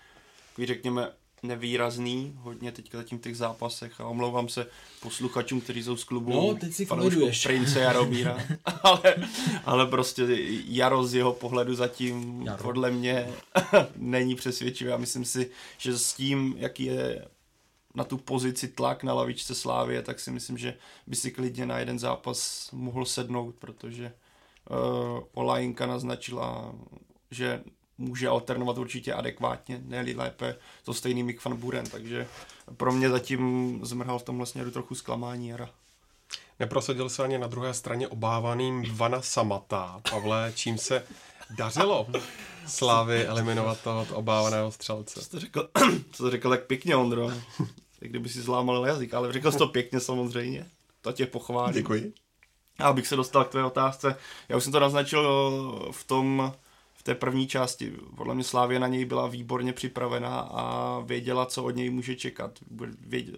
řekněme, 0.66 1.12
nevýrazný 1.43 2.35
hodně 2.37 2.73
teďka 2.73 2.99
zatím 2.99 3.19
v 3.19 3.23
těch 3.23 3.37
zápasech 3.37 4.01
a 4.01 4.07
omlouvám 4.07 4.49
se 4.49 4.67
posluchačům, 5.01 5.61
kteří 5.61 5.83
jsou 5.83 5.97
z 5.97 6.05
klubu. 6.05 6.33
No, 6.33 6.55
teď 6.55 6.73
si 6.73 6.87
Prince 7.43 7.81
Jaromíra, 7.81 8.39
ale, 8.83 9.15
ale 9.65 9.87
prostě 9.87 10.27
Jaro 10.67 11.05
z 11.05 11.15
jeho 11.15 11.33
pohledu 11.33 11.75
zatím 11.75 12.43
Jaro. 12.43 12.63
podle 12.63 12.91
mě 12.91 13.29
není 13.97 14.35
přesvědčivý. 14.35 14.91
A 14.91 14.97
myslím 14.97 15.25
si, 15.25 15.51
že 15.79 15.99
s 15.99 16.13
tím, 16.13 16.55
jaký 16.59 16.85
je 16.85 17.29
na 17.95 18.05
tu 18.05 18.19
pozici 18.19 18.69
tlak 18.69 19.03
na 19.03 19.15
lavičce 19.15 19.55
Slávie, 19.55 20.03
tak 20.03 20.21
si 20.21 20.31
myslím, 20.31 20.59
že 20.59 20.75
by 21.07 21.17
si 21.17 21.31
klidně 21.31 21.67
na 21.67 21.79
jeden 21.79 21.99
zápas 21.99 22.69
mohl 22.73 23.05
sednout, 23.05 23.55
protože 23.55 24.13
uh, 24.71 25.21
Olajinka 25.33 25.87
naznačila, 25.87 26.75
že 27.31 27.65
může 28.03 28.29
alternovat 28.29 28.79
určitě 28.79 29.15
adekvátně, 29.15 29.81
ne 29.85 30.05
lépe 30.17 30.57
to 30.85 30.95
stejný 30.95 31.23
Mick 31.23 31.45
van 31.45 31.57
Buren, 31.57 31.87
takže 31.87 32.29
pro 32.77 32.93
mě 32.93 33.11
zatím 33.11 33.81
zmrhal 33.83 34.19
v 34.19 34.23
tomhle 34.23 34.47
směru 34.47 34.71
trochu 34.71 34.95
zklamání 34.95 35.49
jara. 35.49 35.71
Neprosadil 36.61 37.09
se 37.09 37.25
ani 37.25 37.38
na 37.38 37.47
druhé 37.47 37.75
straně 37.75 38.09
obávaným 38.09 38.85
Vana 38.97 39.23
Samata, 39.23 40.01
Pavle, 40.11 40.53
čím 40.55 40.79
se 40.79 41.05
dařilo 41.51 42.07
Slávy 42.67 43.27
eliminovat 43.27 43.81
toho 43.81 44.07
obávaného 44.12 44.73
střelce. 44.73 45.21
Co 45.21 45.27
jsi 45.27 45.38
řekl, 45.38 45.69
co 46.12 46.25
jsi 46.25 46.31
řekl 46.31 46.51
tak 46.51 46.67
pěkně, 46.67 46.97
Ondro. 46.97 47.31
Tak 48.01 48.11
kdyby 48.11 48.29
si 48.29 48.43
zlámal 48.43 48.87
jazyk, 48.87 49.15
ale 49.15 49.33
řekl 49.33 49.53
jsi 49.53 49.59
to 49.59 49.67
pěkně 49.67 50.01
samozřejmě. 50.01 50.67
To 51.01 51.12
tě 51.12 51.27
pochválím. 51.27 51.75
Děkuji. 51.75 52.12
A 52.79 52.85
abych 52.85 53.07
se 53.07 53.17
dostal 53.17 53.45
k 53.45 53.49
tvé 53.49 53.65
otázce, 53.65 54.17
já 54.49 54.57
už 54.57 54.65
jsem 54.65 54.73
to 54.73 54.81
naznačil 54.81 55.23
v 55.93 56.05
tom 56.05 56.53
v 57.03 57.05
té 57.05 57.15
první 57.15 57.47
části. 57.47 57.93
Podle 58.17 58.35
mě 58.35 58.45
Slávě 58.45 58.79
na 58.79 58.87
něj 58.87 59.05
byla 59.05 59.27
výborně 59.27 59.73
připravená 59.73 60.41
a 60.41 61.01
věděla, 61.01 61.47
co 61.47 61.65
od 61.65 61.71
něj 61.71 61.91
může 61.91 62.17
čekat. 62.17 62.59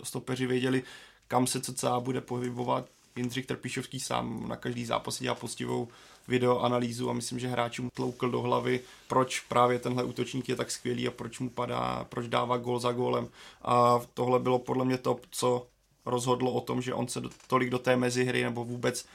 Stopeři 0.02 0.46
věděli, 0.46 0.82
kam 1.28 1.46
se 1.46 1.60
CCA 1.60 2.00
bude 2.00 2.20
pohybovat. 2.20 2.86
Jindřich 3.16 3.46
Trpišovský 3.46 4.00
sám 4.00 4.48
na 4.48 4.56
každý 4.56 4.84
zápas 4.84 5.20
dělá 5.20 5.34
postivou 5.34 5.88
videoanalýzu 6.28 7.10
a 7.10 7.12
myslím, 7.12 7.38
že 7.38 7.48
hráčům 7.48 7.90
tloukl 7.94 8.30
do 8.30 8.40
hlavy, 8.40 8.80
proč 9.08 9.40
právě 9.40 9.78
tenhle 9.78 10.04
útočník 10.04 10.48
je 10.48 10.56
tak 10.56 10.70
skvělý 10.70 11.08
a 11.08 11.10
proč 11.10 11.38
mu 11.38 11.50
padá, 11.50 12.06
proč 12.08 12.28
dává 12.28 12.56
gól 12.56 12.78
za 12.78 12.92
gólem. 12.92 13.28
A 13.62 14.00
tohle 14.14 14.38
bylo 14.38 14.58
podle 14.58 14.84
mě 14.84 14.98
to, 14.98 15.16
co 15.30 15.66
rozhodlo 16.06 16.52
o 16.52 16.60
tom, 16.60 16.82
že 16.82 16.94
on 16.94 17.08
se 17.08 17.20
do, 17.20 17.30
tolik 17.46 17.70
do 17.70 17.78
té 17.78 17.96
mezihry 17.96 18.42
nebo 18.42 18.64
vůbec 18.64 19.06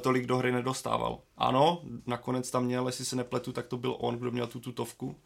tolik 0.00 0.26
do 0.26 0.36
hry 0.36 0.52
nedostával. 0.52 1.20
Ano, 1.36 1.82
nakonec 2.06 2.50
tam 2.50 2.64
měl, 2.64 2.86
jestli 2.86 3.04
se 3.04 3.16
nepletu, 3.16 3.52
tak 3.52 3.66
to 3.66 3.76
byl 3.76 3.96
on, 3.98 4.18
kdo 4.18 4.30
měl 4.30 4.46
tu 4.46 4.60
tutovku, 4.60 5.16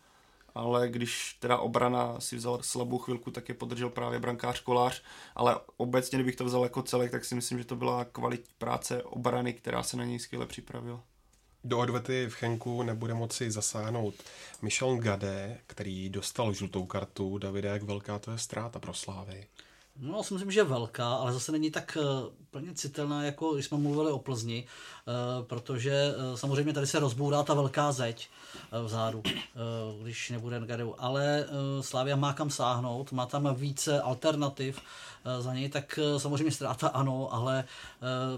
ale 0.55 0.89
když 0.89 1.37
teda 1.41 1.59
obrana 1.59 2.21
si 2.21 2.37
vzal 2.37 2.59
slabou 2.63 2.99
chvilku, 2.99 3.31
tak 3.31 3.49
je 3.49 3.55
podržel 3.55 3.91
právě 3.91 4.19
brankář 4.19 4.61
Kolář, 4.61 5.03
ale 5.35 5.57
obecně, 5.77 6.19
kdybych 6.19 6.37
to 6.37 6.45
vzal 6.45 6.63
jako 6.63 6.83
celek, 6.83 7.11
tak 7.11 7.25
si 7.25 7.35
myslím, 7.35 7.59
že 7.59 7.65
to 7.65 7.77
byla 7.77 8.05
kvalitní 8.05 8.55
práce 8.59 9.03
obrany, 9.03 9.53
která 9.53 9.83
se 9.83 9.97
na 9.97 10.05
něj 10.05 10.19
skvěle 10.19 10.47
připravila. 10.47 11.03
Do 11.65 11.79
odvety 11.79 12.27
v 12.29 12.35
Chenku 12.35 12.83
nebude 12.83 13.15
moci 13.15 13.51
zasáhnout 13.51 14.15
Michel 14.63 14.97
Gade, 14.97 15.59
který 15.67 16.09
dostal 16.09 16.53
žlutou 16.53 16.87
kartu. 16.87 17.39
Davide, 17.39 17.69
jak 17.69 17.83
velká 17.83 18.19
to 18.19 18.31
je 18.31 18.39
ztráta 18.39 18.79
pro 18.79 18.95
Slávy? 18.95 19.47
No, 19.99 20.23
si 20.23 20.35
myslím, 20.35 20.51
že 20.51 20.65
velká, 20.65 21.15
ale 21.15 21.33
zase 21.33 21.53
není 21.53 21.71
tak 21.71 21.99
uh, 22.01 22.33
plně 22.51 22.75
citelná, 22.75 23.25
jako 23.25 23.55
když 23.55 23.67
jsme 23.67 23.79
mluvili 23.79 24.13
o 24.13 24.19
Plzni, 24.19 24.65
uh, 24.65 25.47
protože 25.47 26.15
uh, 26.17 26.37
samozřejmě 26.37 26.73
tady 26.73 26.87
se 26.87 26.99
rozbourá 26.99 27.43
ta 27.43 27.55
velká 27.55 27.93
zeď 27.93 28.29
vzadu, 28.85 29.23
když 30.03 30.31
nebude 30.31 30.61
Gadeu, 30.67 30.95
ale 30.99 31.47
Slávia 31.81 32.17
má 32.17 32.33
kam 32.33 32.51
sáhnout, 32.51 33.13
má 33.13 33.27
tam 33.27 33.55
více 33.55 34.01
alternativ 34.01 34.81
za 35.41 35.55
něj, 35.55 35.69
tak 35.69 35.99
samozřejmě 36.17 36.53
ztráta 36.53 36.89
ano, 36.89 37.35
ale 37.35 37.65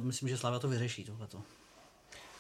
myslím, 0.01 0.29
že 0.29 0.39
Slávia 0.39 0.59
to 0.59 0.69
vyřeší 0.69 1.05
tohleto. 1.05 1.43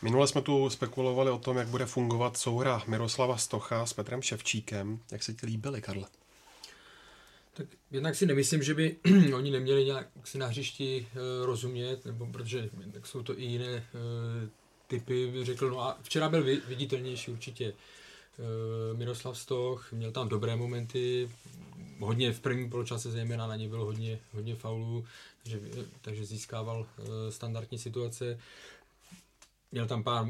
Minule 0.02 0.28
jsme 0.28 0.42
tu 0.42 0.70
spekulovali 0.70 1.30
o 1.30 1.38
tom, 1.38 1.56
jak 1.56 1.68
bude 1.68 1.86
fungovat 1.86 2.36
souhra 2.36 2.82
Miroslava 2.86 3.36
Stocha 3.36 3.86
s 3.86 3.92
Petrem 3.92 4.22
Ševčíkem. 4.22 5.00
Jak 5.12 5.22
se 5.22 5.34
ti 5.34 5.46
líbili, 5.46 5.82
Karle? 5.82 6.06
Tak 7.58 7.66
jednak 7.90 8.14
si 8.14 8.26
nemyslím, 8.26 8.62
že 8.62 8.74
by 8.74 8.96
oni 9.34 9.50
neměli 9.50 9.84
nějak 9.84 10.08
si 10.24 10.38
na 10.38 10.46
hřišti 10.46 11.06
uh, 11.12 11.46
rozumět, 11.46 12.04
nebo 12.04 12.26
protože 12.26 12.70
tak 12.92 13.06
jsou 13.06 13.22
to 13.22 13.38
i 13.38 13.44
jiné 13.44 13.74
uh, 13.74 14.48
typy, 14.86 15.32
řekl. 15.42 15.70
No 15.70 15.80
a 15.80 15.98
včera 16.02 16.28
byl 16.28 16.44
viditelnější 16.44 17.30
určitě 17.30 17.72
uh, 17.72 18.98
Miroslav 18.98 19.38
Stoch, 19.38 19.92
měl 19.92 20.12
tam 20.12 20.28
dobré 20.28 20.56
momenty, 20.56 21.30
hodně 21.98 22.32
v 22.32 22.40
prvním 22.40 22.70
poločase 22.70 23.10
zejména 23.10 23.46
na 23.46 23.56
ně 23.56 23.68
bylo 23.68 23.84
hodně, 23.84 24.18
hodně 24.32 24.54
faulů, 24.54 25.04
takže, 25.42 25.60
takže 26.00 26.24
získával 26.24 26.86
standardní 27.30 27.78
situace. 27.78 28.38
Měl 29.72 29.86
tam 29.86 30.04
pár 30.04 30.26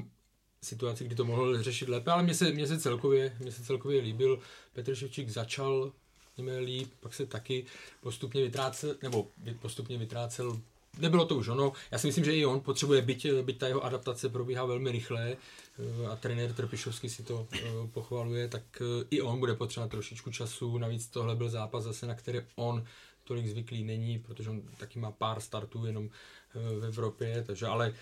situací, 0.62 1.04
kdy 1.04 1.14
to 1.14 1.24
mohl 1.24 1.62
řešit 1.62 1.88
lépe, 1.88 2.10
ale 2.10 2.22
mně 2.22 2.34
se, 2.34 2.66
se, 2.66 2.80
celkově, 2.80 3.36
mně 3.38 3.52
se 3.52 3.64
celkově 3.64 4.00
líbil. 4.00 4.38
Petr 4.72 4.94
Ševčík 4.94 5.28
začal 5.28 5.92
řekněme, 6.38 6.59
líp, 6.59 6.92
pak 7.01 7.14
se 7.14 7.27
taky 7.27 7.66
postupně 8.01 8.42
vytrácel, 8.42 8.96
nebo 9.03 9.27
postupně 9.61 9.98
vytrácel 9.98 10.61
Nebylo 10.98 11.24
to 11.24 11.37
už 11.37 11.48
ono. 11.48 11.72
Já 11.90 11.98
si 11.98 12.07
myslím, 12.07 12.24
že 12.24 12.37
i 12.37 12.46
on 12.46 12.61
potřebuje, 12.61 13.03
byť, 13.03 13.27
byť 13.42 13.59
ta 13.59 13.66
jeho 13.68 13.85
adaptace 13.85 14.29
probíhá 14.29 14.64
velmi 14.64 14.92
rychle 14.92 15.37
eh, 15.37 16.07
a 16.07 16.16
trenér 16.16 16.53
Trpišovský 16.53 17.09
si 17.09 17.22
to 17.22 17.48
eh, 17.53 17.59
pochvaluje, 17.92 18.48
tak 18.48 18.62
eh, 18.81 19.07
i 19.11 19.20
on 19.20 19.38
bude 19.38 19.55
potřebovat 19.55 19.90
trošičku 19.90 20.31
času. 20.31 20.79
Navíc 20.79 21.07
tohle 21.07 21.37
byl 21.37 21.48
zápas 21.48 21.85
zase, 21.85 22.07
na 22.07 22.14
který 22.14 22.40
on 22.57 22.85
tolik 23.24 23.46
zvyklý 23.46 23.85
není, 23.85 24.18
protože 24.18 24.51
on 24.51 24.62
taky 24.79 24.98
má 24.98 25.11
pár 25.11 25.40
startů 25.40 25.87
jenom 25.87 26.11
v 26.55 26.85
Evropě, 26.85 27.44
takže 27.46 27.66
ale 27.66 27.94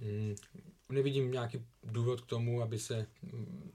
mm, 0.00 0.36
nevidím 0.88 1.30
nějaký 1.30 1.64
důvod 1.84 2.20
k 2.20 2.26
tomu, 2.26 2.62
aby 2.62 2.78
se, 2.78 3.06
mm, 3.22 3.70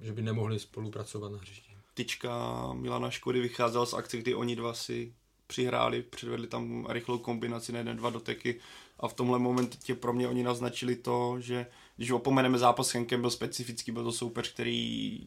že 0.00 0.12
by 0.12 0.22
nemohli 0.22 0.58
spolupracovat 0.58 1.32
na 1.32 1.38
hřišti 1.38 1.69
tyčka 2.00 2.32
Milana 2.72 3.10
Škody 3.10 3.40
vycházela 3.40 3.86
z 3.86 3.94
akce, 3.94 4.16
kdy 4.18 4.34
oni 4.34 4.56
dva 4.56 4.74
si 4.74 5.14
přihráli, 5.46 6.02
předvedli 6.02 6.46
tam 6.46 6.86
rychlou 6.88 7.18
kombinaci 7.18 7.72
na 7.72 7.78
jeden, 7.78 7.96
dva 7.96 8.10
doteky 8.10 8.60
a 9.00 9.08
v 9.08 9.14
tomhle 9.14 9.38
momentě 9.38 9.94
pro 9.94 10.12
mě 10.12 10.28
oni 10.28 10.42
naznačili 10.42 10.96
to, 10.96 11.40
že 11.40 11.66
když 11.96 12.10
opomeneme 12.10 12.58
zápas 12.58 12.88
s 12.88 12.94
Henkem, 12.94 13.20
byl 13.20 13.30
specifický, 13.30 13.92
byl 13.92 14.04
to 14.04 14.12
soupeř, 14.12 14.52
který 14.52 15.20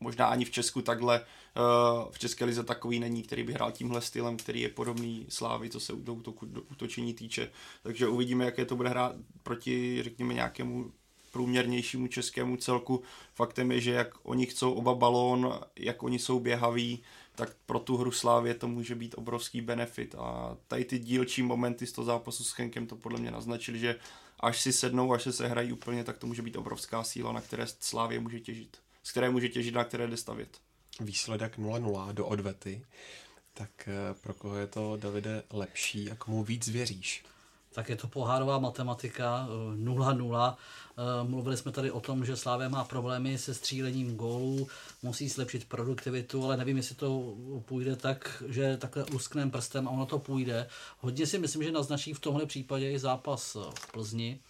možná 0.00 0.26
ani 0.26 0.44
v 0.44 0.50
Česku 0.50 0.82
takhle, 0.82 1.20
eh, 1.20 2.10
v 2.10 2.18
České 2.18 2.44
lize 2.44 2.64
takový 2.64 3.00
není, 3.00 3.22
který 3.22 3.42
by 3.42 3.52
hrál 3.52 3.72
tímhle 3.72 4.00
stylem, 4.00 4.36
který 4.36 4.60
je 4.60 4.68
podobný 4.68 5.26
Slávy, 5.28 5.70
co 5.70 5.80
se 5.80 5.92
útoku, 5.92 6.48
útočení 6.70 7.14
týče. 7.14 7.50
Takže 7.82 8.08
uvidíme, 8.08 8.44
jaké 8.44 8.64
to 8.64 8.76
bude 8.76 8.88
hrát 8.88 9.12
proti, 9.42 10.02
řekněme, 10.02 10.34
nějakému 10.34 10.92
průměrnějšímu 11.32 12.06
českému 12.06 12.56
celku. 12.56 13.02
Faktem 13.34 13.72
je, 13.72 13.80
že 13.80 13.92
jak 13.92 14.14
oni 14.22 14.46
chcou 14.46 14.72
oba 14.72 14.94
balón, 14.94 15.60
jak 15.76 16.02
oni 16.02 16.18
jsou 16.18 16.40
běhaví, 16.40 17.02
tak 17.34 17.56
pro 17.66 17.78
tu 17.78 17.96
hru 17.96 18.10
Slávě 18.10 18.54
to 18.54 18.68
může 18.68 18.94
být 18.94 19.14
obrovský 19.18 19.60
benefit. 19.60 20.14
A 20.18 20.56
tady 20.68 20.84
ty 20.84 20.98
dílčí 20.98 21.42
momenty 21.42 21.86
z 21.86 21.92
toho 21.92 22.04
zápasu 22.04 22.44
s 22.44 22.58
Henkem 22.58 22.86
to 22.86 22.96
podle 22.96 23.20
mě 23.20 23.30
naznačili, 23.30 23.78
že 23.78 23.96
až 24.40 24.60
si 24.60 24.72
sednou, 24.72 25.12
až 25.12 25.22
se 25.22 25.32
sehrají 25.32 25.72
úplně, 25.72 26.04
tak 26.04 26.18
to 26.18 26.26
může 26.26 26.42
být 26.42 26.56
obrovská 26.56 27.04
síla, 27.04 27.32
na 27.32 27.40
které 27.40 27.66
Slávě 27.66 28.20
může 28.20 28.40
těžit. 28.40 28.76
Z 29.02 29.10
které 29.10 29.30
může 29.30 29.48
těžit, 29.48 29.74
na 29.74 29.84
které 29.84 30.06
jde 30.06 30.16
stavět. 30.16 30.58
Výsledek 31.00 31.58
0-0 31.58 32.12
do 32.12 32.26
odvety. 32.26 32.84
Tak 33.54 33.70
eh, 33.88 34.14
pro 34.20 34.34
koho 34.34 34.56
je 34.56 34.66
to, 34.66 34.96
Davide, 34.96 35.42
lepší 35.50 36.10
a 36.10 36.16
komu 36.16 36.44
víc 36.44 36.68
věříš? 36.68 37.24
Tak 37.72 37.88
je 37.88 37.96
to 37.96 38.06
pohárová 38.06 38.58
matematika 38.58 39.48
0-0. 39.76 40.56
Eh, 40.98 41.28
mluvili 41.28 41.56
jsme 41.56 41.72
tady 41.72 41.90
o 41.90 42.00
tom, 42.00 42.24
že 42.24 42.36
Slávě 42.36 42.68
má 42.68 42.84
problémy 42.84 43.38
se 43.38 43.54
střílením 43.54 44.16
gólů, 44.16 44.68
musí 45.02 45.28
zlepšit 45.28 45.68
produktivitu, 45.68 46.44
ale 46.44 46.56
nevím, 46.56 46.76
jestli 46.76 46.94
to 46.94 47.34
půjde 47.64 47.96
tak, 47.96 48.42
že 48.48 48.76
takhle 48.76 49.04
luskném 49.12 49.50
prstem 49.50 49.88
a 49.88 49.90
ono 49.90 50.06
to 50.06 50.18
půjde. 50.18 50.68
Hodně 51.00 51.26
si 51.26 51.38
myslím, 51.38 51.62
že 51.62 51.72
naznačí 51.72 52.14
v 52.14 52.20
tomhle 52.20 52.46
případě 52.46 52.92
i 52.92 52.98
zápas 52.98 53.56
v 53.74 53.92
Plzni. 53.92 54.40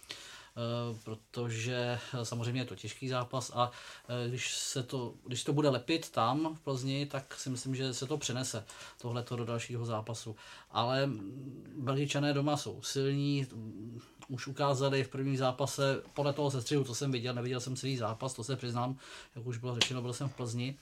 Eh, 0.57 0.97
protože 1.03 1.99
eh, 2.13 2.25
samozřejmě 2.25 2.61
je 2.61 2.65
to 2.65 2.75
těžký 2.75 3.07
zápas 3.09 3.51
a 3.55 3.71
eh, 4.07 4.29
když 4.29 4.55
se 4.55 4.83
to, 4.83 5.13
když 5.25 5.43
to 5.43 5.53
bude 5.53 5.69
lepit 5.69 6.09
tam 6.09 6.55
v 6.55 6.59
Plzni, 6.59 7.05
tak 7.05 7.35
si 7.35 7.49
myslím, 7.49 7.75
že 7.75 7.93
se 7.93 8.05
to 8.05 8.17
přenese 8.17 8.65
tohleto 9.01 9.35
do 9.35 9.45
dalšího 9.45 9.85
zápasu. 9.85 10.35
Ale 10.71 11.05
mm, 11.05 11.73
Belgičané 11.77 12.33
doma 12.33 12.57
jsou 12.57 12.81
silní, 12.81 13.47
mm, 13.53 14.01
už 14.27 14.47
ukázali 14.47 15.03
v 15.03 15.09
prvním 15.09 15.37
zápase, 15.37 16.01
podle 16.13 16.33
toho 16.33 16.51
sestřihu, 16.51 16.83
co 16.83 16.95
jsem 16.95 17.11
viděl, 17.11 17.33
neviděl 17.33 17.59
jsem 17.59 17.75
celý 17.75 17.97
zápas, 17.97 18.33
to 18.33 18.43
se 18.43 18.55
přiznám, 18.55 18.97
jak 19.35 19.45
už 19.45 19.57
bylo 19.57 19.75
řečeno, 19.75 20.01
byl 20.01 20.13
jsem 20.13 20.29
v 20.29 20.35
Plzni. 20.35 20.77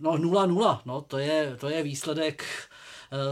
No 0.00 0.12
0-0, 0.12 0.80
no 0.84 1.00
to 1.00 1.18
je, 1.18 1.56
to 1.60 1.68
je 1.68 1.82
výsledek 1.82 2.44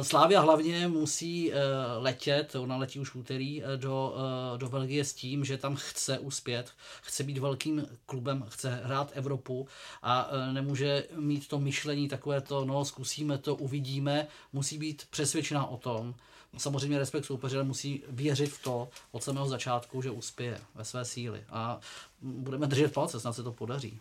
Slávia 0.03 0.41
hlavně 0.41 0.89
musí 0.89 1.53
eh, 1.53 1.57
letět, 1.97 2.55
ona 2.55 2.77
letí 2.77 3.01
už 3.01 3.15
úterý, 3.15 3.63
eh, 3.63 3.77
do, 3.77 4.15
do 4.57 4.69
Belgie 4.69 5.05
s 5.05 5.15
tím, 5.15 5.45
že 5.45 5.59
tam 5.59 5.77
chce 5.77 6.19
uspět, 6.19 6.71
chce 7.03 7.23
být 7.25 7.39
velkým 7.39 7.87
klubem, 8.07 8.45
chce 8.49 8.81
hrát 8.85 9.11
Evropu 9.15 9.69
a 10.03 10.31
nemůže 10.53 11.05
mít 11.17 11.49
to 11.49 11.59
myšlení 11.59 12.09
takové 12.09 12.41
to, 12.41 12.65
no 12.65 12.85
zkusíme 12.85 13.39
to, 13.39 13.55
uvidíme, 13.55 14.27
musí 14.53 14.79
být 14.79 15.07
přesvědčená 15.11 15.67
o 15.67 15.77
tom, 15.77 16.15
samozřejmě 16.59 16.99
respekt 16.99 17.25
soupeře, 17.25 17.57
ale 17.57 17.65
musí 17.65 18.03
věřit 18.09 18.53
v 18.53 18.63
to 18.63 18.89
od 19.13 19.23
samého 19.23 19.49
začátku, 19.49 20.03
že 20.03 20.11
uspěje 20.11 20.59
ve 20.75 20.85
své 20.85 21.05
síly. 21.05 21.45
A 21.51 21.81
budeme 22.23 22.67
držet 22.67 22.93
palce, 22.93 23.21
snad 23.21 23.33
se 23.33 23.43
to 23.43 23.53
podaří. 23.53 24.01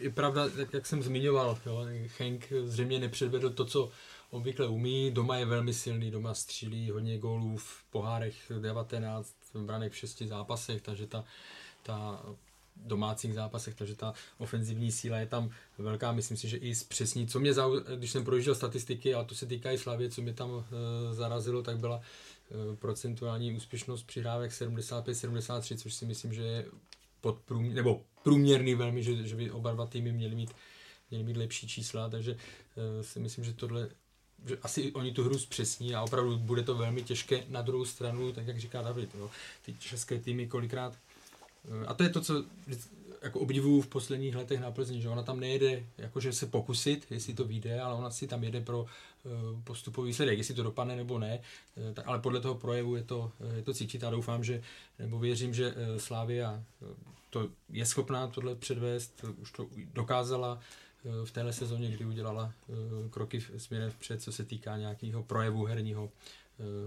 Je 0.00 0.10
pravda, 0.10 0.48
tak 0.48 0.74
jak 0.74 0.86
jsem 0.86 1.02
zmiňoval, 1.02 1.58
jo, 1.66 1.86
Henk 2.18 2.52
zřejmě 2.64 2.98
nepředvedl 2.98 3.50
to, 3.50 3.64
co 3.64 3.90
obvykle 4.32 4.68
umí, 4.68 5.10
doma 5.10 5.36
je 5.36 5.44
velmi 5.44 5.74
silný, 5.74 6.10
doma 6.10 6.34
střílí 6.34 6.90
hodně 6.90 7.18
gólů 7.18 7.56
v 7.56 7.84
pohárech 7.90 8.52
19, 8.60 9.34
branek 9.54 9.92
v 9.92 9.96
6 9.96 10.22
zápasech, 10.22 10.82
takže 10.82 11.06
ta, 11.06 11.24
ta 11.82 12.22
domácích 12.76 13.34
zápasech, 13.34 13.74
takže 13.74 13.94
ta 13.94 14.14
ofenzivní 14.38 14.92
síla 14.92 15.18
je 15.18 15.26
tam 15.26 15.50
velká, 15.78 16.12
myslím 16.12 16.36
si, 16.36 16.48
že 16.48 16.56
i 16.56 16.74
zpřesní. 16.74 17.26
Co 17.26 17.40
mě, 17.40 17.54
zau, 17.54 17.80
když 17.96 18.10
jsem 18.10 18.24
projížděl 18.24 18.54
statistiky, 18.54 19.14
a 19.14 19.24
to 19.24 19.34
se 19.34 19.46
týká 19.46 19.70
i 19.70 19.78
Slavě, 19.78 20.10
co 20.10 20.22
mě 20.22 20.34
tam 20.34 20.50
e, 20.50 21.14
zarazilo, 21.14 21.62
tak 21.62 21.78
byla 21.78 22.00
e, 22.00 22.76
procentuální 22.76 23.52
úspěšnost 23.52 24.02
přihrávek 24.02 24.50
75-73, 24.50 25.76
což 25.76 25.94
si 25.94 26.06
myslím, 26.06 26.32
že 26.32 26.42
je 26.42 26.66
pod 27.20 27.38
průměr, 27.38 27.74
nebo 27.74 28.02
průměrný 28.22 28.74
velmi, 28.74 29.02
že, 29.02 29.26
že 29.26 29.36
by 29.36 29.50
oba 29.50 29.72
dva 29.72 29.86
týmy 29.86 30.12
měly 30.12 30.34
mít, 30.34 30.50
měly 31.10 31.24
mít 31.24 31.36
lepší 31.36 31.68
čísla, 31.68 32.08
takže 32.08 32.36
e, 32.76 33.02
si 33.02 33.20
myslím, 33.20 33.44
že 33.44 33.52
tohle 33.52 33.88
že 34.46 34.58
asi 34.62 34.92
oni 34.92 35.12
tu 35.12 35.24
hru 35.24 35.38
zpřesní 35.38 35.94
a 35.94 36.02
opravdu 36.02 36.38
bude 36.38 36.62
to 36.62 36.74
velmi 36.74 37.02
těžké 37.02 37.44
na 37.48 37.62
druhou 37.62 37.84
stranu, 37.84 38.32
tak 38.32 38.46
jak 38.46 38.60
říká 38.60 38.82
David, 38.82 39.14
jo, 39.14 39.30
ty 39.64 39.74
české 39.78 40.18
týmy 40.18 40.46
kolikrát. 40.46 40.98
Eh, 41.82 41.86
a 41.86 41.94
to 41.94 42.02
je 42.02 42.08
to, 42.08 42.20
co 42.20 42.44
jako 43.22 43.40
obdivuju 43.40 43.80
v 43.80 43.86
posledních 43.86 44.36
letech 44.36 44.60
na 44.60 44.70
Plzni, 44.70 45.00
že 45.00 45.08
ona 45.08 45.22
tam 45.22 45.40
nejede 45.40 45.84
jakože 45.98 46.32
se 46.32 46.46
pokusit, 46.46 47.06
jestli 47.10 47.34
to 47.34 47.44
vyjde, 47.44 47.80
ale 47.80 47.94
ona 47.94 48.10
si 48.10 48.26
tam 48.26 48.44
jede 48.44 48.60
pro 48.60 48.86
eh, 48.86 49.28
postupový 49.64 50.06
výsledek, 50.06 50.38
jestli 50.38 50.54
to 50.54 50.62
dopadne 50.62 50.96
nebo 50.96 51.18
ne, 51.18 51.40
eh, 51.76 51.94
tak, 51.94 52.08
ale 52.08 52.18
podle 52.18 52.40
toho 52.40 52.54
projevu 52.54 52.96
je 52.96 53.02
to, 53.02 53.32
je 53.56 53.62
to 53.62 53.74
cítit 53.74 54.04
a 54.04 54.10
doufám, 54.10 54.44
že, 54.44 54.62
nebo 54.98 55.18
věřím, 55.18 55.54
že 55.54 55.74
Slávia 55.96 56.62
to 57.30 57.48
je 57.70 57.86
schopná 57.86 58.26
tohle 58.26 58.54
předvést, 58.54 59.24
už 59.38 59.52
to 59.52 59.66
dokázala, 59.92 60.60
v 61.24 61.30
téhle 61.30 61.52
sezóně, 61.52 61.90
kdy 61.90 62.04
udělala 62.04 62.52
eh, 62.52 62.72
kroky 63.10 63.40
směrem 63.56 63.90
vpřed, 63.90 64.22
co 64.22 64.32
se 64.32 64.44
týká 64.44 64.76
nějakého 64.76 65.22
projevu 65.22 65.64
herního 65.64 66.10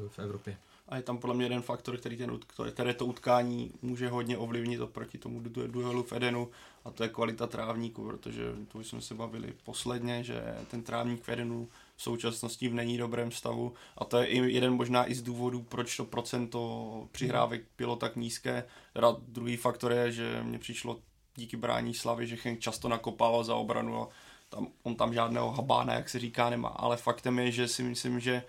v 0.07 0.19
Evropě. 0.19 0.57
A 0.89 0.97
je 0.97 1.03
tam 1.03 1.17
podle 1.17 1.35
mě 1.35 1.45
jeden 1.45 1.61
faktor, 1.61 1.97
který, 1.97 2.17
ten, 2.17 2.39
které 2.71 2.93
to 2.93 3.05
utkání 3.05 3.71
může 3.81 4.09
hodně 4.09 4.37
ovlivnit 4.37 4.81
oproti 4.81 5.17
tomu 5.17 5.39
duelu 5.67 6.03
v 6.03 6.13
Edenu 6.13 6.49
a 6.85 6.91
to 6.91 7.03
je 7.03 7.09
kvalita 7.09 7.47
trávníku, 7.47 8.05
protože 8.05 8.43
to 8.67 8.79
jsme 8.79 9.01
se 9.01 9.13
bavili 9.13 9.53
posledně, 9.63 10.23
že 10.23 10.55
ten 10.71 10.83
trávník 10.83 11.23
v 11.23 11.29
Edenu 11.29 11.69
v 11.95 12.01
současnosti 12.01 12.69
v 12.69 12.73
není 12.73 12.97
dobrém 12.97 13.31
stavu 13.31 13.73
a 13.97 14.05
to 14.05 14.17
je 14.17 14.25
i 14.25 14.53
jeden 14.53 14.73
možná 14.73 15.09
i 15.11 15.15
z 15.15 15.21
důvodů, 15.21 15.61
proč 15.61 15.97
to 15.97 16.05
procento 16.05 17.07
přihrávek 17.11 17.61
bylo 17.77 17.95
tak 17.95 18.15
nízké. 18.15 18.63
Teda 18.93 19.15
druhý 19.27 19.57
faktor 19.57 19.91
je, 19.91 20.11
že 20.11 20.43
mně 20.43 20.59
přišlo 20.59 20.99
díky 21.35 21.57
brání 21.57 21.93
Slavy, 21.93 22.27
že 22.27 22.37
Henk 22.43 22.59
často 22.59 22.89
nakopával 22.89 23.43
za 23.43 23.55
obranu 23.55 24.01
a 24.01 24.09
tam, 24.49 24.67
on 24.83 24.95
tam 24.95 25.13
žádného 25.13 25.51
habána, 25.51 25.93
jak 25.93 26.09
se 26.09 26.19
říká, 26.19 26.49
nemá. 26.49 26.69
Ale 26.69 26.97
faktem 26.97 27.39
je, 27.39 27.51
že 27.51 27.67
si 27.67 27.83
myslím, 27.83 28.19
že 28.19 28.43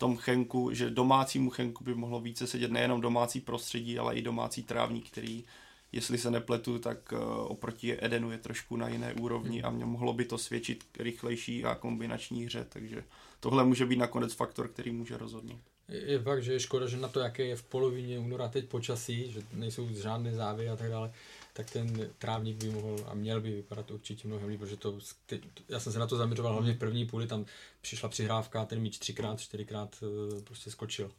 tom 0.00 0.16
chenku, 0.16 0.74
že 0.74 0.90
domácímu 0.90 1.50
chenku 1.50 1.84
by 1.84 1.94
mohlo 1.94 2.20
více 2.20 2.46
sedět 2.46 2.70
nejenom 2.70 3.00
domácí 3.00 3.40
prostředí, 3.40 3.98
ale 3.98 4.14
i 4.14 4.22
domácí 4.22 4.62
trávník, 4.62 5.10
který, 5.10 5.44
jestli 5.92 6.18
se 6.18 6.30
nepletu, 6.30 6.78
tak 6.78 7.12
uh, 7.12 7.18
oproti 7.52 8.04
Edenu 8.04 8.30
je 8.30 8.38
trošku 8.38 8.76
na 8.76 8.88
jiné 8.88 9.14
úrovni 9.14 9.62
a 9.62 9.70
mě 9.70 9.84
mohlo 9.84 10.12
by 10.12 10.24
to 10.24 10.38
svědčit 10.38 10.84
rychlejší 10.98 11.64
a 11.64 11.74
kombinační 11.74 12.44
hře, 12.44 12.66
takže 12.68 13.04
tohle 13.40 13.64
může 13.64 13.86
být 13.86 13.96
nakonec 13.96 14.34
faktor, 14.34 14.68
který 14.68 14.90
může 14.90 15.16
rozhodnout. 15.16 15.60
Je 15.88 16.22
fakt, 16.22 16.42
že 16.42 16.52
je 16.52 16.60
škoda, 16.60 16.86
že 16.86 16.96
na 16.96 17.08
to, 17.08 17.20
jaké 17.20 17.44
je 17.44 17.56
v 17.56 17.62
polovině 17.62 18.18
února 18.18 18.48
teď 18.48 18.64
počasí, 18.64 19.32
že 19.32 19.42
nejsou 19.52 19.88
žádné 19.88 20.34
závy 20.34 20.68
a 20.68 20.76
tak 20.76 20.90
dále, 20.90 21.12
tak 21.52 21.70
ten 21.70 22.10
trávník 22.18 22.56
by 22.56 22.70
mohl 22.70 22.96
a 23.06 23.14
měl 23.14 23.40
by 23.40 23.50
vypadat 23.50 23.90
určitě 23.90 24.28
mnohem 24.28 24.48
líp, 24.48 24.60
protože 24.60 24.76
to, 24.76 24.98
teď, 25.26 25.42
já 25.68 25.80
jsem 25.80 25.92
se 25.92 25.98
na 25.98 26.06
to 26.06 26.16
zaměřoval 26.16 26.52
hlavně 26.52 26.72
v 26.72 26.78
první 26.78 27.06
půli, 27.06 27.26
tam 27.26 27.44
přišla 27.80 28.08
přihrávka, 28.08 28.64
ten 28.64 28.80
míč 28.80 28.98
třikrát, 28.98 29.40
čtyřikrát 29.40 29.96
eh, 30.02 30.42
prostě 30.42 30.70
skočil. 30.70 31.10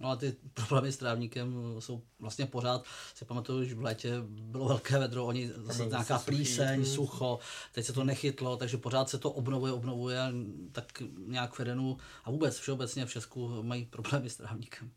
No 0.00 0.08
a 0.08 0.16
ty 0.16 0.36
problémy 0.54 0.92
s 0.92 0.96
trávníkem 0.96 1.76
jsou 1.78 2.02
vlastně 2.18 2.46
pořád, 2.46 2.84
si 3.14 3.24
pamatuju, 3.24 3.64
že 3.64 3.74
v 3.74 3.82
létě 3.82 4.12
bylo 4.28 4.68
velké 4.68 4.98
vedro, 4.98 5.26
oni 5.26 5.50
zase 5.56 5.86
nějaká 5.86 6.18
plíseň, 6.18 6.84
sucho, 6.84 7.38
teď 7.72 7.86
se 7.86 7.92
to 7.92 8.04
nechytlo, 8.04 8.56
takže 8.56 8.76
pořád 8.76 9.08
se 9.08 9.18
to 9.18 9.30
obnovuje, 9.30 9.72
obnovuje, 9.72 10.20
tak 10.72 11.02
nějak 11.26 11.54
v 11.54 11.60
Edenu 11.60 11.98
a 12.24 12.30
vůbec 12.30 12.58
všeobecně 12.58 13.06
v 13.06 13.10
Česku 13.12 13.62
mají 13.62 13.84
problémy 13.84 14.30
s 14.30 14.36
trávníkem. 14.36 14.90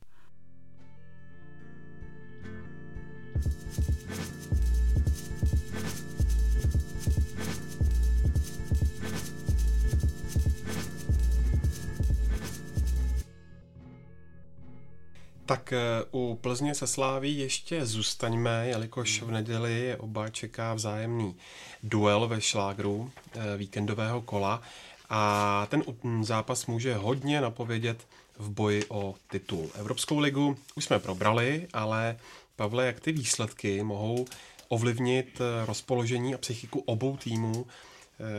Tak 15.52 15.74
eh, 15.74 15.80
u 16.12 16.40
Plzně 16.42 16.76
se 16.76 16.88
sláví 16.88 17.38
ještě 17.38 17.86
zůstaňme, 17.86 18.68
jelikož 18.68 19.22
v 19.22 19.32
neděli 19.32 19.96
oba 20.00 20.30
čeká 20.30 20.74
vzájemný 20.74 21.36
duel 21.84 22.28
ve 22.28 22.42
šlágru 22.42 23.12
eh, 23.34 23.58
víkendového 23.58 24.22
kola 24.22 24.62
a 25.10 25.68
ten 25.70 25.84
zápas 26.22 26.66
může 26.66 26.96
hodně 26.96 27.42
napovědět 27.42 28.08
v 28.38 28.50
boji 28.50 28.86
o 28.90 29.16
titul. 29.32 29.70
Evropskou 29.76 30.20
ligu 30.20 30.58
už 30.76 30.86
jsme 30.86 31.00
probrali, 31.00 31.68
ale 31.74 32.18
Pavle, 32.56 32.86
jak 32.86 33.00
ty 33.00 33.12
výsledky 33.12 33.84
mohou 33.84 34.26
ovlivnit 34.68 35.42
eh, 35.42 35.66
rozpoložení 35.66 36.36
a 36.36 36.38
psychiku 36.38 36.80
obou 36.80 37.18
týmů 37.18 37.66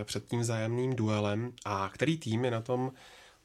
před 0.05 0.29
tím 0.29 0.41
vzájemným 0.41 0.97
duelem 0.97 1.53
a 1.65 1.91
který 1.95 2.19
tým 2.19 2.45
je 2.45 2.51
na 2.51 2.61
tom 2.61 2.93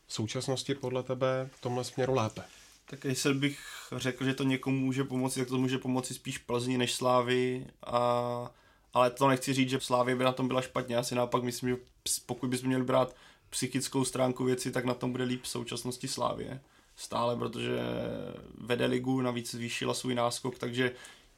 v 0.07 0.13
současnosti 0.13 0.76
podle 0.76 1.03
tebe 1.03 1.49
v 1.55 1.61
tomhle 1.61 1.84
směru 1.84 2.13
lépe? 2.13 2.41
Tak 2.89 3.05
jestli 3.05 3.33
bych 3.33 3.59
řekl, 3.95 4.25
že 4.25 4.33
to 4.33 4.43
někomu 4.43 4.79
může 4.79 5.03
pomoci, 5.03 5.39
tak 5.39 5.49
to 5.49 5.57
může 5.57 5.77
pomoci 5.77 6.13
spíš 6.13 6.38
Plzni 6.38 6.77
než 6.77 6.93
Slávy. 6.93 7.65
A, 7.85 8.51
ale 8.93 9.09
to 9.09 9.27
nechci 9.27 9.53
říct, 9.53 9.69
že 9.69 9.79
Slávy 9.79 10.15
by 10.15 10.23
na 10.23 10.31
tom 10.31 10.47
byla 10.47 10.61
špatně. 10.61 10.95
Já 10.95 11.03
si 11.03 11.15
naopak 11.15 11.43
myslím, 11.43 11.69
že 11.69 11.77
pokud 12.25 12.49
bychom 12.49 12.67
měli 12.67 12.83
brát 12.83 13.15
psychickou 13.49 14.05
stránku 14.05 14.43
věci, 14.43 14.71
tak 14.71 14.85
na 14.85 14.93
tom 14.93 15.11
bude 15.11 15.23
líp 15.23 15.43
v 15.43 15.47
současnosti 15.47 16.07
Slávě. 16.07 16.61
Stále, 16.95 17.35
protože 17.35 17.79
vede 18.57 18.85
ligu, 18.85 19.21
navíc 19.21 19.51
zvýšila 19.51 19.93
svůj 19.93 20.15
náskok, 20.15 20.57
takže 20.57 20.91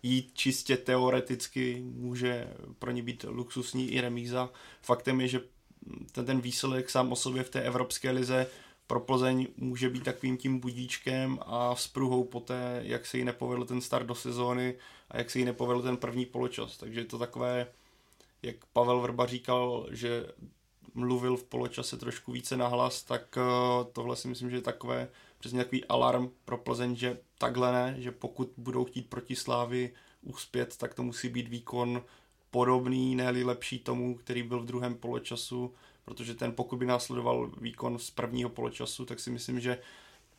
jít 0.04 0.32
čistě 0.34 0.78
teoreticky 0.78 1.82
může 1.86 2.48
pro 2.80 2.92
ně 2.92 3.04
být 3.04 3.26
luxusní 3.28 3.92
i 3.92 4.02
remíza. 4.02 4.50
Faktem 4.82 5.22
je, 5.22 5.28
že 5.28 5.42
ten, 6.12 6.26
ten 6.26 6.42
výsledek 6.42 6.90
sám 6.90 7.12
o 7.12 7.16
sobě 7.16 7.44
v 7.44 7.50
té 7.50 7.62
evropské 7.62 8.12
lize 8.12 8.48
pro 8.90 9.00
Plzeň 9.00 9.48
může 9.58 9.90
být 9.90 10.04
takovým 10.04 10.38
tím 10.38 10.60
budíčkem 10.60 11.40
a 11.46 11.76
vzpruhou 11.76 12.24
poté, 12.24 12.82
jak 12.84 13.06
se 13.06 13.18
jí 13.18 13.24
nepovedl 13.24 13.66
ten 13.66 13.82
start 13.82 14.06
do 14.06 14.16
sezóny 14.16 14.76
a 15.12 15.18
jak 15.18 15.30
se 15.30 15.40
jí 15.40 15.46
nepovedl 15.46 15.82
ten 15.82 15.98
první 15.98 16.26
poločas. 16.26 16.78
Takže 16.78 17.00
je 17.00 17.06
to 17.06 17.18
takové, 17.18 17.68
jak 18.42 18.56
Pavel 18.74 19.00
Vrba 19.00 19.26
říkal, 19.26 19.88
že 19.92 20.26
mluvil 20.94 21.38
v 21.38 21.44
poločase 21.44 21.98
trošku 21.98 22.32
více 22.32 22.58
nahlas, 22.58 23.04
tak 23.04 23.38
eh, 23.38 23.42
tohle 23.94 24.16
si 24.16 24.28
myslím, 24.28 24.50
že 24.50 24.56
je 24.56 24.62
takové 24.62 25.08
přesně 25.40 25.64
takový 25.64 25.86
alarm 25.86 26.30
pro 26.46 26.58
Plzeň, 26.58 26.96
že 26.96 27.18
takhle 27.38 27.72
ne, 27.72 27.96
že 27.98 28.12
pokud 28.12 28.52
budou 28.58 28.86
chtít 28.86 29.10
proti 29.10 29.36
Slávy 29.36 29.94
uspět, 30.22 30.78
tak 30.78 30.94
to 30.94 31.04
musí 31.04 31.30
být 31.30 31.48
výkon 31.48 32.04
podobný, 32.52 33.16
ne 33.16 33.30
lepší 33.30 33.80
tomu, 33.80 34.16
který 34.16 34.44
byl 34.44 34.60
v 34.60 34.66
druhém 34.66 34.96
poločasu 34.96 35.74
protože 36.10 36.34
ten 36.34 36.52
pokud 36.52 36.78
by 36.78 36.86
následoval 36.86 37.52
výkon 37.62 38.00
z 38.00 38.12
prvního 38.12 38.50
poločasu, 38.50 39.06
tak 39.06 39.20
si 39.20 39.32
myslím, 39.32 39.60
že 39.60 39.80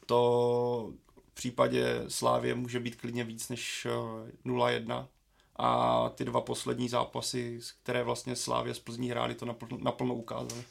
to 0.06 0.92
v 1.30 1.34
případě 1.34 2.04
Slávě 2.08 2.54
může 2.54 2.80
být 2.80 2.96
klidně 2.96 3.24
víc 3.24 3.48
než 3.48 3.86
0-1 4.46 5.02
eh, 5.02 5.06
a 5.56 6.08
ty 6.08 6.24
dva 6.24 6.40
poslední 6.40 6.88
zápasy, 6.88 7.60
které 7.82 8.02
vlastně 8.02 8.36
Slávě 8.36 8.74
z 8.74 8.78
Plzní 8.78 9.10
hráli, 9.10 9.34
to 9.34 9.46
naplno, 9.46 9.78
naplno 9.82 10.14
ukázali. 10.14 10.64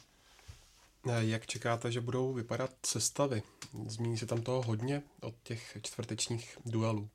Eh, 1.08 1.24
jak 1.24 1.46
čekáte, 1.46 1.92
že 1.92 2.00
budou 2.00 2.32
vypadat 2.32 2.70
sestavy? 2.86 3.42
Zmíní 3.86 4.18
se 4.18 4.26
tam 4.26 4.42
toho 4.42 4.62
hodně 4.62 5.02
od 5.20 5.34
těch 5.42 5.76
čtvrtečních 5.82 6.58
duelů. 6.66 7.08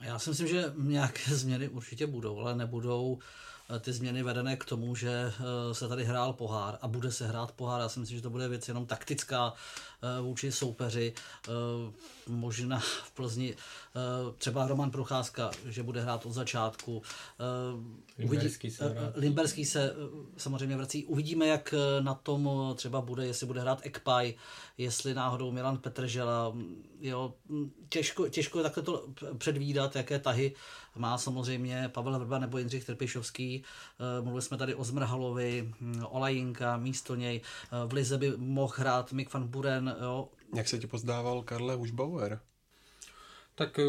Já 0.00 0.18
si 0.18 0.30
myslím, 0.30 0.48
že 0.48 0.72
nějaké 0.76 1.34
změny 1.34 1.68
určitě 1.68 2.06
budou, 2.06 2.38
ale 2.38 2.56
nebudou 2.56 3.18
ty 3.80 3.92
změny 3.92 4.22
vedené 4.22 4.56
k 4.56 4.64
tomu, 4.64 4.94
že 4.94 5.10
eh, 5.10 5.74
se 5.74 5.88
tady 5.88 6.04
hrál 6.04 6.32
pohár 6.32 6.78
a 6.82 6.88
bude 6.88 7.12
se 7.12 7.26
hrát 7.26 7.52
pohár. 7.52 7.80
Já 7.80 7.88
si 7.88 8.00
myslím, 8.00 8.18
že 8.18 8.22
to 8.22 8.30
bude 8.30 8.48
věc 8.48 8.68
jenom 8.68 8.86
taktická 8.86 9.52
eh, 10.02 10.20
vůči 10.20 10.52
soupeři. 10.52 11.14
Možná 12.28 12.78
v 12.78 13.10
Plzni 13.14 13.56
třeba 14.38 14.66
Roman 14.66 14.90
Procházka, 14.90 15.50
že 15.66 15.82
bude 15.82 16.00
hrát 16.00 16.26
od 16.26 16.32
začátku. 16.32 17.02
Limberský 18.18 18.70
se, 18.70 18.96
Limberský 19.14 19.64
se 19.64 19.94
samozřejmě 20.36 20.76
vrací. 20.76 21.04
Uvidíme, 21.04 21.46
jak 21.46 21.74
na 22.00 22.14
tom 22.14 22.50
třeba 22.76 23.00
bude, 23.00 23.26
jestli 23.26 23.46
bude 23.46 23.60
hrát 23.60 23.80
Ekpaj, 23.82 24.34
jestli 24.78 25.14
náhodou 25.14 25.50
Milan 25.50 25.78
Petržela. 25.78 26.56
Jo, 27.00 27.34
těžko, 27.88 28.28
těžko 28.28 28.62
takhle 28.62 28.82
to 28.82 29.08
předvídat, 29.38 29.96
jaké 29.96 30.18
tahy 30.18 30.54
má 30.98 31.18
samozřejmě 31.18 31.88
Pavel 31.88 32.18
Vrba 32.18 32.38
nebo 32.38 32.58
Jindřich 32.58 32.84
Trpišovský. 32.84 33.64
Eh, 34.00 34.22
mluvili 34.22 34.42
jsme 34.42 34.56
tady 34.56 34.74
o 34.74 34.84
Zmrhalovi, 34.84 35.74
hm, 35.80 36.02
Olajinka, 36.08 36.76
místo 36.76 37.14
něj. 37.14 37.40
Eh, 37.40 37.86
v 37.86 37.92
Lize 37.92 38.18
by 38.18 38.32
mohl 38.36 38.74
hrát 38.76 39.12
Mick 39.12 39.32
van 39.32 39.48
Buren. 39.48 39.96
Jo. 40.00 40.28
Jak 40.54 40.68
se 40.68 40.78
ti 40.78 40.86
pozdával 40.86 41.42
Karle 41.42 41.74
Hušbauer? 41.74 42.40
Tak 43.54 43.78
eh, 43.78 43.82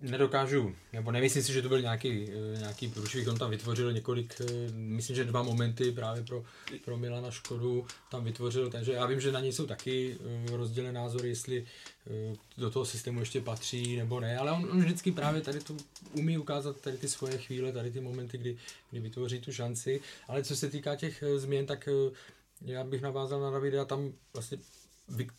nedokážu, 0.00 0.74
nebo 0.92 1.10
nemyslím 1.10 1.42
si, 1.42 1.52
že 1.52 1.62
to 1.62 1.68
byl 1.68 1.82
nějaký, 1.82 2.30
eh, 2.30 2.58
nějaký 2.58 2.88
průšvih, 2.88 3.28
on 3.28 3.38
tam 3.38 3.50
vytvořil 3.50 3.92
několik, 3.92 4.40
eh, 4.40 4.72
myslím, 4.72 5.16
že 5.16 5.24
dva 5.24 5.42
momenty 5.42 5.92
právě 5.92 6.22
pro, 6.22 6.44
pro 6.84 6.96
Milana 6.96 7.30
Škodu 7.30 7.86
tam 8.10 8.24
vytvořil, 8.24 8.70
takže 8.70 8.92
já 8.92 9.06
vím, 9.06 9.20
že 9.20 9.32
na 9.32 9.40
něj 9.40 9.52
jsou 9.52 9.66
taky 9.66 10.16
eh, 10.20 10.56
rozdělené 10.56 10.92
názory, 10.92 11.28
jestli 11.28 11.66
do 12.58 12.70
toho 12.70 12.84
systému 12.84 13.20
ještě 13.20 13.40
patří 13.40 13.96
nebo 13.96 14.20
ne, 14.20 14.38
ale 14.38 14.52
on, 14.52 14.68
on 14.70 14.80
vždycky 14.80 15.12
právě 15.12 15.40
tady 15.40 15.60
to 15.60 15.76
umí 16.12 16.38
ukázat 16.38 16.80
tady 16.80 16.96
ty 16.96 17.08
svoje 17.08 17.38
chvíle, 17.38 17.72
tady 17.72 17.90
ty 17.90 18.00
momenty, 18.00 18.38
kdy, 18.38 18.56
kdy 18.90 19.00
vytvoří 19.00 19.40
tu 19.40 19.52
šanci, 19.52 20.00
ale 20.28 20.44
co 20.44 20.56
se 20.56 20.70
týká 20.70 20.96
těch 20.96 21.24
změn, 21.36 21.66
tak 21.66 21.88
já 22.64 22.84
bych 22.84 23.02
navázal 23.02 23.40
na 23.40 23.50
Davida, 23.50 23.84
tam 23.84 24.12
vlastně 24.34 24.58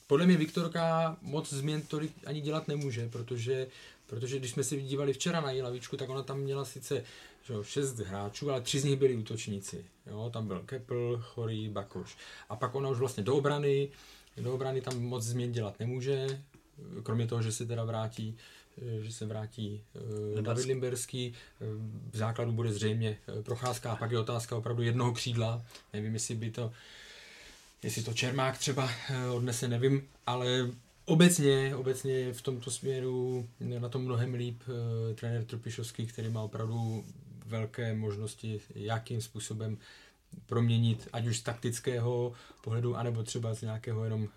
podle 0.08 0.26
mě 0.26 0.38
Viktorka 0.38 1.18
moc 1.22 1.54
změn 1.54 1.82
tolik 1.82 2.12
ani 2.26 2.42
dělat 2.42 2.68
nemůže, 2.68 3.10
protože 3.10 3.68
Protože 4.08 4.40
když 4.40 4.52
jsme 4.52 4.64
si 4.64 4.82
dívali 4.82 5.14
včera 5.14 5.42
na 5.42 5.52
její 5.52 5.62
lavičku, 5.62 5.98
tak 5.98 6.10
ona 6.10 6.24
tam 6.24 6.40
měla 6.40 6.66
sice 6.66 7.04
že 7.44 7.54
jo, 7.54 7.64
šest 7.64 7.98
hráčů, 7.98 8.52
ale 8.52 8.62
tři 8.62 8.80
z 8.80 8.84
nich 8.84 8.96
byli 8.96 9.16
útočníci. 9.16 9.86
Jo, 10.08 10.30
tam 10.34 10.48
byl 10.48 10.60
Kepl, 10.66 11.22
Chorý, 11.24 11.70
Bakoš. 11.70 12.18
A 12.50 12.56
pak 12.56 12.76
ona 12.76 12.90
už 12.90 12.98
vlastně 12.98 13.24
do 13.24 13.36
obrany, 13.36 13.90
do 14.38 14.54
obrany 14.54 14.82
tam 14.82 15.02
moc 15.02 15.24
změn 15.24 15.52
dělat 15.52 15.80
nemůže, 15.80 16.42
kromě 17.04 17.28
toho, 17.28 17.42
že 17.42 17.52
se 17.52 17.66
teda 17.66 17.84
vrátí 17.84 18.38
že 19.02 19.12
se 19.12 19.26
vrátí 19.26 19.84
Limberský. 19.96 20.44
David 20.44 20.66
Limberský. 20.66 21.34
V 22.12 22.18
základu 22.18 22.52
bude 22.52 22.72
zřejmě 22.72 23.18
procházka 23.44 23.92
a 23.92 23.96
pak 23.96 24.12
je 24.12 24.20
otázka 24.20 24.56
opravdu 24.56 24.84
jednoho 24.84 25.12
křídla. 25.14 25.66
Nevím, 25.94 26.14
jestli 26.14 26.36
by 26.36 26.52
to, 26.52 26.72
jestli 27.84 28.04
to 28.04 28.14
Čermák 28.14 28.58
třeba 28.58 28.90
odnese, 29.34 29.68
nevím, 29.68 30.08
ale 30.26 30.72
Obecně, 31.10 31.76
obecně 31.76 32.34
v 32.34 32.42
tomto 32.42 32.72
směru 32.72 33.48
na 33.60 33.90
tom 33.90 34.02
mnohem 34.02 34.34
líp 34.34 34.62
uh, 34.68 35.16
trenér 35.16 35.46
Trpišovský, 35.46 36.08
který 36.08 36.30
má 36.30 36.42
opravdu 36.42 37.06
velké 37.46 37.94
možnosti, 37.94 38.62
jakým 38.76 39.22
způsobem 39.22 39.78
proměnit, 40.46 41.08
ať 41.14 41.28
už 41.28 41.38
z 41.38 41.44
taktického 41.44 42.34
pohledu, 42.62 42.96
anebo 42.96 43.24
třeba 43.24 43.54
z 43.54 43.62
nějakého 43.62 44.04
jenom 44.04 44.24
uh, 44.24 44.30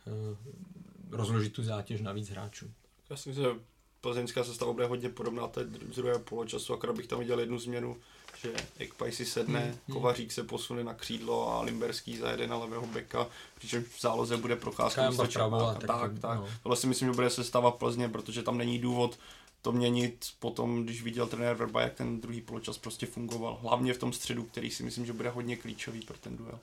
rozložit 1.11 1.53
tu 1.53 1.63
zátěž 1.63 2.01
na 2.01 2.13
víc 2.13 2.31
hráčů. 2.31 2.71
Já 3.11 3.17
si 3.17 3.29
myslím, 3.29 3.45
že 3.45 3.61
plzeňská 4.01 4.45
sestava 4.45 4.73
bude 4.73 4.87
hodně 4.87 5.09
podobná 5.09 5.49
té 5.49 5.65
druhé 5.65 6.19
poločasu, 6.19 6.75
akorát 6.75 6.97
bych 6.97 7.07
tam 7.07 7.19
viděl 7.19 7.41
jednu 7.41 7.59
změnu, 7.59 7.97
že 8.43 8.53
Ekpaj 8.79 9.13
si 9.13 9.27
sedne, 9.27 9.61
hmm, 9.61 9.69
hmm. 9.69 9.95
Kovařík 9.95 10.33
se 10.33 10.43
posune 10.43 10.85
na 10.85 10.95
křídlo 10.95 11.49
a 11.49 11.63
Limberský 11.63 12.17
zajede 12.17 12.47
na 12.47 12.57
levého 12.57 12.87
beka, 12.87 13.27
přičemž 13.59 13.87
v 13.87 14.01
záloze 14.01 14.37
bude 14.37 14.57
procházka 14.57 15.11
tak, 15.13 15.33
tak, 15.33 15.87
tak, 15.87 16.19
tak. 16.21 16.39
No. 16.39 16.49
Tohle 16.63 16.77
si 16.77 16.87
myslím, 16.87 17.09
že 17.09 17.15
bude 17.15 17.31
sestava 17.31 17.71
Plzně, 17.71 18.09
protože 18.09 18.43
tam 18.43 18.59
není 18.59 18.79
důvod 18.79 19.19
to 19.63 19.73
měnit 19.73 20.27
potom, 20.39 20.85
když 20.85 21.03
viděl 21.03 21.27
trenér 21.27 21.57
Verba, 21.57 21.81
jak 21.81 21.95
ten 21.95 22.21
druhý 22.21 22.41
poločas 22.41 22.79
prostě 22.79 23.07
fungoval. 23.07 23.59
Hlavně 23.63 23.95
v 23.95 23.99
tom 23.99 24.13
středu, 24.13 24.45
který 24.45 24.71
si 24.71 24.83
myslím, 24.83 25.07
že 25.07 25.13
bude 25.13 25.31
hodně 25.31 25.57
klíčový 25.57 26.01
pro 26.01 26.17
ten 26.19 26.37
duel. 26.37 26.59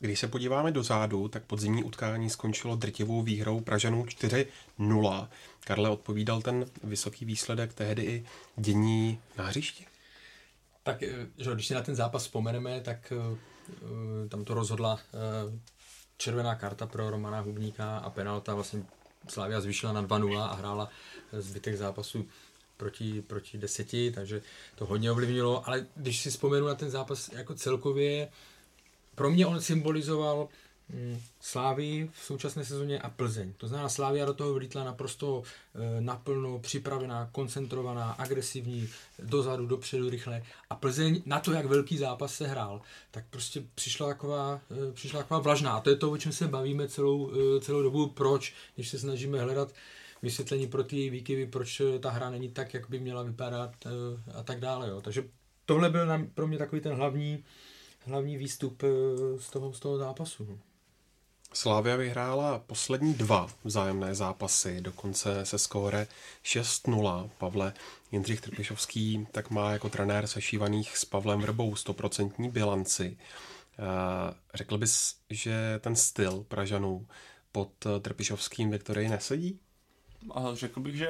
Když 0.00 0.20
se 0.20 0.28
podíváme 0.28 0.72
do 0.72 0.82
zádu, 0.82 1.28
tak 1.28 1.44
podzimní 1.44 1.84
utkání 1.84 2.30
skončilo 2.30 2.76
drtivou 2.76 3.22
výhrou 3.22 3.60
Pražanů 3.60 4.04
4-0. 4.04 5.28
Karle 5.60 5.90
odpovídal 5.90 6.42
ten 6.42 6.66
vysoký 6.82 7.24
výsledek 7.24 7.74
tehdy 7.74 8.02
i 8.02 8.24
dění 8.56 9.18
na 9.38 9.44
hřišti? 9.44 9.86
Tak, 10.84 11.02
eh, 11.02 11.26
že 11.38 11.54
když 11.54 11.66
si 11.66 11.74
na 11.74 11.82
ten 11.82 11.96
zápas 11.96 12.22
vzpomeneme, 12.22 12.80
tak 12.80 13.12
uh, 13.16 13.38
tam 14.28 14.44
to 14.44 14.54
rozhodla 14.54 15.00
červená 16.16 16.54
karta 16.54 16.86
pro 16.86 17.10
Romana 17.10 17.40
Hubníka 17.40 17.98
a 17.98 18.10
penalta. 18.10 18.54
Vlastně 18.54 18.84
Slavia 19.28 19.60
zvýšila 19.60 19.92
na 19.92 20.02
2-0 20.02 20.40
a 20.40 20.54
hrála 20.54 20.88
zbytek 21.32 21.76
zápasu 21.76 22.26
proti, 22.76 23.22
proti 23.22 23.58
deseti, 23.58 24.12
takže 24.14 24.42
to 24.74 24.86
hodně 24.86 25.10
ovlivnilo, 25.10 25.68
ale 25.68 25.86
když 25.96 26.20
si 26.20 26.30
vzpomenu 26.30 26.66
na 26.66 26.74
ten 26.74 26.90
zápas 26.90 27.30
jako 27.32 27.54
celkově, 27.54 28.28
pro 29.14 29.30
mě 29.30 29.46
on 29.46 29.60
symbolizoval 29.60 30.48
Slávy 31.40 32.10
v 32.12 32.24
současné 32.24 32.64
sezóně 32.64 32.98
a 32.98 33.10
Plzeň. 33.10 33.52
To 33.56 33.68
znamená, 33.68 33.88
Slávia 33.88 34.24
do 34.24 34.34
toho 34.34 34.54
vlítla 34.54 34.84
naprosto 34.84 35.42
e, 35.74 36.00
naplno, 36.00 36.58
připravená, 36.58 37.28
koncentrovaná, 37.32 38.10
agresivní, 38.10 38.88
dozadu, 39.18 39.66
dopředu, 39.66 40.10
rychle. 40.10 40.42
A 40.70 40.74
Plzeň 40.74 41.22
na 41.26 41.40
to, 41.40 41.52
jak 41.52 41.66
velký 41.66 41.98
zápas 41.98 42.34
se 42.34 42.46
hrál, 42.46 42.80
tak 43.10 43.24
prostě 43.30 43.62
přišla 43.74 44.08
taková, 44.08 44.60
e, 44.88 44.92
přišla 44.92 45.20
taková 45.20 45.40
vlažná. 45.40 45.72
A 45.72 45.80
to 45.80 45.90
je 45.90 45.96
to, 45.96 46.10
o 46.10 46.18
čem 46.18 46.32
se 46.32 46.48
bavíme 46.48 46.88
celou, 46.88 47.30
e, 47.32 47.60
celou 47.60 47.82
dobu. 47.82 48.06
Proč, 48.08 48.54
když 48.74 48.88
se 48.88 48.98
snažíme 48.98 49.40
hledat 49.40 49.72
vysvětlení 50.22 50.66
pro 50.66 50.84
ty 50.84 51.10
výkyvy, 51.10 51.46
proč 51.46 51.82
ta 52.00 52.10
hra 52.10 52.30
není 52.30 52.48
tak, 52.48 52.74
jak 52.74 52.90
by 52.90 53.00
měla 53.00 53.22
vypadat 53.22 53.74
a 54.34 54.42
tak 54.42 54.60
dále. 54.60 54.88
Jo. 54.88 55.00
Takže 55.00 55.24
tohle 55.66 55.90
byl 55.90 56.08
pro 56.34 56.46
mě 56.46 56.58
takový 56.58 56.80
ten 56.80 56.94
hlavní, 56.94 57.44
hlavní 58.06 58.36
výstup 58.36 58.82
eh, 58.82 59.38
z 59.38 59.50
toho, 59.50 59.72
z 59.72 59.80
toho 59.80 59.98
zápasu. 59.98 60.58
Slávia 61.54 61.96
vyhrála 61.96 62.58
poslední 62.58 63.14
dva 63.14 63.46
vzájemné 63.64 64.14
zápasy, 64.14 64.80
dokonce 64.80 65.46
se 65.46 65.58
skóre 65.58 66.06
6-0. 66.44 67.30
Pavle 67.38 67.72
Jindřich 68.12 68.40
Trpišovský 68.40 69.26
tak 69.32 69.50
má 69.50 69.70
jako 69.72 69.88
trenér 69.88 70.26
sešívaných 70.26 70.96
s 70.96 71.04
Pavlem 71.04 71.40
Vrbou 71.40 71.74
100% 71.74 72.50
bilanci. 72.50 73.16
Eh, 73.78 74.34
řekl 74.54 74.78
bys, 74.78 75.16
že 75.30 75.80
ten 75.80 75.96
styl 75.96 76.44
Pražanů 76.48 77.06
pod 77.52 77.70
Trpišovským 78.02 78.70
Viktorii 78.70 79.08
nesedí? 79.08 79.58
A 80.30 80.54
řekl 80.54 80.80
bych, 80.80 80.96
že 80.96 81.06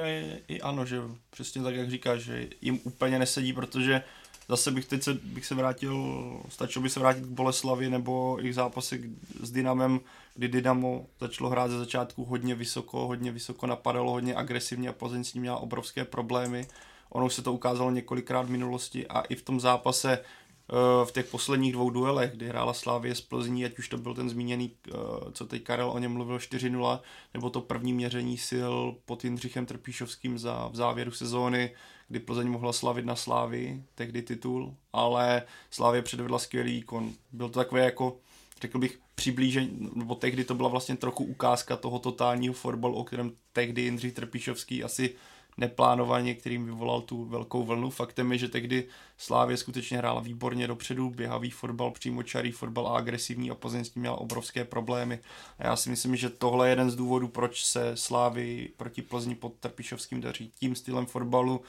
i 0.47 0.61
ano, 0.61 0.85
že 0.85 1.01
přesně 1.29 1.63
tak, 1.63 1.75
jak 1.75 1.89
říkáš, 1.89 2.21
že 2.21 2.47
jim 2.61 2.79
úplně 2.83 3.19
nesedí, 3.19 3.53
protože 3.53 4.03
zase 4.49 4.71
bych 4.71 4.85
teď 4.85 5.03
se, 5.03 5.13
bych 5.13 5.45
se 5.45 5.55
vrátil, 5.55 6.17
stačilo 6.49 6.83
by 6.83 6.89
se 6.89 6.99
vrátit 6.99 7.23
k 7.23 7.29
Boleslavi 7.29 7.89
nebo 7.89 8.37
k 8.41 8.53
zápasy 8.53 9.09
s 9.41 9.51
Dynamem, 9.51 9.99
kdy 10.35 10.47
Dynamo 10.47 11.05
začalo 11.19 11.49
hrát 11.49 11.71
ze 11.71 11.79
začátku 11.79 12.25
hodně 12.25 12.55
vysoko, 12.55 13.07
hodně 13.07 13.31
vysoko 13.31 13.67
napadalo, 13.67 14.11
hodně 14.11 14.35
agresivně 14.35 14.89
a 14.89 14.93
Plzeň 14.93 15.23
s 15.23 15.33
ním 15.33 15.41
měla 15.41 15.57
obrovské 15.57 16.05
problémy. 16.05 16.67
Ono 17.09 17.25
už 17.25 17.33
se 17.33 17.41
to 17.41 17.53
ukázalo 17.53 17.91
několikrát 17.91 18.41
v 18.41 18.49
minulosti 18.49 19.07
a 19.07 19.21
i 19.21 19.35
v 19.35 19.41
tom 19.41 19.59
zápase 19.59 20.11
eh, 20.19 21.05
v 21.05 21.11
těch 21.11 21.25
posledních 21.25 21.73
dvou 21.73 21.89
duelech, 21.89 22.31
kdy 22.31 22.47
hrála 22.47 22.73
Slávě 22.73 23.15
z 23.15 23.21
Plzní, 23.21 23.65
ať 23.65 23.79
už 23.79 23.89
to 23.89 23.97
byl 23.97 24.13
ten 24.13 24.29
zmíněný, 24.29 24.71
eh, 24.87 24.91
co 25.31 25.45
teď 25.45 25.63
Karel 25.63 25.91
o 25.91 25.99
něm 25.99 26.13
mluvil 26.13 26.37
4-0, 26.37 27.01
nebo 27.33 27.49
to 27.49 27.61
první 27.61 27.93
měření 27.93 28.37
sil 28.49 28.73
pod 29.05 29.23
Jindřichem 29.23 29.65
Trpíšovským 29.65 30.39
za, 30.39 30.67
v 30.67 30.75
závěru 30.75 31.11
sezóny, 31.11 31.71
kdy 32.07 32.19
Plzeň 32.19 32.47
mohla 32.47 32.73
slavit 32.73 33.05
na 33.05 33.15
Slávy, 33.15 33.83
tehdy 33.95 34.21
titul, 34.21 34.75
ale 34.93 35.43
Slávě 35.71 36.01
předvedla 36.01 36.39
skvělý 36.39 36.73
výkon. 36.73 37.13
Byl 37.31 37.49
to 37.49 37.59
takové 37.59 37.81
jako, 37.85 38.17
řekl 38.61 38.79
bych, 38.79 38.99
přiblížení, 39.15 39.89
nebo 39.95 40.15
tehdy 40.15 40.43
to 40.43 40.55
byla 40.55 40.69
vlastně 40.69 40.95
trochu 40.95 41.23
ukázka 41.23 41.75
toho 41.75 41.99
totálního 41.99 42.53
fotbalu, 42.53 42.95
o 42.95 43.03
kterém 43.03 43.31
tehdy 43.53 43.81
Jindřich 43.81 44.13
Trpišovský 44.13 44.83
asi 44.83 45.15
neplánovaně, 45.57 46.33
kterým 46.33 46.65
vyvolal 46.65 47.01
tu 47.01 47.25
velkou 47.25 47.63
vlnu. 47.63 47.89
Faktem 47.89 48.31
je, 48.31 48.37
že 48.37 48.47
tehdy 48.47 48.87
Slávě 49.17 49.57
skutečně 49.57 49.97
hrála 49.97 50.21
výborně 50.21 50.67
dopředu, 50.67 51.09
běhavý 51.09 51.49
fotbal, 51.49 51.91
přímočarý 51.91 52.51
fotbal 52.51 52.87
a 52.87 52.97
agresivní 52.97 53.51
a 53.51 53.55
Plzeň 53.55 53.83
s 53.85 53.89
tím 53.89 54.01
měla 54.01 54.17
obrovské 54.17 54.65
problémy. 54.65 55.19
A 55.59 55.67
já 55.67 55.75
si 55.75 55.89
myslím, 55.89 56.15
že 56.15 56.29
tohle 56.29 56.67
je 56.67 56.71
jeden 56.71 56.91
z 56.91 56.95
důvodů, 56.95 57.27
proč 57.27 57.65
se 57.65 57.97
Slávy 57.97 58.69
proti 58.77 59.01
Plzni 59.01 59.35
pod 59.35 59.53
Trpišovským 59.59 60.21
daří. 60.21 60.51
Tím 60.59 60.75
stylem 60.75 61.05
fotbalu, 61.05 61.61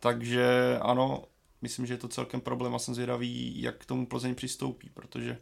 takže 0.00 0.78
ano, 0.82 1.24
myslím, 1.62 1.86
že 1.86 1.94
je 1.94 1.98
to 1.98 2.08
celkem 2.08 2.40
problém 2.40 2.74
a 2.74 2.78
jsem 2.78 2.94
zvědavý, 2.94 3.62
jak 3.62 3.76
k 3.78 3.86
tomu 3.86 4.06
Plzeň 4.06 4.34
přistoupí, 4.34 4.90
protože 4.94 5.38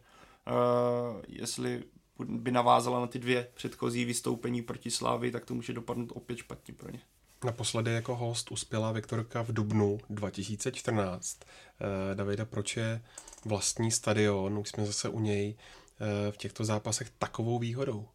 uh, 0.47 1.21
jestli 1.27 1.83
by 2.19 2.51
navázala 2.51 2.99
na 2.99 3.07
ty 3.07 3.19
dvě 3.19 3.47
předchozí 3.53 4.05
vystoupení 4.05 4.61
proti 4.61 4.91
Slávy, 4.91 5.31
tak 5.31 5.45
to 5.45 5.53
může 5.53 5.73
dopadnout 5.73 6.11
opět 6.15 6.37
špatně 6.37 6.73
pro 6.73 6.91
ně. 6.91 6.99
Naposledy 7.45 7.91
jako 7.91 8.15
host 8.15 8.51
uspěla 8.51 8.91
Viktorka 8.91 9.41
v 9.41 9.51
Dubnu 9.51 9.97
2014. 10.09 11.39
Eh, 11.41 12.15
Davida, 12.15 12.45
proč 12.45 12.77
je 12.77 13.01
vlastní 13.45 13.91
stadion, 13.91 14.57
už 14.57 14.69
jsme 14.69 14.85
zase 14.85 15.09
u 15.09 15.19
něj, 15.19 15.55
eh, 15.57 16.31
v 16.31 16.37
těchto 16.37 16.65
zápasech 16.65 17.09
takovou 17.09 17.59
výhodou? 17.59 18.07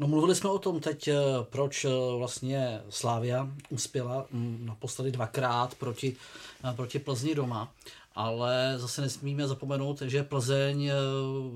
No 0.00 0.06
mluvili 0.06 0.34
jsme 0.34 0.50
o 0.50 0.58
tom 0.58 0.80
teď, 0.80 1.08
eh, 1.08 1.14
proč 1.42 1.84
eh, 1.84 1.88
vlastně 2.18 2.82
Slávia 2.90 3.48
uspěla 3.70 4.26
mm, 4.30 4.62
naposledy 4.66 5.12
dvakrát 5.12 5.74
proti, 5.74 6.16
eh, 6.64 6.72
proti 6.76 6.98
Plzni 6.98 7.34
doma, 7.34 7.72
ale 8.14 8.74
zase 8.76 9.00
nesmíme 9.00 9.48
zapomenout, 9.48 10.02
že 10.02 10.22
Plzeň 10.22 10.90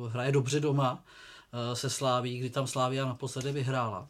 hraje 0.08 0.32
dobře 0.32 0.60
doma 0.60 1.04
se 1.74 1.90
Sláví, 1.90 2.38
kdy 2.38 2.50
tam 2.50 2.66
Slávia 2.66 3.04
naposledy 3.04 3.52
vyhrála. 3.52 4.08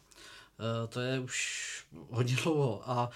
To 0.89 0.99
je 0.99 1.19
už 1.19 1.65
hodně 2.09 2.35
dlouho. 2.43 2.81
A 2.85 3.09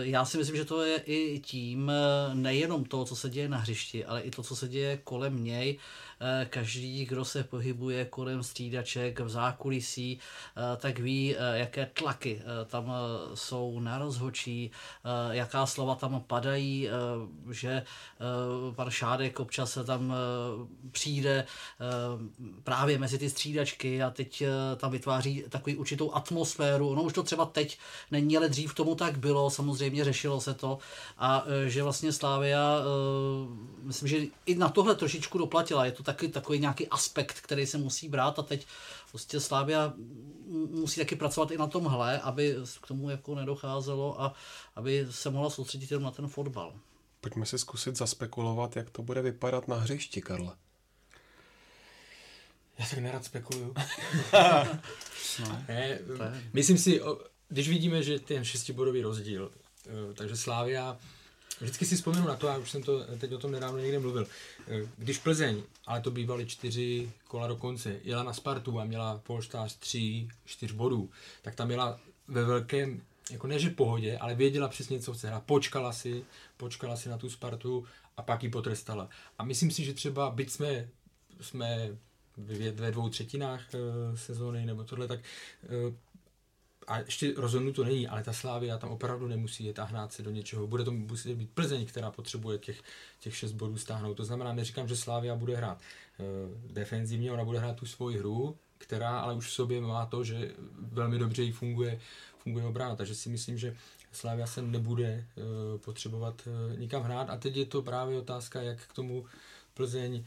já 0.00 0.24
si 0.24 0.38
myslím, 0.38 0.56
že 0.56 0.64
to 0.64 0.82
je 0.82 0.96
i 0.96 1.40
tím 1.40 1.92
nejenom 2.34 2.84
to, 2.84 3.04
co 3.04 3.16
se 3.16 3.30
děje 3.30 3.48
na 3.48 3.58
hřišti, 3.58 4.04
ale 4.04 4.20
i 4.20 4.30
to, 4.30 4.42
co 4.42 4.56
se 4.56 4.68
děje 4.68 4.96
kolem 4.96 5.44
něj, 5.44 5.78
každý, 6.50 7.04
kdo 7.04 7.24
se 7.24 7.44
pohybuje 7.44 8.04
kolem 8.04 8.42
střídaček 8.42 9.20
v 9.20 9.28
zákulisí, 9.28 10.18
eh, 10.18 10.76
tak 10.76 10.98
ví, 10.98 11.36
eh, 11.36 11.58
jaké 11.58 11.86
tlaky 11.86 12.42
tam 12.66 12.92
jsou 13.34 13.80
na 13.80 13.98
rozhočí, 13.98 14.70
jaká 15.30 15.66
slova 15.66 15.94
tam 15.94 16.24
padají, 16.26 16.88
že 17.50 17.82
pan 18.74 18.90
Šádek 18.90 19.40
občas 19.40 19.72
se 19.72 19.84
tam 19.84 20.14
přijde 20.92 21.46
právě 22.64 22.98
mezi 22.98 23.18
ty 23.18 23.30
střídačky 23.30 24.02
a 24.02 24.10
teď 24.10 24.42
tam 24.76 24.90
vytváří 24.90 25.44
takový 25.48 25.76
určitou 25.76 26.14
atmosféru. 26.14 26.88
Ono 26.88 27.02
už 27.02 27.12
to 27.12 27.22
třeba 27.22 27.46
teď 27.46 27.78
není, 28.10 28.36
ale 28.36 28.48
dřív 28.48 28.74
tomu 28.74 28.94
tak 28.94 29.18
bylo, 29.18 29.50
samozřejmě 29.50 30.04
řešilo 30.04 30.40
se 30.40 30.54
to 30.54 30.78
a 31.18 31.44
že 31.66 31.82
vlastně 31.82 32.12
Slávia, 32.12 32.80
myslím, 33.82 34.08
že 34.08 34.18
i 34.46 34.54
na 34.54 34.68
tohle 34.68 34.94
trošičku 34.94 35.38
doplatila. 35.38 35.84
Je 35.84 35.92
to 35.92 36.02
taky 36.08 36.28
takový 36.28 36.58
nějaký 36.58 36.88
aspekt, 36.88 37.40
který 37.40 37.66
se 37.66 37.78
musí 37.78 38.08
brát 38.08 38.38
a 38.38 38.42
teď 38.42 38.66
prostě 39.10 39.40
Slávia 39.40 39.92
musí 40.70 41.00
taky 41.00 41.16
pracovat 41.16 41.50
i 41.50 41.58
na 41.58 41.66
tomhle, 41.66 42.20
aby 42.20 42.56
k 42.80 42.86
tomu 42.86 43.10
jako 43.10 43.34
nedocházelo 43.34 44.22
a 44.22 44.34
aby 44.76 45.06
se 45.10 45.30
mohla 45.30 45.50
soustředit 45.50 45.90
jenom 45.90 46.04
na 46.04 46.10
ten 46.10 46.28
fotbal. 46.28 46.74
Pojďme 47.20 47.46
si 47.46 47.58
zkusit 47.58 47.96
zaspekulovat, 47.96 48.76
jak 48.76 48.90
to 48.90 49.02
bude 49.02 49.22
vypadat 49.22 49.68
na 49.68 49.76
hřišti, 49.76 50.22
Karle. 50.22 50.56
Já 52.78 52.86
tak 52.90 52.98
nerad 52.98 53.24
spekuluju. 53.24 53.74
no, 55.40 55.64
ne, 55.68 55.98
myslím 56.52 56.78
si, 56.78 57.00
když 57.48 57.68
vidíme, 57.68 58.02
že 58.02 58.18
ten 58.18 58.44
šestibodový 58.44 59.02
rozdíl, 59.02 59.52
eh, 59.86 60.14
takže 60.14 60.36
Slávia 60.36 60.98
Vždycky 61.60 61.86
si 61.86 61.96
vzpomenu 61.96 62.26
na 62.26 62.36
to, 62.36 62.46
já 62.46 62.58
už 62.58 62.70
jsem 62.70 62.82
to 62.82 63.04
teď 63.18 63.32
o 63.32 63.38
tom 63.38 63.52
nedávno 63.52 63.78
někde 63.78 63.98
mluvil. 63.98 64.26
Když 64.96 65.18
Plzeň, 65.18 65.62
ale 65.86 66.00
to 66.00 66.10
bývaly 66.10 66.46
čtyři 66.46 67.12
kola 67.28 67.46
do 67.46 67.56
konce, 67.56 67.96
jela 68.04 68.22
na 68.22 68.32
Spartu 68.32 68.80
a 68.80 68.84
měla 68.84 69.20
polštář 69.26 69.76
tři, 69.76 70.28
čtyř 70.44 70.72
bodů, 70.72 71.10
tak 71.42 71.54
tam 71.54 71.66
měla 71.66 72.00
ve 72.28 72.44
velkém, 72.44 73.02
jako 73.30 73.46
ne 73.46 73.58
že 73.58 73.70
pohodě, 73.70 74.18
ale 74.18 74.34
věděla 74.34 74.68
přesně, 74.68 75.00
co 75.00 75.14
chce 75.14 75.28
hrát. 75.28 75.42
Počkala 75.44 75.92
si, 75.92 76.24
počkala 76.56 76.96
si 76.96 77.08
na 77.08 77.18
tu 77.18 77.30
Spartu 77.30 77.86
a 78.16 78.22
pak 78.22 78.42
ji 78.42 78.50
potrestala. 78.50 79.08
A 79.38 79.44
myslím 79.44 79.70
si, 79.70 79.84
že 79.84 79.94
třeba, 79.94 80.30
byť 80.30 80.50
jsme, 80.50 80.88
jsme 81.40 81.88
ve 82.72 82.90
dvou 82.90 83.08
třetinách 83.08 83.74
eh, 83.74 84.16
sezóny 84.16 84.66
nebo 84.66 84.84
tohle, 84.84 85.08
tak 85.08 85.20
eh, 85.20 85.68
a 86.88 86.98
ještě 86.98 87.32
rozhodnuto 87.36 87.84
není, 87.84 88.08
ale 88.08 88.24
ta 88.24 88.32
Slávia 88.32 88.78
tam 88.78 88.90
opravdu 88.90 89.28
nemusí 89.28 89.64
jet 89.64 89.78
a 89.78 89.84
hrát 89.84 90.12
se 90.12 90.22
do 90.22 90.30
něčeho. 90.30 90.66
Bude 90.66 90.84
to 90.84 90.92
muset 90.92 91.34
být 91.34 91.50
Plzeň, 91.50 91.86
která 91.86 92.10
potřebuje 92.10 92.58
těch, 92.58 92.82
těch 93.20 93.36
šest 93.36 93.52
bodů 93.52 93.76
stáhnout. 93.76 94.14
To 94.14 94.24
znamená, 94.24 94.52
neříkám, 94.52 94.88
že 94.88 94.96
Slávia 94.96 95.34
bude 95.34 95.56
hrát 95.56 95.78
uh, 95.78 96.72
defenzivně, 96.72 97.32
ona 97.32 97.44
bude 97.44 97.58
hrát 97.58 97.76
tu 97.76 97.86
svoji 97.86 98.18
hru, 98.18 98.56
která 98.78 99.20
ale 99.20 99.34
už 99.34 99.46
v 99.46 99.52
sobě 99.52 99.80
má 99.80 100.06
to, 100.06 100.24
že 100.24 100.54
velmi 100.78 101.18
dobře 101.18 101.42
jí 101.42 101.52
funguje, 101.52 102.00
funguje 102.38 102.64
obrana. 102.64 102.96
Takže 102.96 103.14
si 103.14 103.28
myslím, 103.28 103.58
že 103.58 103.76
Slávia 104.12 104.46
se 104.46 104.62
nebude 104.62 105.26
uh, 105.36 105.44
potřebovat 105.80 106.42
uh, 106.46 106.78
nikam 106.78 107.02
hrát. 107.02 107.30
A 107.30 107.36
teď 107.36 107.56
je 107.56 107.66
to 107.66 107.82
právě 107.82 108.18
otázka, 108.18 108.62
jak 108.62 108.78
k 108.86 108.92
tomu 108.92 109.26
Plzeň 109.74 110.24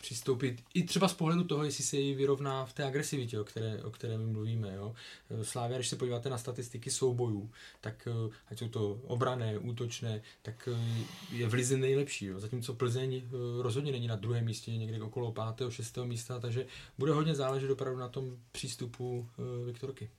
přistoupit 0.00 0.64
i 0.74 0.82
třeba 0.82 1.08
z 1.08 1.14
pohledu 1.14 1.44
toho, 1.44 1.64
jestli 1.64 1.84
se 1.84 1.96
jí 1.96 2.14
vyrovná 2.14 2.66
v 2.66 2.72
té 2.72 2.84
agresivitě, 2.84 3.40
o 3.40 3.44
které, 3.44 3.82
o 3.82 3.90
které 3.90 4.18
my 4.18 4.26
mluvíme. 4.26 4.74
Jo. 4.74 4.94
Slávia, 5.42 5.78
když 5.78 5.88
se 5.88 5.96
podíváte 5.96 6.30
na 6.30 6.38
statistiky 6.38 6.90
soubojů, 6.90 7.50
tak 7.80 8.08
eh, 8.10 8.34
ať 8.50 8.58
jsou 8.58 8.68
to 8.68 9.00
obrané, 9.06 9.58
útočné, 9.58 10.22
tak 10.42 10.68
eh, 10.72 11.04
je 11.32 11.48
v 11.48 11.54
lize 11.54 11.76
nejlepší. 11.76 12.26
Jo. 12.26 12.40
Zatímco 12.40 12.74
Plzeň 12.74 13.14
eh, 13.14 13.62
rozhodně 13.62 13.92
není 13.92 14.06
na 14.06 14.16
druhém 14.16 14.44
místě, 14.44 14.76
někde 14.76 15.02
okolo 15.02 15.32
pátého, 15.32 15.70
šestého 15.70 16.06
místa, 16.06 16.40
takže 16.40 16.66
bude 16.98 17.12
hodně 17.12 17.34
záležet 17.34 17.70
opravdu 17.70 18.00
na 18.00 18.08
tom 18.08 18.36
přístupu 18.52 19.28
Viktorky. 19.66 20.10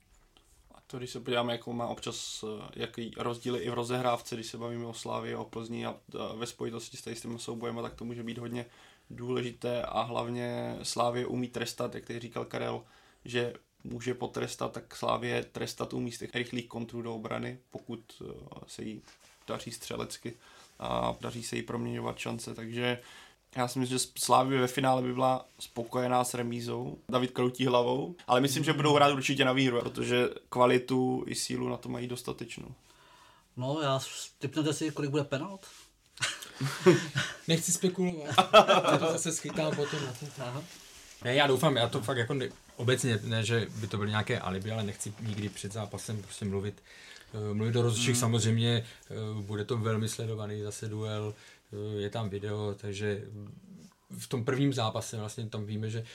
A 0.75 0.81
to, 0.87 0.97
když 0.97 1.09
se 1.09 1.19
podíváme, 1.19 1.53
jakou 1.53 1.73
má 1.73 1.87
občas, 1.87 2.45
jaký 2.75 3.11
rozdíly 3.17 3.59
i 3.59 3.69
v 3.69 3.73
rozehrávce, 3.73 4.35
když 4.35 4.47
se 4.47 4.57
bavíme 4.57 4.85
o 4.85 4.93
Slávě, 4.93 5.37
o 5.37 5.45
Plzni 5.45 5.85
a 5.85 5.95
ve 6.35 6.45
spojitosti 6.45 6.97
s 6.97 7.21
těmi 7.21 7.39
soubojema, 7.39 7.81
tak 7.81 7.93
to 7.93 8.05
může 8.05 8.23
být 8.23 8.37
hodně 8.37 8.65
důležité 9.09 9.81
a 9.83 10.01
hlavně 10.01 10.77
Slávě 10.83 11.25
umí 11.25 11.47
trestat, 11.47 11.95
jak 11.95 12.05
teď 12.05 12.21
říkal 12.21 12.45
Karel, 12.45 12.83
že 13.25 13.53
může 13.83 14.13
potrestat, 14.13 14.71
tak 14.71 14.95
Slávě 14.95 15.43
trestat 15.43 15.93
umí 15.93 16.11
z 16.11 16.19
těch 16.19 16.35
rychlých 16.35 16.67
kontrů 16.67 17.01
do 17.01 17.15
obrany, 17.15 17.59
pokud 17.71 17.99
eh, 18.21 18.33
se 18.67 18.83
jí 18.83 19.01
daří 19.47 19.71
střelecky 19.71 20.33
a 20.79 21.15
daří 21.21 21.43
se 21.43 21.55
jí 21.55 21.61
proměňovat 21.61 22.17
šance, 22.17 22.55
takže 22.55 22.99
já 23.55 23.67
si 23.67 23.79
myslím, 23.79 23.99
že 23.99 24.05
Slávě 24.17 24.61
ve 24.61 24.67
finále 24.67 25.01
by 25.01 25.13
byla 25.13 25.45
spokojená 25.59 26.23
s 26.23 26.33
remízou. 26.33 26.97
David 27.09 27.31
kroutí 27.31 27.65
hlavou, 27.65 28.15
ale 28.27 28.41
myslím, 28.41 28.63
že 28.63 28.73
budou 28.73 28.93
hrát 28.93 29.13
určitě 29.13 29.45
na 29.45 29.53
výhru, 29.53 29.81
protože 29.81 30.29
kvalitu 30.49 31.23
i 31.27 31.35
sílu 31.35 31.69
na 31.69 31.77
to 31.77 31.89
mají 31.89 32.07
dostatečnou. 32.07 32.73
No, 33.57 33.81
já 33.81 33.99
typnete 34.37 34.73
si, 34.73 34.91
kolik 34.91 35.11
bude 35.11 35.23
penalt? 35.23 35.65
Nechci 37.47 37.71
spekulovat. 37.71 38.35
Já 38.89 38.97
to 38.97 39.11
zase 39.11 39.31
schytám 39.31 39.75
potom 39.75 39.99
na 40.05 40.13
to. 40.13 40.63
Ne, 41.23 41.35
já 41.35 41.47
doufám, 41.47 41.77
já 41.77 41.87
to 41.87 42.01
fakt 42.01 42.17
jako 42.17 42.33
ne, 42.33 42.49
obecně, 42.75 43.19
ne, 43.23 43.43
že 43.43 43.67
by 43.75 43.87
to 43.87 43.97
byly 43.97 44.09
nějaké 44.09 44.39
alibi, 44.39 44.71
ale 44.71 44.83
nechci 44.83 45.13
nikdy 45.21 45.49
před 45.49 45.71
zápasem 45.71 46.21
prostě 46.21 46.45
mluvit. 46.45 46.83
Uh, 47.33 47.53
mluvit 47.53 47.71
do 47.71 47.81
rozhodčích 47.81 48.15
mm. 48.15 48.19
samozřejmě, 48.19 48.85
uh, 49.35 49.41
bude 49.41 49.65
to 49.65 49.77
velmi 49.77 50.07
sledovaný 50.09 50.61
zase 50.61 50.87
duel, 50.87 51.33
uh, 51.71 52.01
je 52.01 52.09
tam 52.09 52.29
video, 52.29 52.75
takže 52.77 53.21
v 54.19 54.27
tom 54.27 54.45
prvním 54.45 54.73
zápase 54.73 55.17
vlastně 55.17 55.45
tam 55.45 55.65
víme, 55.65 55.89
že 55.89 56.05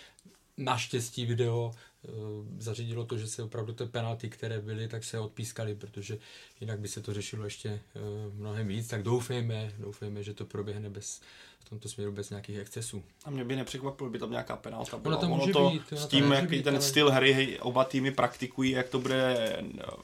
naštěstí 0.56 1.26
video 1.26 1.74
Eh, 2.04 2.10
zařídilo 2.58 3.04
to, 3.04 3.18
že 3.18 3.26
se 3.26 3.42
opravdu 3.42 3.72
ty 3.72 3.86
penalty, 3.86 4.30
které 4.30 4.60
byly, 4.60 4.88
tak 4.88 5.04
se 5.04 5.18
odpískaly, 5.18 5.74
protože 5.74 6.18
jinak 6.60 6.80
by 6.80 6.88
se 6.88 7.00
to 7.00 7.14
řešilo 7.14 7.44
ještě 7.44 7.68
eh, 7.68 8.00
mnohem 8.34 8.68
víc. 8.68 8.88
Tak 8.88 9.02
doufejme, 9.02 9.72
doufejme, 9.78 10.22
že 10.22 10.34
to 10.34 10.44
proběhne 10.44 10.90
bez, 10.90 11.20
v 11.64 11.68
tomto 11.68 11.88
směru 11.88 12.12
bez 12.12 12.30
nějakých 12.30 12.58
excesů. 12.58 13.02
A 13.24 13.30
mě 13.30 13.44
by 13.44 13.56
nepřekvapilo, 13.56 14.10
by 14.10 14.18
tam 14.18 14.30
nějaká 14.30 14.56
penalta 14.56 14.98
byla. 14.98 15.18
Ono, 15.18 15.34
ono 15.34 15.52
to 15.52 15.70
být, 15.70 15.98
s 15.98 16.06
tím, 16.06 16.32
jaký 16.32 16.62
ten 16.62 16.74
ale... 16.74 16.82
styl 16.82 17.10
hry 17.10 17.32
hej, 17.32 17.58
oba 17.62 17.84
týmy 17.84 18.10
praktikují, 18.10 18.70
jak 18.70 18.88
to 18.88 18.98
bude 18.98 19.56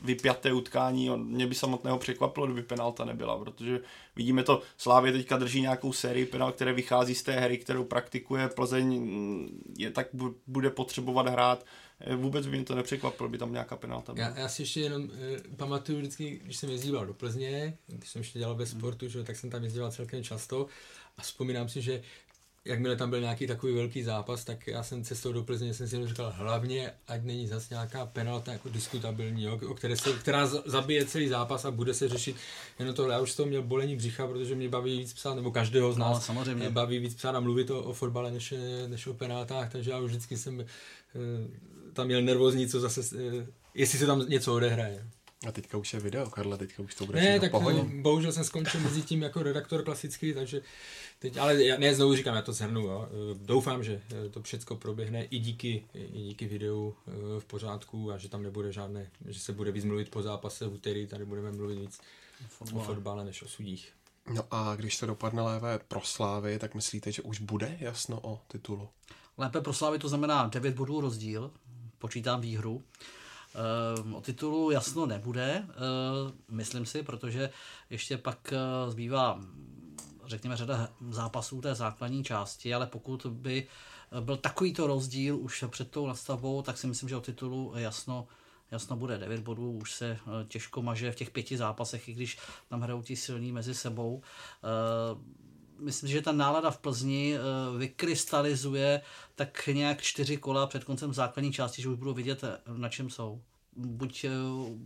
vypjaté 0.03 0.53
utkání, 0.53 1.11
on, 1.11 1.25
mě 1.27 1.47
by 1.47 1.55
samotného 1.55 1.99
překvapilo, 1.99 2.47
kdyby 2.47 2.63
penalta 2.63 3.05
nebyla, 3.05 3.39
protože 3.39 3.81
vidíme 4.17 4.43
to, 4.43 4.63
Slávě 4.77 5.13
teďka 5.13 5.37
drží 5.37 5.61
nějakou 5.61 5.93
sérii 5.93 6.27
penalt, 6.27 6.55
které 6.55 6.73
vychází 6.73 7.15
z 7.15 7.23
té 7.23 7.41
hry, 7.41 7.59
kterou 7.59 7.85
praktikuje 7.85 8.49
Plzeň, 8.49 8.87
mm, 8.87 9.63
je 9.79 9.91
tak 9.91 10.07
bude 10.47 10.71
potřebovat 10.71 11.29
hrát 11.29 11.65
Eh, 12.01 12.17
vůbec 12.17 12.47
by 12.47 12.57
mě 12.57 12.65
to 12.65 12.75
nepřekvapilo, 12.75 13.29
by 13.29 13.39
tam 13.39 13.53
nějaká 13.53 13.77
penalta 13.77 14.15
byla. 14.15 14.27
Já, 14.27 14.39
já 14.39 14.49
si 14.49 14.63
ještě 14.63 14.81
jenom 14.81 15.03
e, 15.03 15.57
pamatuju 15.57 15.99
vždycky, 15.99 16.41
když 16.45 16.57
jsem 16.57 16.71
jezdíval 16.71 17.07
do 17.07 17.15
Plzně, 17.15 17.79
když 17.87 18.11
jsem 18.11 18.21
ještě 18.21 18.39
dělal 18.39 18.55
ve 18.55 18.67
sportu, 18.67 19.09
že, 19.09 19.25
tak 19.25 19.37
jsem 19.37 19.51
tam 19.51 19.65
jezdíval 19.65 19.91
celkem 19.91 20.25
často 20.25 20.67
a 21.21 21.23
vzpomínám 21.23 21.69
si, 21.69 21.83
že 21.83 22.03
jakmile 22.65 22.97
tam 22.97 23.11
byl 23.11 23.21
nějaký 23.21 23.47
takový 23.47 23.75
velký 23.75 24.03
zápas, 24.03 24.45
tak 24.45 24.67
já 24.67 24.83
jsem 24.83 25.05
cestou 25.05 25.33
do 25.33 25.43
Plzně 25.43 25.75
jsem 25.75 25.89
si 25.89 26.07
říkal, 26.07 26.33
hlavně, 26.37 26.93
ať 27.09 27.23
není 27.23 27.49
zase 27.49 27.75
nějaká 27.75 28.07
penalta 28.07 28.53
jako 28.53 28.69
diskutabilní, 28.69 29.43
jo, 29.43 29.61
o 29.69 29.75
které 29.75 29.97
se, 29.97 30.13
která 30.13 30.47
zabije 30.47 31.05
celý 31.05 31.29
zápas 31.29 31.65
a 31.65 31.71
bude 31.71 31.95
se 31.95 32.09
řešit 32.09 32.37
jenom 32.79 32.95
tohle. 32.95 33.15
Já 33.15 33.21
už 33.21 33.35
toho 33.35 33.49
měl 33.49 33.63
bolení 33.63 33.97
břicha, 33.97 34.27
protože 34.27 34.55
mě 34.55 34.69
baví 34.69 34.99
víc 34.99 35.13
psát, 35.13 35.35
nebo 35.35 35.51
každého 35.51 35.93
z 35.93 35.97
no, 35.99 36.05
nás 36.05 36.15
no, 36.15 36.21
samozřejmě. 36.21 36.71
baví 36.71 36.99
víc 36.99 37.15
psát 37.15 37.35
a 37.35 37.41
mluvit 37.41 37.71
o, 37.71 37.83
o 37.83 37.93
fotbale 37.93 38.31
než, 38.31 38.55
než 38.87 39.07
o 39.07 39.15
penaltách, 39.15 39.73
takže 39.73 39.91
já 39.91 39.99
už 39.99 40.11
vždycky 40.11 40.37
jsem 40.37 40.67
Eh, 41.15 41.49
tam 41.93 42.07
měl 42.07 42.23
nervózní, 42.23 42.69
co 42.69 42.81
zase, 42.81 43.01
eh, 43.19 43.47
jestli 43.75 43.99
se 43.99 44.07
tam 44.07 44.29
něco 44.29 44.55
odehraje. 44.55 45.07
A 45.49 45.53
teďka 45.53 45.79
už 45.79 45.95
je 45.95 46.01
video, 46.01 46.31
Karle, 46.31 46.59
teďka 46.59 46.83
už 46.83 46.95
to 46.95 47.07
bude 47.07 47.21
Ne, 47.21 47.41
tak 47.41 47.51
pohodě. 47.51 47.81
Eh, 47.81 48.03
bohužel 48.03 48.33
jsem 48.33 48.45
skončil 48.45 48.81
mezi 48.81 49.03
tím 49.03 49.23
jako 49.23 49.43
redaktor 49.43 49.83
klasický, 49.83 50.35
takže 50.35 50.63
teď, 51.21 51.37
ale 51.37 51.65
já, 51.65 51.79
ne, 51.79 51.95
znovu 51.95 52.17
říkám, 52.17 52.35
já 52.35 52.43
to 52.43 52.53
zhrnu, 52.53 52.81
jo. 52.81 53.09
Doufám, 53.35 53.85
že 53.85 54.03
to 54.31 54.43
všechno 54.43 54.77
proběhne 54.77 55.25
i 55.25 55.39
díky, 55.39 55.85
i 55.95 56.23
díky 56.23 56.47
videu 56.47 56.95
v 57.39 57.45
pořádku 57.45 58.13
a 58.13 58.19
že 58.19 58.29
tam 58.29 58.43
nebude 58.43 58.73
žádné, 58.73 59.11
že 59.29 59.41
se 59.41 59.53
bude 59.53 59.73
víc 59.73 59.85
mluvit 59.85 60.11
po 60.11 60.23
zápase 60.23 60.67
v 60.67 60.73
úterý, 60.73 61.07
tady 61.07 61.25
budeme 61.25 61.53
mluvit 61.53 61.79
víc 61.79 62.01
Fotbal. 62.49 62.83
o 62.83 62.85
fotbale 62.85 63.25
než 63.25 63.43
o 63.43 63.49
sudích. 63.49 63.93
No 64.35 64.43
a 64.51 64.77
když 64.77 64.99
to 64.99 65.07
dopadne 65.07 65.43
lévé 65.43 65.79
pro 65.79 66.01
Slávy, 66.01 66.59
tak 66.59 66.75
myslíte, 66.75 67.13
že 67.13 67.23
už 67.23 67.41
bude 67.41 67.77
jasno 67.81 68.21
o 68.23 68.41
titulu? 68.49 68.89
Lépe 69.39 69.61
pro 69.61 69.73
Slávy 69.73 69.99
to 69.99 70.09
znamená 70.09 70.47
9 70.47 70.75
bodů 70.75 71.01
rozdíl, 71.01 71.51
počítám 71.99 72.41
výhru. 72.41 72.83
E, 73.55 74.15
o 74.15 74.21
titulu 74.21 74.71
jasno 74.71 75.07
nebude, 75.07 75.49
e, 75.49 75.65
myslím 76.49 76.87
si, 76.87 77.03
protože 77.03 77.51
ještě 77.91 78.19
pak 78.19 78.53
e, 78.53 78.91
zbývá 78.91 79.41
řekněme 80.31 80.57
řada 80.57 80.89
zápasů 81.11 81.61
té 81.61 81.75
základní 81.75 82.25
části, 82.25 82.75
ale 82.75 82.87
pokud 82.87 83.27
by 83.27 83.67
byl 84.21 84.37
takovýto 84.37 84.87
rozdíl 84.87 85.37
už 85.37 85.65
před 85.69 85.91
tou 85.91 86.07
nastavbou, 86.07 86.63
tak 86.63 86.79
si 86.79 86.87
myslím, 86.87 87.09
že 87.09 87.17
o 87.17 87.21
titulu 87.21 87.73
jasno 87.77 88.27
jasno 88.71 88.97
bude 88.97 89.19
9 89.19 89.41
bodů, 89.41 89.73
už 89.73 89.93
se 89.93 90.19
těžko 90.49 90.83
maže 90.83 91.13
v 91.13 91.17
těch 91.17 91.31
pěti 91.31 91.57
zápasech, 91.57 92.09
i 92.09 92.13
když 92.13 92.39
tam 92.69 92.81
hrajou 92.81 93.03
ti 93.03 93.17
silní 93.17 93.53
mezi 93.53 93.75
sebou 93.75 94.23
myslím, 95.81 96.11
že 96.11 96.23
ta 96.23 96.33
nálada 96.33 96.71
v 96.71 96.79
Plzni 96.79 97.35
eh, 97.35 97.79
vykrystalizuje 97.79 99.03
tak 99.35 99.67
nějak 99.67 100.03
čtyři 100.03 100.37
kola 100.37 100.67
před 100.67 100.85
koncem 100.85 101.15
základní 101.15 101.53
části, 101.53 101.83
že 101.83 101.89
už 101.89 101.99
budou 101.99 102.15
vidět, 102.15 102.45
eh, 102.45 102.59
na 102.77 102.89
čem 102.89 103.11
jsou. 103.11 103.43
Buď 103.77 104.25
eh, 104.25 104.31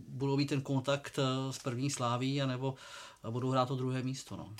budou 0.07 0.37
mít 0.37 0.45
ten 0.45 0.61
kontakt 0.61 1.19
s 1.51 1.59
první 1.59 1.89
sláví, 1.89 2.41
anebo 2.41 2.75
budou 3.29 3.49
hrát 3.49 3.67
to 3.67 3.75
druhé 3.75 4.03
místo. 4.03 4.37
No. 4.37 4.53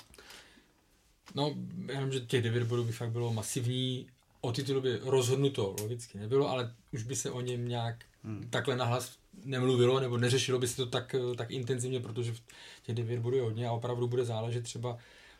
No, 1.34 1.54
já 1.92 2.00
vím, 2.00 2.12
že 2.12 2.20
těch 2.20 2.42
devět 2.42 2.64
bodů 2.64 2.84
by 2.84 2.92
fakt 2.92 3.10
bylo 3.10 3.32
masivní. 3.32 4.06
O 4.40 4.52
titulu 4.52 4.80
by 4.80 4.98
rozhodnuto 5.02 5.76
logicky 5.80 6.18
nebylo, 6.18 6.48
ale 6.48 6.74
už 6.92 7.02
by 7.02 7.16
se 7.16 7.30
o 7.30 7.40
něm 7.40 7.68
nějak 7.68 8.04
hmm. 8.24 8.46
takhle 8.50 8.76
nahlas 8.76 9.18
nemluvilo, 9.44 10.00
nebo 10.00 10.18
neřešilo 10.18 10.58
by 10.58 10.68
se 10.68 10.76
to 10.76 10.86
tak, 10.86 11.14
tak 11.36 11.50
intenzivně, 11.50 12.00
protože 12.00 12.34
těch 12.82 12.94
devět 12.94 13.20
bodů 13.20 13.36
je 13.36 13.42
hodně 13.42 13.68
a 13.68 13.72
opravdu 13.72 14.08
bude 14.08 14.24
záležet 14.24 14.64
třeba 14.64 14.98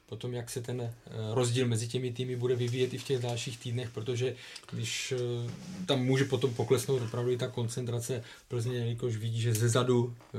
potom, 0.08 0.34
jak 0.34 0.50
se 0.50 0.62
ten 0.62 0.80
eh, 0.80 0.92
rozdíl 1.34 1.66
mezi 1.66 1.88
těmi 1.88 2.12
týmy 2.12 2.36
bude 2.36 2.56
vyvíjet 2.56 2.94
i 2.94 2.98
v 2.98 3.04
těch 3.04 3.18
dalších 3.18 3.58
týdnech, 3.58 3.90
protože 3.90 4.36
když 4.70 5.12
eh, 5.16 5.50
tam 5.86 6.04
může 6.04 6.24
potom 6.24 6.54
poklesnout 6.54 7.02
opravdu 7.02 7.30
i 7.30 7.36
ta 7.36 7.48
koncentrace 7.48 8.22
Plzně, 8.48 8.76
jelikož 8.76 9.16
vidí, 9.16 9.40
že 9.40 9.54
ze 9.54 9.68
zadu 9.68 10.16
eh, 10.34 10.38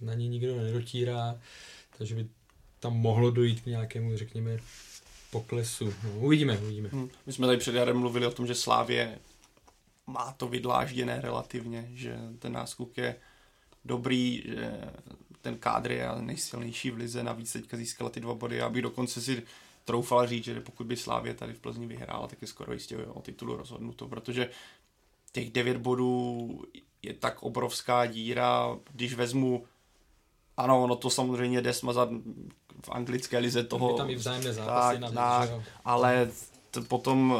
na 0.00 0.14
ní 0.14 0.28
nikdo 0.28 0.56
nedotírá, 0.56 1.40
takže 1.98 2.14
by 2.14 2.26
tam 2.80 2.96
mohlo 2.96 3.30
dojít 3.30 3.60
k 3.60 3.66
nějakému, 3.66 4.16
řekněme, 4.16 4.58
poklesu. 5.30 5.94
No, 6.04 6.10
uvidíme, 6.20 6.58
uvidíme. 6.58 6.88
Hmm. 6.92 7.10
My 7.26 7.32
jsme 7.32 7.46
tady 7.46 7.58
před 7.58 7.74
jarem 7.74 7.96
mluvili 7.96 8.26
o 8.26 8.30
tom, 8.30 8.46
že 8.46 8.54
Slávě 8.54 9.18
má 10.06 10.32
to 10.32 10.48
vydlážděné 10.48 11.20
relativně, 11.20 11.88
že 11.92 12.18
ten 12.38 12.52
náskok 12.52 12.96
je 12.96 13.16
dobrý, 13.84 14.42
že 14.46 14.80
ten 15.40 15.58
kádr 15.58 15.92
je 15.92 16.08
nejsilnější 16.20 16.90
v 16.90 16.96
lize, 16.96 17.22
navíc 17.22 17.52
teďka 17.52 17.76
získala 17.76 18.10
ty 18.10 18.20
dva 18.20 18.34
body. 18.34 18.60
Bych 18.68 18.82
dokonce 18.82 19.20
si 19.20 19.42
troufala 19.84 20.26
říct, 20.26 20.44
že 20.44 20.60
pokud 20.60 20.86
by 20.86 20.96
Slávě 20.96 21.34
tady 21.34 21.52
v 21.52 21.60
Plzni 21.60 21.86
vyhrála, 21.86 22.26
tak 22.26 22.42
je 22.42 22.48
skoro 22.48 22.72
jistě 22.72 22.96
o 22.96 23.22
titulu 23.22 23.56
rozhodnuto, 23.56 24.08
protože 24.08 24.50
těch 25.32 25.50
devět 25.50 25.76
bodů 25.76 26.64
je 27.02 27.14
tak 27.14 27.42
obrovská 27.42 28.06
díra, 28.06 28.76
když 28.92 29.14
vezmu 29.14 29.66
ano, 30.58 30.86
no 30.86 30.96
to 30.96 31.10
samozřejmě 31.10 31.62
jde 31.62 31.72
smazat 31.72 32.08
v 32.84 32.88
anglické 32.88 33.38
lize 33.38 33.64
toho. 33.64 33.96
Tam 33.96 34.10
i 34.10 34.14
vzájemné 34.14 34.52
zápasy 34.52 35.00
tak, 35.00 35.14
na 35.14 35.38
tak, 35.38 35.50
ale 35.84 36.30
t- 36.70 36.80
potom 36.80 37.38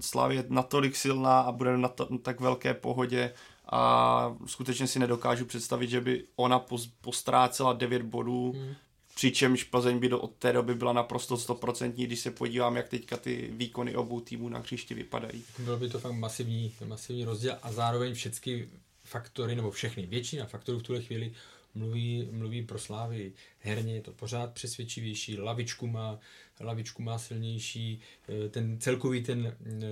Slavě 0.00 0.38
je 0.38 0.44
natolik 0.48 0.96
silná 0.96 1.40
a 1.40 1.52
bude 1.52 1.78
na 1.78 1.88
to, 1.88 2.18
tak 2.18 2.40
velké 2.40 2.74
pohodě 2.74 3.32
a 3.72 4.36
skutečně 4.46 4.86
si 4.86 4.98
nedokážu 4.98 5.44
představit, 5.44 5.90
že 5.90 6.00
by 6.00 6.24
ona 6.36 6.64
postrácela 7.00 7.72
9 7.72 8.02
bodů, 8.02 8.52
hmm. 8.52 8.74
přičemž 9.14 9.64
Plzeň 9.64 9.98
by 9.98 10.08
do, 10.08 10.20
od 10.20 10.34
té 10.34 10.52
doby 10.52 10.74
byla 10.74 10.92
naprosto 10.92 11.36
stoprocentní, 11.36 12.06
když 12.06 12.20
se 12.20 12.30
podívám, 12.30 12.76
jak 12.76 12.88
teďka 12.88 13.16
ty 13.16 13.50
výkony 13.52 13.96
obou 13.96 14.20
týmů 14.20 14.48
na 14.48 14.58
hřišti 14.58 14.94
vypadají. 14.94 15.44
Bylo 15.58 15.76
by 15.76 15.88
to 15.88 15.98
fakt 15.98 16.12
masivní, 16.12 16.72
masivní 16.84 17.24
rozdíl 17.24 17.54
a 17.62 17.72
zároveň 17.72 18.14
všechny 18.14 18.68
faktory, 19.04 19.56
nebo 19.56 19.70
všechny, 19.70 20.06
většina 20.06 20.46
faktorů 20.46 20.78
v 20.78 20.82
tuhle 20.82 21.02
chvíli 21.02 21.32
mluví, 21.78 22.28
mluví 22.32 22.62
pro 22.62 22.78
Slávy. 22.78 23.32
Herně 23.58 23.94
je 23.94 24.00
to 24.00 24.12
pořád 24.12 24.52
přesvědčivější, 24.52 25.38
lavičku 25.38 25.86
má, 25.86 26.18
lavičku 26.60 27.02
má 27.02 27.18
silnější, 27.18 28.00
eh, 28.28 28.48
ten 28.48 28.80
celkový 28.80 29.22
ten 29.22 29.46
eh, 29.46 29.86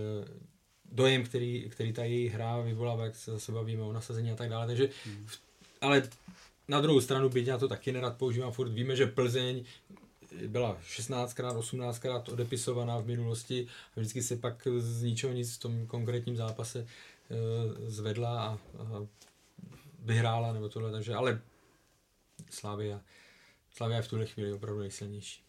dojem, 0.92 1.24
který, 1.24 1.68
který 1.70 1.92
ta 1.92 2.04
její 2.04 2.28
hra 2.28 2.60
vyvolává, 2.60 3.04
jak 3.04 3.16
se 3.16 3.30
zase 3.30 3.52
bavíme 3.52 3.82
o 3.82 3.92
nasazení 3.92 4.30
a 4.30 4.36
tak 4.36 4.48
dále. 4.48 4.66
Takže, 4.66 4.88
hmm. 5.04 5.26
ale 5.80 6.02
na 6.68 6.80
druhou 6.80 7.00
stranu, 7.00 7.28
byť 7.28 7.46
já 7.46 7.58
to 7.58 7.68
taky 7.68 7.92
nerad 7.92 8.16
používám, 8.16 8.52
furt 8.52 8.68
víme, 8.68 8.96
že 8.96 9.06
Plzeň 9.06 9.64
byla 10.46 10.78
16krát, 10.88 11.58
18krát 11.58 12.32
odepisovaná 12.32 12.98
v 12.98 13.06
minulosti 13.06 13.66
a 13.96 14.00
vždycky 14.00 14.22
se 14.22 14.36
pak 14.36 14.68
z 14.78 15.02
ničeho 15.02 15.32
nic 15.32 15.56
v 15.56 15.60
tom 15.60 15.86
konkrétním 15.86 16.36
zápase 16.36 16.78
e, 16.78 16.86
zvedla 17.90 18.40
a, 18.40 18.58
a 18.78 19.06
vyhrála 19.98 20.52
nebo 20.52 20.68
tohle, 20.68 20.92
takže 20.92 21.14
ale 21.14 21.40
Slavia, 22.50 23.00
Slavia 23.74 23.96
je 23.96 24.02
v 24.02 24.08
tuhle 24.08 24.26
chvíli 24.26 24.52
opravdu 24.52 24.80
nejsilnější. 24.80 25.42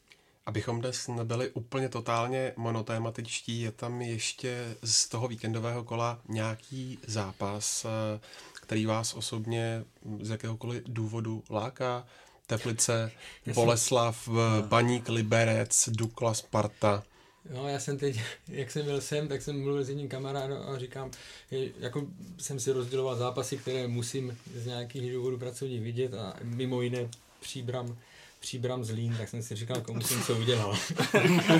Abychom 0.46 0.82
dnes 0.82 1.08
nebyli 1.08 1.50
úplně 1.50 1.90
totálně 1.90 2.54
monotématičtí, 2.58 3.62
je 3.62 3.72
tam 3.72 4.02
ještě 4.02 4.76
z 4.84 5.08
toho 5.08 5.28
víkendového 5.28 5.84
kola 5.84 6.22
nějaký 6.30 7.00
zápas, 7.08 7.86
eh, 7.86 8.20
který 8.54 8.86
vás 8.86 9.14
osobně 9.14 9.84
z 10.22 10.30
jakéhokoliv 10.30 10.84
důvodu 10.88 11.44
láká? 11.50 12.08
Teplice, 12.48 13.12
Boleslav. 13.54 14.30
Baník, 14.68 15.10
Liberec, 15.10 15.90
Dukla, 15.90 16.34
Sparta. 16.34 17.04
No, 17.54 17.68
já 17.68 17.80
jsem 17.80 17.98
teď, 17.98 18.20
jak 18.48 18.72
jsem 18.72 18.86
byl 18.86 19.02
sem, 19.02 19.28
tak 19.28 19.42
jsem 19.42 19.62
mluvil 19.62 19.84
s 19.84 19.90
jedním 19.90 20.10
kamarádem 20.10 20.58
a 20.68 20.78
říkám, 20.78 21.12
jako 21.80 22.08
jsem 22.38 22.60
si 22.60 22.72
rozděloval 22.72 23.16
zápasy, 23.16 23.58
které 23.58 23.88
musím 23.88 24.38
z 24.56 24.66
nějakých 24.66 25.14
důvodů 25.14 25.38
pracovních 25.38 25.82
vidět 25.82 26.14
a 26.14 26.34
mimo 26.44 26.82
jiné 26.82 27.10
příbram 27.40 27.98
Příbram 28.40 28.84
Zlín, 28.84 29.16
tak 29.18 29.30
jsem 29.30 29.44
si 29.44 29.56
říkal, 29.56 29.82
komu 29.82 30.02
jsem 30.02 30.22
co 30.22 30.36
udělal. 30.36 30.78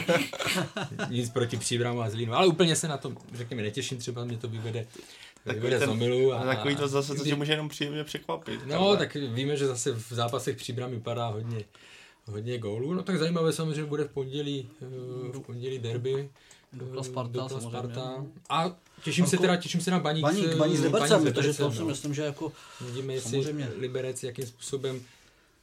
Nic 1.10 1.30
proti 1.30 1.58
Příbramu 1.58 2.02
a 2.02 2.10
Zlínu, 2.10 2.34
ale 2.34 2.48
úplně 2.48 2.76
se 2.76 2.88
na 2.88 2.98
to, 2.98 3.14
řekněme, 3.34 3.62
netěším, 3.62 3.98
třeba 3.98 4.26
mě 4.26 4.38
to 4.38 4.48
vyvede 4.48 4.88
Takový, 5.48 5.70
ten, 5.70 5.80
z 5.80 6.32
a, 6.34 6.44
takový 6.44 6.76
to 6.76 6.88
zase, 6.88 7.16
co 7.16 7.24
tě 7.24 7.36
může 7.36 7.54
jenom 7.54 7.70
příjemně 7.70 8.04
překvapit. 8.04 8.66
No, 8.66 8.98
tak 8.98 9.16
víme, 9.16 9.58
že 9.58 9.68
zase 9.68 9.92
v 9.92 10.10
zápasech 10.10 10.58
Příbramy 10.58 11.00
padá 11.00 11.28
hodně, 11.28 11.64
hodně 12.28 12.58
gólů. 12.58 12.94
No 12.94 13.04
tak 13.04 13.18
zajímavé 13.18 13.54
samozřejmě 13.54 13.86
bude 13.86 14.04
v 14.04 14.12
pondělí, 14.12 14.70
eh, 14.82 14.86
v 15.38 15.40
pondělí 15.40 15.80
derby. 15.80 16.30
Dukla 16.74 17.04
Sparta, 17.04 17.42
Dukla 17.42 17.60
Sparta. 17.60 18.26
A 18.50 18.76
těším 19.04 19.28
se 19.28 19.38
teda, 19.38 19.56
těším 19.56 19.82
se 19.82 19.92
na 19.92 20.00
Baník, 20.00 20.24
Baník, 20.24 20.56
Baník 20.56 20.78
s 20.78 20.84
Libercem, 20.84 21.24
protože 21.24 21.54
to 21.54 21.72
si 21.72 21.80
no. 21.80 21.86
myslím, 21.86 22.14
že 22.14 22.22
jako 22.22 22.52
Vidíme, 22.82 23.14
jestli 23.14 23.68
Liberec 23.78 24.24
jakým 24.24 24.48
způsobem 24.48 25.02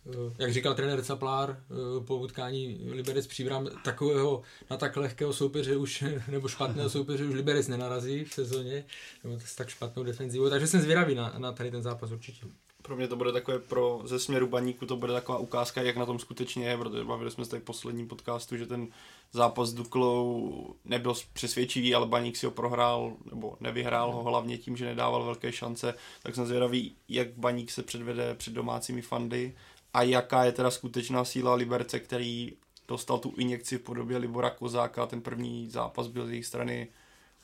Eh, 0.07 0.35
jak 0.39 0.53
říkal 0.53 0.75
trenér 0.75 1.03
Caplár 1.03 1.51
eh, 1.51 2.05
po 2.05 2.17
utkání 2.17 2.81
Liberec 2.91 3.27
Příbram, 3.27 3.69
takového 3.85 4.43
na 4.71 4.77
tak 4.77 4.97
lehkého 4.97 5.33
soupeře 5.33 5.77
už, 5.77 6.05
nebo 6.29 6.49
špatného 6.49 6.91
soupeře 6.91 7.25
už 7.25 7.35
Liberec 7.35 7.69
nenarazí 7.69 8.25
v 8.25 8.35
sezóně, 8.35 8.85
nebo 9.25 9.41
s 9.41 9.55
tak 9.55 9.69
špatnou 9.69 10.03
defenzivou, 10.03 10.51
takže 10.51 10.67
jsem 10.67 10.81
zvědavý 10.81 11.15
na, 11.15 11.35
na 11.39 11.53
tady 11.53 11.71
ten 11.71 11.83
zápas 11.83 12.11
určitě. 12.11 12.47
Pro 12.87 12.97
mě 12.97 13.09
to 13.09 13.17
bude 13.17 13.33
takové 13.33 13.59
pro 13.59 14.01
ze 14.05 14.19
směru 14.19 14.47
baníku, 14.47 14.87
to 14.87 14.97
bude 14.97 15.13
taková 15.13 15.39
ukázka, 15.39 15.83
jak 15.83 15.97
na 15.97 16.07
tom 16.07 16.19
skutečně 16.19 16.67
je, 16.67 16.79
protože 16.79 17.05
bavili 17.05 17.31
jsme 17.31 17.45
se 17.45 17.51
tady 17.51 17.61
v 17.61 17.65
posledním 17.65 18.09
podcastu, 18.09 18.57
že 18.57 18.67
ten 18.67 18.89
zápas 19.33 19.69
s 19.69 19.75
Duklou 19.75 20.75
nebyl 20.85 21.15
přesvědčivý, 21.33 21.95
ale 21.95 22.07
baník 22.07 22.37
si 22.37 22.47
ho 22.47 22.53
prohrál, 22.53 23.13
nebo 23.31 23.57
nevyhrál 23.61 24.13
ho 24.13 24.23
hlavně 24.23 24.59
tím, 24.59 24.77
že 24.77 24.85
nedával 24.85 25.25
velké 25.25 25.53
šance, 25.53 25.95
tak 26.23 26.35
jsem 26.35 26.47
zvědavý, 26.47 26.97
jak 27.09 27.29
baník 27.29 27.71
se 27.71 27.83
předvede 27.83 28.35
před 28.35 28.55
domácími 28.55 29.03
fandy 29.03 29.55
a 29.95 30.03
jaká 30.03 30.45
je 30.45 30.53
teda 30.53 30.71
skutečná 30.71 31.25
síla 31.25 31.55
Liberce, 31.55 32.01
který 32.01 32.53
dostal 32.89 33.19
tu 33.19 33.35
injekci 33.37 33.79
v 33.79 33.83
podobě 33.83 34.17
Libora 34.17 34.51
Kozáka. 34.51 35.07
Ten 35.07 35.21
první 35.21 35.71
zápas 35.71 36.07
byl 36.07 36.27
z 36.27 36.31
jejich 36.31 36.47
strany 36.47 36.89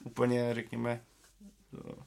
úplně, 0.05 0.55
řekněme, 0.55 1.03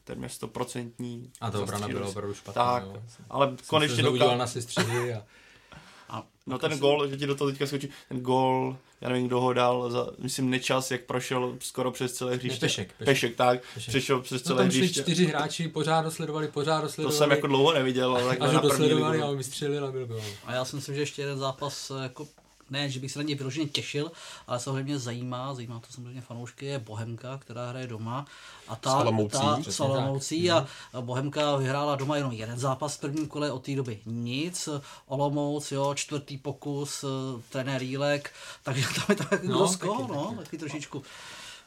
téměř 0.04 0.32
stoprocentní. 0.32 1.32
A 1.42 1.52
to 1.52 1.64
obrana 1.64 1.88
byla 1.88 2.08
opravdu 2.08 2.34
špatná. 2.34 2.64
Tak, 2.64 2.84
no. 2.86 3.04
ale 3.30 3.48
Jsem 3.48 3.58
konečně 3.68 4.04
dokázal... 4.04 4.38
na 4.38 4.48
sestředy 4.48 5.14
a... 5.14 5.24
a 6.10 6.24
no 6.48 6.60
ten 6.60 6.80
gol, 6.80 7.08
že 7.08 7.18
ti 7.18 7.28
do 7.28 7.36
toho 7.36 7.52
teďka 7.52 7.68
skočí, 7.68 7.90
ten 8.10 8.20
gol, 8.20 8.78
já 9.02 9.10
nevím, 9.10 9.28
kdo 9.28 9.42
ho 9.42 9.54
dal, 9.54 9.92
za, 9.92 10.08
myslím, 10.18 10.50
nečas, 10.50 10.92
jak 10.92 11.02
prošel 11.02 11.56
skoro 11.60 11.92
přes 11.92 12.14
celé 12.14 12.36
hřiště. 12.36 12.60
pešek, 12.60 12.88
pešek. 12.88 13.06
Pešek, 13.06 13.36
tak, 13.36 13.62
pešek. 13.74 13.90
přešel 13.90 14.22
přes 14.22 14.44
no, 14.44 14.48
celé 14.48 14.56
no, 14.56 14.62
tam 14.62 14.68
hřiště. 14.68 15.02
čtyři 15.02 15.26
hráči, 15.26 15.68
pořád 15.68 16.02
dosledovali, 16.02 16.48
pořád 16.48 16.82
dosledovali. 16.82 17.14
To 17.14 17.18
jsem 17.18 17.32
jako 17.32 17.48
dlouho 17.48 17.74
neviděl, 17.74 18.16
ale 18.16 18.38
Až 18.40 18.54
ho 18.54 18.62
dosledovali 18.62 19.22
a 19.22 19.26
on 19.26 19.38
vystřelil 19.38 19.86
a 19.86 19.92
byl 19.92 20.06
gol. 20.06 20.22
A 20.46 20.54
já 20.54 20.66
si 20.66 20.76
myslím, 20.76 20.96
že 20.96 21.02
ještě 21.02 21.22
jeden 21.22 21.40
zápas 21.40 21.92
jako 22.04 22.28
ne, 22.70 22.90
že 22.90 23.00
bych 23.00 23.12
se 23.12 23.20
na 23.20 23.24
něj 23.24 23.36
vyloženě 23.36 23.68
těšil, 23.68 24.12
ale 24.48 24.60
co 24.60 24.74
mě 24.74 25.00
zajímá, 25.00 25.54
zajímá 25.54 25.80
to 25.80 25.94
samozřejmě 25.94 26.22
fanoušky, 26.22 26.66
je 26.66 26.80
Bohemka, 26.80 27.38
která 27.38 27.70
hraje 27.70 27.88
doma. 27.88 28.26
A 28.68 28.76
ta, 28.76 28.92
Salamoucí, 28.92 29.38
ta 29.66 29.72
Salamoucí 29.72 30.52
a, 30.52 30.68
a 30.94 31.02
Bohemka 31.02 31.56
vyhrála 31.56 31.96
doma 31.96 32.18
jenom 32.18 32.32
jeden 32.32 32.60
zápas 32.60 32.96
v 32.96 33.00
prvním 33.00 33.28
kole, 33.28 33.52
od 33.52 33.66
té 33.66 33.76
doby 33.76 34.00
nic. 34.06 34.70
Olomouc, 35.08 35.72
jo, 35.72 35.94
čtvrtý 35.96 36.38
pokus, 36.38 37.04
eh, 37.04 37.42
trenér 37.50 37.84
Jílek, 37.84 38.32
takže 38.64 38.88
tam 38.96 39.06
je 39.10 39.16
tak 39.16 39.44
no, 39.44 39.60
dost 39.60 39.84
no, 39.84 40.36
taky 40.44 40.58
trošičku. 40.58 41.04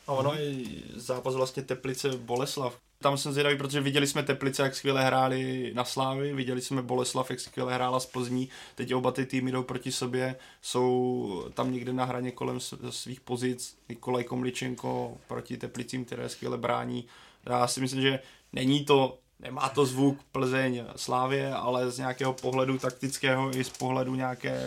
A 0.06 0.12
ono 0.12 0.34
je 0.34 0.64
zápas 0.94 1.34
vlastně 1.34 1.62
Teplice 1.62 2.08
Boleslav, 2.16 2.78
tam 2.98 3.18
jsem 3.18 3.32
zvědavý, 3.32 3.56
protože 3.58 3.80
viděli 3.80 4.06
jsme 4.06 4.22
Teplice, 4.22 4.62
jak 4.62 4.76
skvěle 4.76 5.04
hráli 5.04 5.72
na 5.74 5.84
Slávy, 5.84 6.34
viděli 6.34 6.60
jsme 6.60 6.82
Boleslav, 6.82 7.30
jak 7.30 7.40
skvěle 7.40 7.74
hrála 7.74 8.00
z 8.00 8.06
Plzní, 8.06 8.48
teď 8.74 8.94
oba 8.94 9.12
ty 9.12 9.26
týmy 9.26 9.52
jdou 9.52 9.62
proti 9.62 9.92
sobě, 9.92 10.36
jsou 10.62 11.44
tam 11.54 11.72
někde 11.72 11.92
na 11.92 12.04
hraně 12.04 12.30
kolem 12.30 12.60
svých 12.90 13.20
pozic, 13.20 13.78
Nikolaj 13.88 14.24
Komličenko 14.24 15.16
proti 15.28 15.56
Teplicím, 15.56 16.04
které 16.04 16.28
skvěle 16.28 16.58
brání. 16.58 17.06
Já 17.46 17.66
si 17.66 17.80
myslím, 17.80 18.02
že 18.02 18.20
není 18.52 18.84
to 18.84 19.18
nemá 19.40 19.68
to 19.68 19.86
zvuk 19.86 20.18
Plzeň 20.32 20.84
Slávě, 20.96 21.54
ale 21.54 21.90
z 21.90 21.98
nějakého 21.98 22.32
pohledu 22.32 22.78
taktického 22.78 23.56
i 23.56 23.64
z 23.64 23.68
pohledu 23.68 24.14
nějaké, 24.14 24.60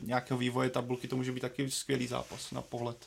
nějakého 0.00 0.38
vývoje 0.38 0.70
tabulky 0.70 1.08
to 1.08 1.16
může 1.16 1.32
být 1.32 1.40
taky 1.40 1.70
skvělý 1.70 2.06
zápas 2.06 2.50
na 2.50 2.62
pohled. 2.62 3.06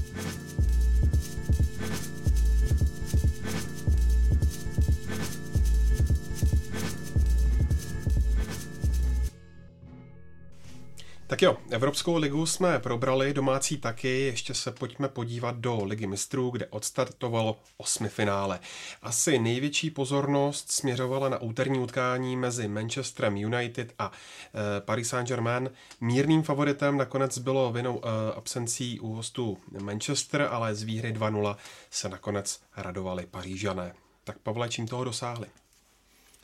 Tak 11.31 11.41
jo, 11.41 11.57
Evropskou 11.69 12.17
ligu 12.17 12.45
jsme 12.45 12.79
probrali, 12.79 13.33
domácí 13.33 13.77
taky, 13.77 14.19
ještě 14.21 14.53
se 14.53 14.71
pojďme 14.71 15.07
podívat 15.07 15.55
do 15.57 15.83
Ligy 15.83 16.07
mistrů, 16.07 16.49
kde 16.49 16.65
odstartovalo 16.65 17.59
osmi 17.77 18.09
finále. 18.09 18.59
Asi 19.01 19.39
největší 19.39 19.89
pozornost 19.89 20.71
směřovala 20.71 21.29
na 21.29 21.41
úterní 21.41 21.79
utkání 21.79 22.37
mezi 22.37 22.67
Manchesterem 22.67 23.37
United 23.37 23.93
a 23.99 24.11
e, 24.11 24.81
Paris 24.81 25.09
Saint-Germain. 25.09 25.69
Mírným 26.01 26.43
favoritem 26.43 26.97
nakonec 26.97 27.37
bylo 27.37 27.71
vinou 27.71 28.01
e, 28.03 28.33
absencí 28.33 28.99
u 28.99 29.13
hostů 29.13 29.57
Manchester, 29.81 30.47
ale 30.51 30.75
z 30.75 30.83
výhry 30.83 31.13
2-0 31.13 31.55
se 31.89 32.09
nakonec 32.09 32.61
radovali 32.77 33.25
Parížané. 33.25 33.93
Tak 34.23 34.39
Pavle, 34.39 34.69
čím 34.69 34.87
toho 34.87 35.03
dosáhli? 35.03 35.47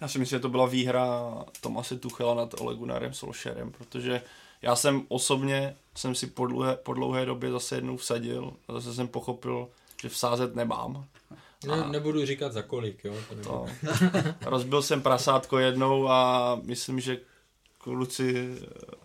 Já 0.02 0.08
si 0.08 0.20
myslím, 0.20 0.38
že 0.38 0.42
to 0.42 0.50
byla 0.50 0.66
výhra 0.66 1.34
Tomase 1.62 1.98
Tuchela 1.98 2.34
nad 2.34 2.62
Ole 2.62 2.76
Gunnarem 2.76 3.14
Solskjaerem, 3.14 3.72
protože 3.72 4.22
já 4.62 4.76
jsem 4.76 5.06
osobně 5.08 5.76
jsem 5.96 6.16
si 6.16 6.28
po 6.28 6.46
dlouhé, 6.46 6.76
po 6.76 6.94
dlouhé 6.94 7.26
době 7.26 7.52
zase 7.52 7.76
jednou 7.76 7.98
vsadil 7.98 8.54
a 8.68 8.74
zase 8.74 8.94
jsem 8.94 9.08
pochopil, 9.08 9.70
že 10.02 10.10
vsázet 10.10 10.56
nemám. 10.56 11.06
Ne, 11.66 11.88
nebudu 11.88 12.26
říkat 12.26 12.54
za 12.54 12.62
kolik, 12.62 13.04
jo. 13.04 13.16
To 13.30 13.36
to. 13.36 13.66
Rozbil 14.50 14.82
jsem 14.82 15.02
prasátko 15.02 15.60
jednou 15.60 16.10
a 16.10 16.56
myslím, 16.64 17.00
že 17.00 17.20
kluci 17.78 18.56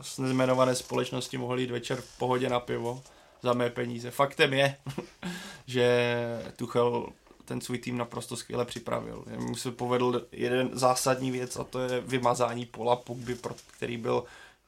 z 0.01 0.19
nejmenované 0.19 0.75
společnosti 0.75 1.39
mohli 1.39 1.63
jít 1.63 1.71
večer 1.71 2.01
v 2.01 2.19
pohodě 2.19 2.49
na 2.49 2.61
pivo 2.61 3.03
za 3.43 3.53
mé 3.53 3.71
peníze. 3.71 4.11
Faktem 4.11 4.53
je, 4.53 4.77
že 5.67 6.15
Tuchel 6.57 7.07
ten 7.45 7.61
svůj 7.61 7.79
tým 7.79 7.99
naprosto 7.99 8.37
skvěle 8.37 8.65
připravil. 8.65 9.25
Mu 9.39 9.57
se 9.57 9.73
povedl 9.73 10.27
jeden 10.33 10.71
zásadní 10.73 11.31
věc 11.31 11.57
a 11.57 11.65
to 11.65 11.81
je 11.81 12.01
vymazání 12.01 12.67
Pola 12.67 12.97
Pogby, 12.97 13.37
který 13.77 13.97
byl 13.97 14.25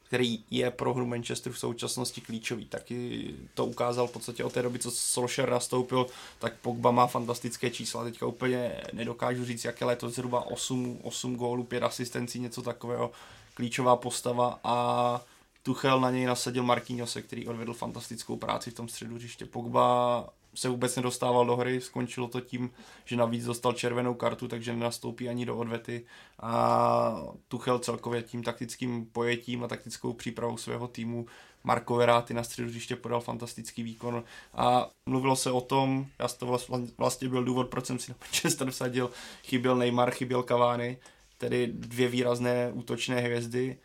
který 0.06 0.44
je 0.50 0.70
pro 0.70 0.94
hru 0.94 1.06
Manchesteru 1.06 1.54
v 1.54 1.58
současnosti 1.58 2.20
klíčový. 2.20 2.64
Taky 2.64 3.30
to 3.54 3.66
ukázal 3.66 4.06
v 4.06 4.12
podstatě 4.12 4.44
od 4.44 4.52
té 4.52 4.62
doby, 4.62 4.78
co 4.78 4.90
Solskjaer 4.90 5.50
nastoupil, 5.50 6.06
tak 6.38 6.54
Pogba 6.62 6.90
má 6.90 7.06
fantastické 7.06 7.70
čísla. 7.70 8.04
Teďka 8.04 8.26
úplně 8.26 8.80
nedokážu 8.92 9.44
říct, 9.44 9.64
jaké 9.64 9.84
letos 9.84 10.14
zhruba 10.14 10.46
8, 10.46 10.98
8 11.02 11.36
gólů, 11.36 11.64
5 11.64 11.82
asistencí, 11.82 12.40
něco 12.40 12.62
takového. 12.62 13.10
Klíčová 13.54 13.96
postava 13.96 14.60
a 14.64 15.20
Tuchel 15.62 16.00
na 16.00 16.10
něj 16.10 16.24
nasadil 16.24 16.62
Marquinhose, 16.62 17.22
který 17.22 17.46
odvedl 17.46 17.74
fantastickou 17.74 18.36
práci 18.36 18.70
v 18.70 18.74
tom 18.74 18.88
středu 18.88 19.14
hřiště. 19.14 19.46
Pogba 19.46 20.28
se 20.54 20.68
vůbec 20.68 20.96
nedostával 20.96 21.46
do 21.46 21.56
hry, 21.56 21.80
skončilo 21.80 22.28
to 22.28 22.40
tím, 22.40 22.70
že 23.04 23.16
navíc 23.16 23.44
dostal 23.44 23.72
červenou 23.72 24.14
kartu, 24.14 24.48
takže 24.48 24.72
nenastoupí 24.72 25.28
ani 25.28 25.46
do 25.46 25.56
odvety. 25.56 26.06
A 26.40 27.22
Tuchel 27.48 27.78
celkově 27.78 28.22
tím 28.22 28.42
taktickým 28.42 29.06
pojetím 29.06 29.64
a 29.64 29.68
taktickou 29.68 30.12
přípravou 30.12 30.56
svého 30.56 30.88
týmu 30.88 31.26
Marko 31.64 31.94
Veráty 31.94 32.34
na 32.34 32.44
středu 32.44 32.68
hřiště 32.68 32.96
podal 32.96 33.20
fantastický 33.20 33.82
výkon. 33.82 34.24
A 34.54 34.90
mluvilo 35.06 35.36
se 35.36 35.50
o 35.50 35.60
tom, 35.60 36.06
já 36.18 36.28
to 36.28 36.58
vlastně 36.98 37.28
byl 37.28 37.44
důvod, 37.44 37.68
proč 37.68 37.86
jsem 37.86 37.98
si 37.98 38.10
na 38.10 38.16
Manchester 38.20 38.70
vsadil, 38.70 39.10
chyběl 39.44 39.76
Neymar, 39.76 40.10
chyběl 40.10 40.42
Cavani, 40.42 40.98
tedy 41.38 41.66
dvě 41.66 42.08
výrazné 42.08 42.70
útočné 42.72 43.20
hvězdy, 43.20 43.78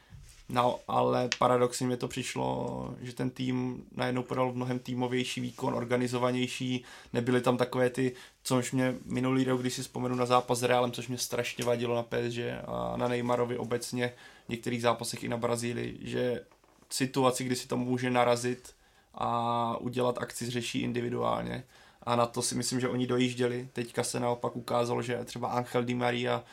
No, 0.50 0.80
ale 0.88 1.30
paradoxně 1.38 1.88
mi 1.88 1.98
to 1.98 2.08
přišlo, 2.08 2.96
že 3.02 3.14
ten 3.14 3.30
tým 3.30 3.84
najednou 3.96 4.24
podal 4.24 4.54
mnohem 4.54 4.80
týmovější 4.80 5.42
výkon, 5.42 5.74
organizovanější, 5.74 6.84
nebyly 7.14 7.42
tam 7.42 7.58
takové 7.58 7.90
ty, 7.90 8.12
což 8.44 8.72
mě 8.72 8.96
minulý 9.06 9.44
rok, 9.44 9.62
když 9.62 9.74
si 9.74 9.82
vzpomenu 9.82 10.16
na 10.16 10.26
zápas 10.26 10.60
s 10.60 10.64
Realem, 10.64 10.92
což 10.92 11.08
mě 11.08 11.18
strašně 11.18 11.66
vadilo 11.66 11.96
na 11.96 12.04
PSG 12.04 12.40
a 12.68 12.98
na 12.98 13.08
Neymarovi 13.08 13.58
obecně, 13.58 14.14
v 14.46 14.50
některých 14.50 14.82
zápasech 14.82 15.24
i 15.24 15.28
na 15.28 15.38
Brazílii, 15.38 16.00
že 16.02 16.42
situaci, 16.90 17.44
kdy 17.44 17.56
si 17.56 17.68
to 17.68 17.78
může 17.78 18.10
narazit 18.10 18.74
a 19.14 19.78
udělat 19.78 20.18
akci 20.18 20.50
řeší 20.50 20.82
individuálně. 20.82 21.64
A 22.04 22.16
na 22.16 22.26
to 22.26 22.42
si 22.42 22.56
myslím, 22.56 22.80
že 22.80 22.90
oni 22.90 23.08
dojížděli. 23.08 23.70
Teďka 23.74 24.04
se 24.04 24.20
naopak 24.20 24.56
ukázalo, 24.56 25.02
že 25.02 25.26
třeba 25.26 25.48
Angel 25.48 25.84
Di 25.84 25.94
Maria 25.94 26.44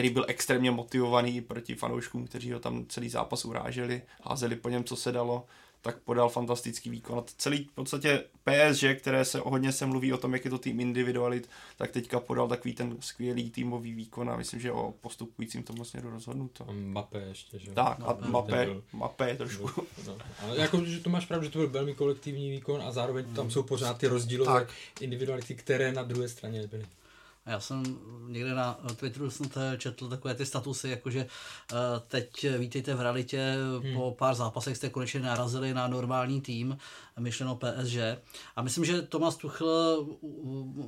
který 0.00 0.10
byl 0.10 0.24
extrémně 0.28 0.70
motivovaný 0.70 1.40
proti 1.40 1.74
fanouškům, 1.74 2.26
kteří 2.26 2.52
ho 2.52 2.60
tam 2.60 2.86
celý 2.88 3.08
zápas 3.08 3.44
uráželi, 3.44 4.02
házeli 4.22 4.56
po 4.56 4.68
něm, 4.68 4.84
co 4.84 4.96
se 4.96 5.12
dalo, 5.12 5.46
tak 5.82 5.98
podal 5.98 6.28
fantastický 6.28 6.90
výkon. 6.90 7.18
A 7.18 7.24
celý 7.36 7.64
v 7.64 7.74
podstatě 7.74 8.24
PSG, 8.44 8.84
které 8.98 9.24
se 9.24 9.38
hodně 9.38 9.72
se 9.72 9.86
mluví 9.86 10.12
o 10.12 10.18
tom, 10.18 10.32
jak 10.32 10.44
je 10.44 10.50
to 10.50 10.58
tým 10.58 10.80
individualit, 10.80 11.48
tak 11.76 11.90
teďka 11.90 12.20
podal 12.20 12.48
takový 12.48 12.74
ten 12.74 12.96
skvělý 13.00 13.50
týmový 13.50 13.94
výkon 13.94 14.30
a 14.30 14.36
myslím, 14.36 14.60
že 14.60 14.72
o 14.72 14.94
postupujícím 15.00 15.62
tomu 15.62 15.84
směru 15.84 16.10
rozhodnuto. 16.10 16.64
A 16.68 16.72
Mbappé 16.72 17.20
ještě, 17.28 17.58
že? 17.58 17.70
Tak, 17.70 17.98
a 18.02 18.18
Mbappé, 18.26 18.68
Mbappé 18.92 19.36
trošku. 19.36 19.70
No, 19.76 19.84
no. 20.06 20.18
Ale 20.42 20.58
jako, 20.58 20.84
že 20.84 21.00
to 21.00 21.10
máš 21.10 21.26
pravdu, 21.26 21.44
že 21.44 21.52
to 21.52 21.58
byl 21.58 21.68
velmi 21.68 21.94
kolektivní 21.94 22.50
výkon 22.50 22.82
a 22.82 22.92
zároveň 22.92 23.34
tam 23.34 23.50
jsou 23.50 23.62
pořád 23.62 23.98
ty 23.98 24.06
rozdílové 24.06 24.60
tak. 24.60 24.72
individuality, 25.00 25.54
které 25.54 25.92
na 25.92 26.02
druhé 26.02 26.28
straně 26.28 26.60
nebyly. 26.60 26.84
A 27.46 27.50
já 27.50 27.60
jsem 27.60 27.82
někde 28.28 28.54
na 28.54 28.78
Twitteru 28.96 29.30
jsem 29.30 29.46
četl 29.78 30.08
takové 30.08 30.34
ty 30.34 30.46
statusy, 30.46 30.88
jakože 30.88 31.26
uh, 31.72 31.78
teď 32.08 32.46
vítejte 32.58 32.94
v 32.94 33.00
realitě, 33.00 33.56
hmm. 33.82 33.94
po 33.94 34.10
pár 34.18 34.34
zápasech 34.34 34.76
jste 34.76 34.90
konečně 34.90 35.20
narazili 35.20 35.74
na 35.74 35.88
normální 35.88 36.40
tým, 36.40 36.78
myšleno 37.18 37.56
PSG. 37.56 37.96
A 38.56 38.62
myslím, 38.62 38.84
že 38.84 39.02
Tomas 39.02 39.36
Tuchel 39.36 40.06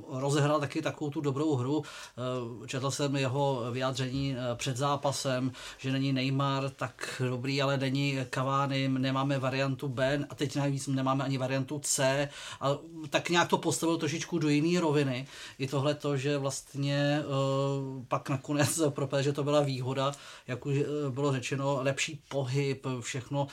rozehrál 0.09 0.59
taky 0.59 0.81
takovou 0.81 1.11
tu 1.11 1.21
dobrou 1.21 1.55
hru. 1.55 1.77
Uh, 1.77 2.67
četl 2.67 2.91
jsem 2.91 3.15
jeho 3.15 3.71
vyjádření 3.71 4.35
před 4.55 4.77
zápasem, 4.77 5.51
že 5.77 5.91
není 5.91 6.13
Neymar 6.13 6.69
tak 6.69 7.21
dobrý, 7.29 7.61
ale 7.61 7.77
není 7.77 8.17
Cavani, 8.33 8.87
nemáme 8.87 9.39
variantu 9.39 9.87
B 9.87 10.25
a 10.29 10.35
teď 10.35 10.55
navíc 10.55 10.87
nemáme 10.87 11.23
ani 11.23 11.37
variantu 11.37 11.79
C. 11.79 12.29
A 12.61 12.77
tak 13.09 13.29
nějak 13.29 13.47
to 13.47 13.57
postavil 13.57 13.97
trošičku 13.97 14.39
do 14.39 14.49
jiné 14.49 14.81
roviny. 14.81 15.27
I 15.59 15.67
tohle 15.67 15.95
to, 15.95 16.17
že 16.17 16.37
vlastně 16.43 17.23
uh, 17.25 18.05
pak 18.07 18.29
nakonec 18.29 18.81
pro 18.89 19.09
že 19.21 19.33
to 19.33 19.43
byla 19.43 19.61
výhoda, 19.61 20.11
jak 20.47 20.65
už 20.65 20.77
uh, 20.77 21.13
bylo 21.13 21.31
řečeno, 21.31 21.79
lepší 21.81 22.23
pohyb, 22.29 22.85
všechno 22.99 23.47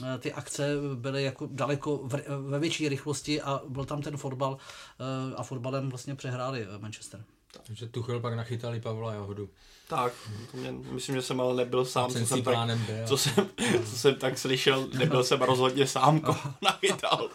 uh, 0.00 0.06
ty 0.18 0.32
akce 0.32 0.76
byly 0.94 1.24
jako 1.24 1.48
daleko 1.50 1.96
v, 1.96 2.22
ve 2.50 2.58
větší 2.58 2.88
rychlosti 2.88 3.42
a 3.42 3.60
byl 3.68 3.84
tam 3.84 4.02
ten 4.02 4.16
fotbal 4.16 4.58
a 5.36 5.42
fotbalem 5.42 5.88
vlastně 5.88 6.14
přehráli 6.14 6.66
Manchester. 6.78 7.24
Takže 7.66 7.86
Tuchel 7.86 8.20
pak 8.20 8.34
nachytali 8.34 8.80
Pavla 8.80 9.12
Jahodu. 9.12 9.48
Tak, 9.88 10.12
to 10.50 10.56
mě, 10.56 10.72
myslím, 10.72 11.14
že 11.14 11.22
jsem 11.22 11.40
ale 11.40 11.54
nebyl 11.54 11.84
sám, 11.84 12.10
co 12.10 12.26
jsem, 12.26 12.42
tak, 12.42 12.70
co, 13.06 13.16
jsem, 13.16 13.48
co 13.84 13.96
jsem 13.96 14.14
tak 14.14 14.38
slyšel, 14.38 14.88
nebyl 14.98 15.24
jsem 15.24 15.42
rozhodně 15.42 15.86
sám, 15.86 16.20
koho 16.20 16.54
nachytal, 16.62 17.28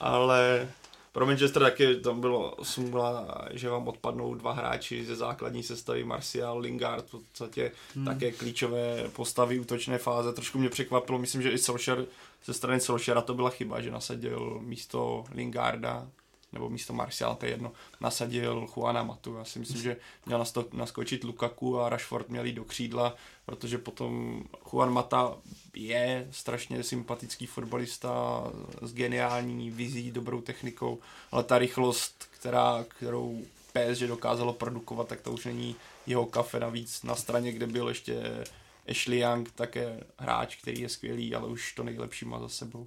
ale 0.00 0.68
pro 1.12 1.26
Manchester 1.26 1.62
taky 1.62 1.96
tam 1.96 2.20
bylo 2.20 2.56
smůla, 2.62 3.38
že 3.50 3.68
vám 3.68 3.88
odpadnou 3.88 4.34
dva 4.34 4.52
hráči 4.52 5.04
ze 5.04 5.16
základní 5.16 5.62
sestavy, 5.62 6.04
Martial, 6.04 6.58
Lingard, 6.58 7.08
v 7.08 7.10
podstatě 7.10 7.72
hmm. 7.94 8.04
také 8.04 8.32
klíčové 8.32 9.08
postavy 9.08 9.60
útočné 9.60 9.98
fáze. 9.98 10.32
Trošku 10.32 10.58
mě 10.58 10.68
překvapilo, 10.68 11.18
myslím, 11.18 11.42
že 11.42 11.50
i 11.50 11.58
Solskjaer, 11.58 12.06
ze 12.44 12.54
strany 12.54 12.80
Solskjaera 12.80 13.20
to 13.20 13.34
byla 13.34 13.50
chyba, 13.50 13.80
že 13.80 13.90
nasadil 13.90 14.60
místo 14.62 15.24
Lingarda 15.34 16.06
nebo 16.52 16.68
místo 16.68 16.92
Martial, 16.92 17.36
to 17.36 17.46
je 17.46 17.52
jedno, 17.52 17.72
nasadil 18.00 18.68
Juana 18.76 19.02
Matu. 19.02 19.34
Já 19.34 19.44
si 19.44 19.58
myslím, 19.58 19.82
že 19.82 19.96
měl 20.26 20.44
naskočit 20.72 21.24
Lukaku 21.24 21.80
a 21.80 21.88
Rashford 21.88 22.28
měl 22.28 22.44
jít 22.44 22.52
do 22.52 22.64
křídla, 22.64 23.16
protože 23.46 23.78
potom 23.78 24.42
Juan 24.72 24.92
Mata 24.92 25.36
je 25.74 26.28
strašně 26.30 26.82
sympatický 26.82 27.46
fotbalista 27.46 28.44
s 28.82 28.94
geniální 28.94 29.70
vizí, 29.70 30.10
dobrou 30.10 30.40
technikou, 30.40 30.98
ale 31.30 31.44
ta 31.44 31.58
rychlost, 31.58 32.28
která, 32.30 32.84
kterou 32.88 33.42
PSG 33.72 34.02
dokázalo 34.02 34.52
produkovat, 34.52 35.08
tak 35.08 35.20
to 35.20 35.32
už 35.32 35.44
není 35.44 35.76
jeho 36.06 36.26
kafe 36.26 36.60
navíc 36.60 37.02
na 37.02 37.14
straně, 37.14 37.52
kde 37.52 37.66
byl 37.66 37.88
ještě 37.88 38.44
Ashley 38.90 39.18
Young, 39.18 39.50
také 39.50 40.00
hráč, 40.18 40.56
který 40.56 40.80
je 40.80 40.88
skvělý, 40.88 41.34
ale 41.34 41.48
už 41.48 41.72
to 41.72 41.82
nejlepší 41.82 42.24
má 42.24 42.40
za 42.40 42.48
sebou. 42.48 42.86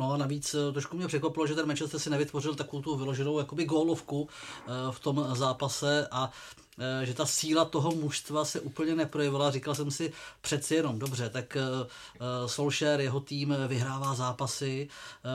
No 0.00 0.12
a 0.12 0.16
navíc 0.16 0.54
eh, 0.54 0.72
trošku 0.72 0.96
mě 0.96 1.06
překvapilo, 1.06 1.46
že 1.46 1.54
ten 1.54 1.66
Manchester 1.66 2.00
si 2.00 2.10
nevytvořil 2.10 2.54
takovou 2.54 2.82
tu 2.82 2.96
vyloženou 2.96 3.38
jakoby 3.38 3.64
gólovku 3.64 4.28
eh, 4.28 4.70
v 4.90 5.00
tom 5.00 5.26
zápase 5.32 6.08
a 6.10 6.30
eh, 6.78 7.06
že 7.06 7.14
ta 7.14 7.26
síla 7.26 7.64
toho 7.64 7.90
mužstva 7.90 8.44
se 8.44 8.60
úplně 8.60 8.94
neprojevila. 8.94 9.50
Říkal 9.50 9.74
jsem 9.74 9.90
si 9.90 10.12
přeci 10.40 10.74
jenom, 10.74 10.98
dobře, 10.98 11.30
tak 11.30 11.56
Solskjaer, 12.46 13.00
jeho 13.00 13.20
tým 13.20 13.56
vyhrává 13.68 14.14
zápasy 14.14 14.88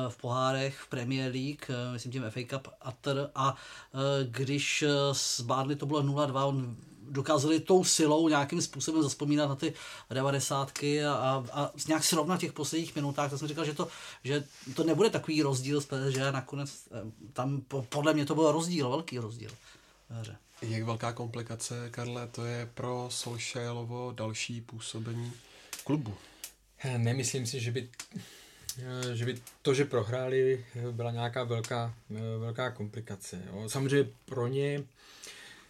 v 0.09 0.17
pohárech, 0.17 0.79
v 0.79 0.87
Premier 0.87 1.31
League, 1.31 1.65
myslím 1.91 2.11
tím 2.11 2.23
FA 2.29 2.41
Cup 2.49 2.67
a 3.35 3.55
když 4.23 4.83
s 5.11 5.41
Barnley 5.41 5.75
to 5.75 5.85
bylo 5.85 6.03
0-2, 6.03 6.47
on 6.47 6.75
dokázali 7.09 7.59
tou 7.59 7.83
silou 7.83 8.29
nějakým 8.29 8.61
způsobem 8.61 9.03
zaspomínat 9.03 9.49
na 9.49 9.55
ty 9.55 9.73
devadesátky 10.09 11.05
a, 11.05 11.13
a, 11.13 11.45
a 11.53 11.71
nějak 11.87 12.03
srovnat 12.03 12.39
těch 12.39 12.53
posledních 12.53 12.95
minutách, 12.95 13.29
tak 13.29 13.39
jsem 13.39 13.47
říkal, 13.47 13.65
že 13.65 13.73
to, 13.73 13.87
že 14.23 14.43
to 14.75 14.83
nebude 14.83 15.09
takový 15.09 15.41
rozdíl 15.41 15.81
z 15.81 15.85
PSG 15.85 16.17
a 16.27 16.31
nakonec 16.31 16.69
eh, 16.91 17.11
tam 17.33 17.61
podle 17.89 18.13
mě 18.13 18.25
to 18.25 18.35
byl 18.35 18.51
rozdíl, 18.51 18.89
velký 18.89 19.19
rozdíl. 19.19 19.51
Hře. 20.09 20.37
Jak 20.61 20.83
velká 20.83 21.13
komplikace, 21.13 21.89
Karle, 21.91 22.27
to 22.27 22.45
je 22.45 22.69
pro 22.73 23.07
Solskjaerovo 23.11 24.11
další 24.11 24.61
působení 24.61 25.33
klubu? 25.83 26.13
Nemyslím 26.97 27.45
si, 27.45 27.59
že 27.59 27.71
by 27.71 27.89
že 29.13 29.25
by 29.25 29.41
to, 29.61 29.73
že 29.73 29.85
prohráli, 29.85 30.65
byla 30.91 31.11
nějaká 31.11 31.43
velká, 31.43 31.93
velká 32.39 32.71
komplikace. 32.71 33.41
Jo. 33.47 33.69
Samozřejmě 33.69 34.09
pro 34.25 34.47
ně 34.47 34.83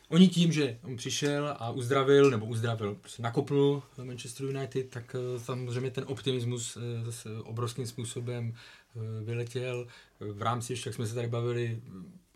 Oni 0.10 0.28
tím, 0.28 0.52
že 0.52 0.80
on 0.84 0.96
přišel 0.96 1.56
a 1.60 1.72
uzdravil, 1.72 2.32
nebo 2.32 2.46
uzdravil, 2.46 2.96
prostě 2.96 3.22
nakopnul 3.22 3.84
Manchester 4.04 4.46
United, 4.46 4.90
tak 4.90 5.16
eh, 5.16 5.40
samozřejmě 5.40 5.92
ten 5.92 6.04
optimismus 6.08 6.78
eh, 6.78 7.12
s 7.12 7.42
obrovským 7.44 7.88
způsobem 7.88 8.54
eh, 8.54 9.24
vyletěl. 9.24 9.88
V 10.20 10.42
rámci, 10.42 10.76
jak 10.86 10.96
jsme 10.96 11.08
se 11.08 11.16
tady 11.16 11.28
bavili, 11.28 11.82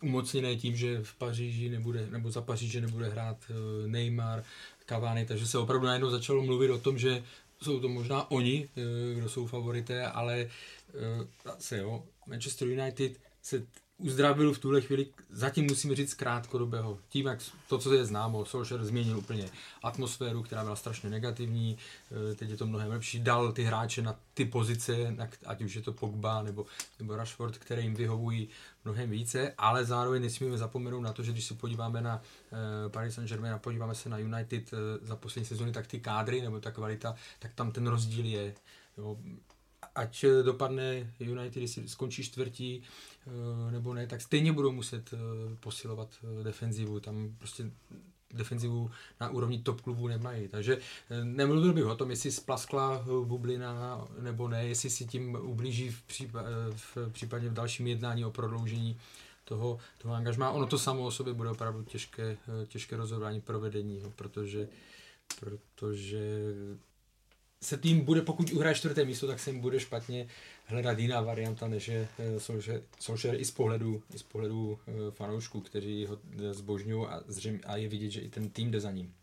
umocněné 0.02 0.56
tím, 0.56 0.76
že 0.76 1.00
v 1.02 1.14
Paříži 1.14 1.68
nebude, 1.68 2.06
nebo 2.10 2.30
za 2.30 2.40
Paříže 2.40 2.80
nebude 2.80 3.08
hrát 3.08 3.36
Neymar, 3.86 4.44
Cavani, 4.86 5.26
takže 5.26 5.46
se 5.46 5.58
opravdu 5.58 5.86
najednou 5.86 6.10
začalo 6.10 6.42
mluvit 6.42 6.70
o 6.70 6.78
tom, 6.78 6.98
že 6.98 7.24
jsou 7.62 7.80
to 7.80 7.88
možná 7.88 8.30
oni, 8.30 8.68
kdo 9.14 9.28
jsou 9.28 9.46
favorité, 9.46 10.06
ale 10.06 10.50
zase 11.44 11.78
jo, 11.78 12.04
Manchester 12.26 12.68
United 12.68 13.12
se 13.42 13.66
uzdravil 14.00 14.52
v 14.52 14.58
tuhle 14.58 14.80
chvíli, 14.80 15.06
zatím 15.30 15.66
musíme 15.66 15.94
říct 15.94 16.14
krátkodobého. 16.14 16.98
Tím, 17.08 17.26
jak 17.26 17.38
to, 17.68 17.78
co 17.78 17.94
je 17.94 18.04
známo, 18.04 18.44
Solskjaer 18.44 18.84
změnil 18.84 19.18
úplně 19.18 19.48
atmosféru, 19.82 20.42
která 20.42 20.62
byla 20.62 20.76
strašně 20.76 21.10
negativní, 21.10 21.78
eh, 22.30 22.34
teď 22.34 22.50
je 22.50 22.56
to 22.56 22.66
mnohem 22.66 22.90
lepší, 22.90 23.20
dal 23.20 23.52
ty 23.52 23.62
hráče 23.62 24.02
na 24.02 24.16
ty 24.34 24.44
pozice, 24.44 25.16
ať 25.46 25.62
už 25.62 25.74
je 25.74 25.82
to 25.82 25.92
Pogba 25.92 26.42
nebo, 26.42 26.66
nebo 26.98 27.16
Rashford, 27.16 27.58
které 27.58 27.82
jim 27.82 27.94
vyhovují 27.94 28.48
mnohem 28.84 29.10
více, 29.10 29.54
ale 29.58 29.84
zároveň 29.84 30.22
nesmíme 30.22 30.58
zapomenout 30.58 31.00
na 31.00 31.12
to, 31.12 31.22
že 31.22 31.32
když 31.32 31.44
se 31.44 31.54
podíváme 31.54 32.00
na 32.00 32.16
uh, 32.16 32.58
Paris 32.92 33.14
Saint-Germain 33.14 33.54
a 33.54 33.58
podíváme 33.58 33.94
se 33.94 34.08
na 34.08 34.18
United 34.18 34.72
uh, 34.72 34.78
za 35.02 35.16
poslední 35.16 35.46
sezóny, 35.46 35.72
tak 35.72 35.86
ty 35.86 36.00
kádry 36.00 36.40
nebo 36.40 36.60
ta 36.60 36.70
kvalita, 36.70 37.14
tak 37.38 37.54
tam 37.54 37.72
ten 37.72 37.86
rozdíl 37.86 38.24
je. 38.24 38.54
Jo 38.98 39.16
ať 40.00 40.24
dopadne 40.42 41.12
United, 41.20 41.60
jestli 41.60 41.88
skončí 41.88 42.24
čtvrtí 42.24 42.82
eh, 42.82 43.72
nebo 43.72 43.94
ne, 43.94 44.06
tak 44.06 44.20
stejně 44.20 44.52
budou 44.52 44.72
muset 44.72 45.12
eh, 45.12 45.16
posilovat 45.60 46.08
eh, 46.22 46.44
defenzivu. 46.44 47.00
Tam 47.00 47.34
prostě 47.38 47.70
defenzivu 48.34 48.90
na 49.20 49.28
úrovni 49.28 49.58
top 49.58 49.80
klubů 49.80 50.08
nemají. 50.08 50.48
Takže 50.48 50.78
nemluvil 51.24 51.72
bych 51.72 51.84
o 51.84 51.96
tom, 51.96 52.10
jestli 52.10 52.32
splaskla 52.32 53.04
bublina 53.24 54.04
nebo 54.20 54.48
ne, 54.48 54.66
jestli 54.66 54.90
si 54.90 55.06
tím 55.06 55.34
ublíží 55.34 55.90
v, 55.90 56.02
případ, 56.02 56.44
v 56.70 57.12
případě 57.12 57.48
v 57.48 57.52
dalším 57.52 57.86
jednání 57.86 58.24
o 58.24 58.30
prodloužení 58.30 58.96
toho, 59.44 59.78
toho 59.98 60.14
angažmá. 60.14 60.50
Ono 60.50 60.66
to 60.66 60.78
samo 60.78 61.02
o 61.02 61.10
sobě 61.10 61.34
bude 61.34 61.50
opravdu 61.50 61.82
těžké, 61.84 62.36
těžké 62.68 62.96
rozhodování 62.96 63.40
provedení, 63.40 64.02
protože, 64.16 64.68
protože 65.40 66.54
se 67.62 67.76
tým 67.76 68.00
bude, 68.00 68.22
pokud 68.22 68.52
uhraje 68.52 68.74
čtvrté 68.74 69.04
místo, 69.04 69.26
tak 69.26 69.40
se 69.40 69.50
jim 69.50 69.60
bude 69.60 69.80
špatně 69.80 70.28
hledat 70.64 70.98
jiná 70.98 71.20
varianta, 71.20 71.68
než 71.68 71.88
je 71.88 72.08
eh, 72.18 72.40
Solskjaer 72.98 73.40
i 73.40 73.44
z 73.44 73.50
pohledu, 73.50 74.02
i 74.14 74.18
z 74.18 74.22
pohledu 74.22 74.78
eh, 74.86 74.92
fanoušků, 75.10 75.60
kteří 75.60 76.06
ho 76.06 76.18
eh, 76.38 76.54
zbožňují 76.54 77.06
a, 77.06 77.22
zřejmě, 77.26 77.60
a 77.66 77.76
je 77.76 77.88
vidět, 77.88 78.10
že 78.10 78.20
i 78.20 78.28
ten 78.28 78.50
tým 78.50 78.70
jde 78.70 78.80
za 78.80 78.90
ním 78.90 79.14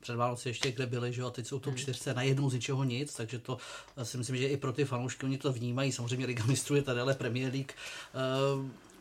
před 0.00 0.16
Vánoci 0.16 0.48
ještě 0.48 0.72
kde 0.72 0.86
byli, 0.86 1.12
že 1.12 1.20
jo, 1.20 1.26
a 1.26 1.30
teď 1.30 1.46
jsou 1.46 1.58
to 1.58 1.72
čtyřce 1.72 2.14
na 2.14 2.22
jednou 2.22 2.50
z 2.50 2.54
ničeho 2.54 2.84
nic, 2.84 3.14
takže 3.14 3.38
to 3.38 3.58
si 4.02 4.18
myslím, 4.18 4.36
že 4.36 4.48
i 4.48 4.56
pro 4.56 4.72
ty 4.72 4.84
fanoušky 4.84 5.26
oni 5.26 5.38
to 5.38 5.52
vnímají. 5.52 5.92
Samozřejmě 5.92 6.26
Liga 6.26 6.44
mistrů 6.46 6.76
je 6.76 6.82
tady, 6.82 7.00
ale 7.00 7.14
Premier 7.14 7.52
League 7.52 7.72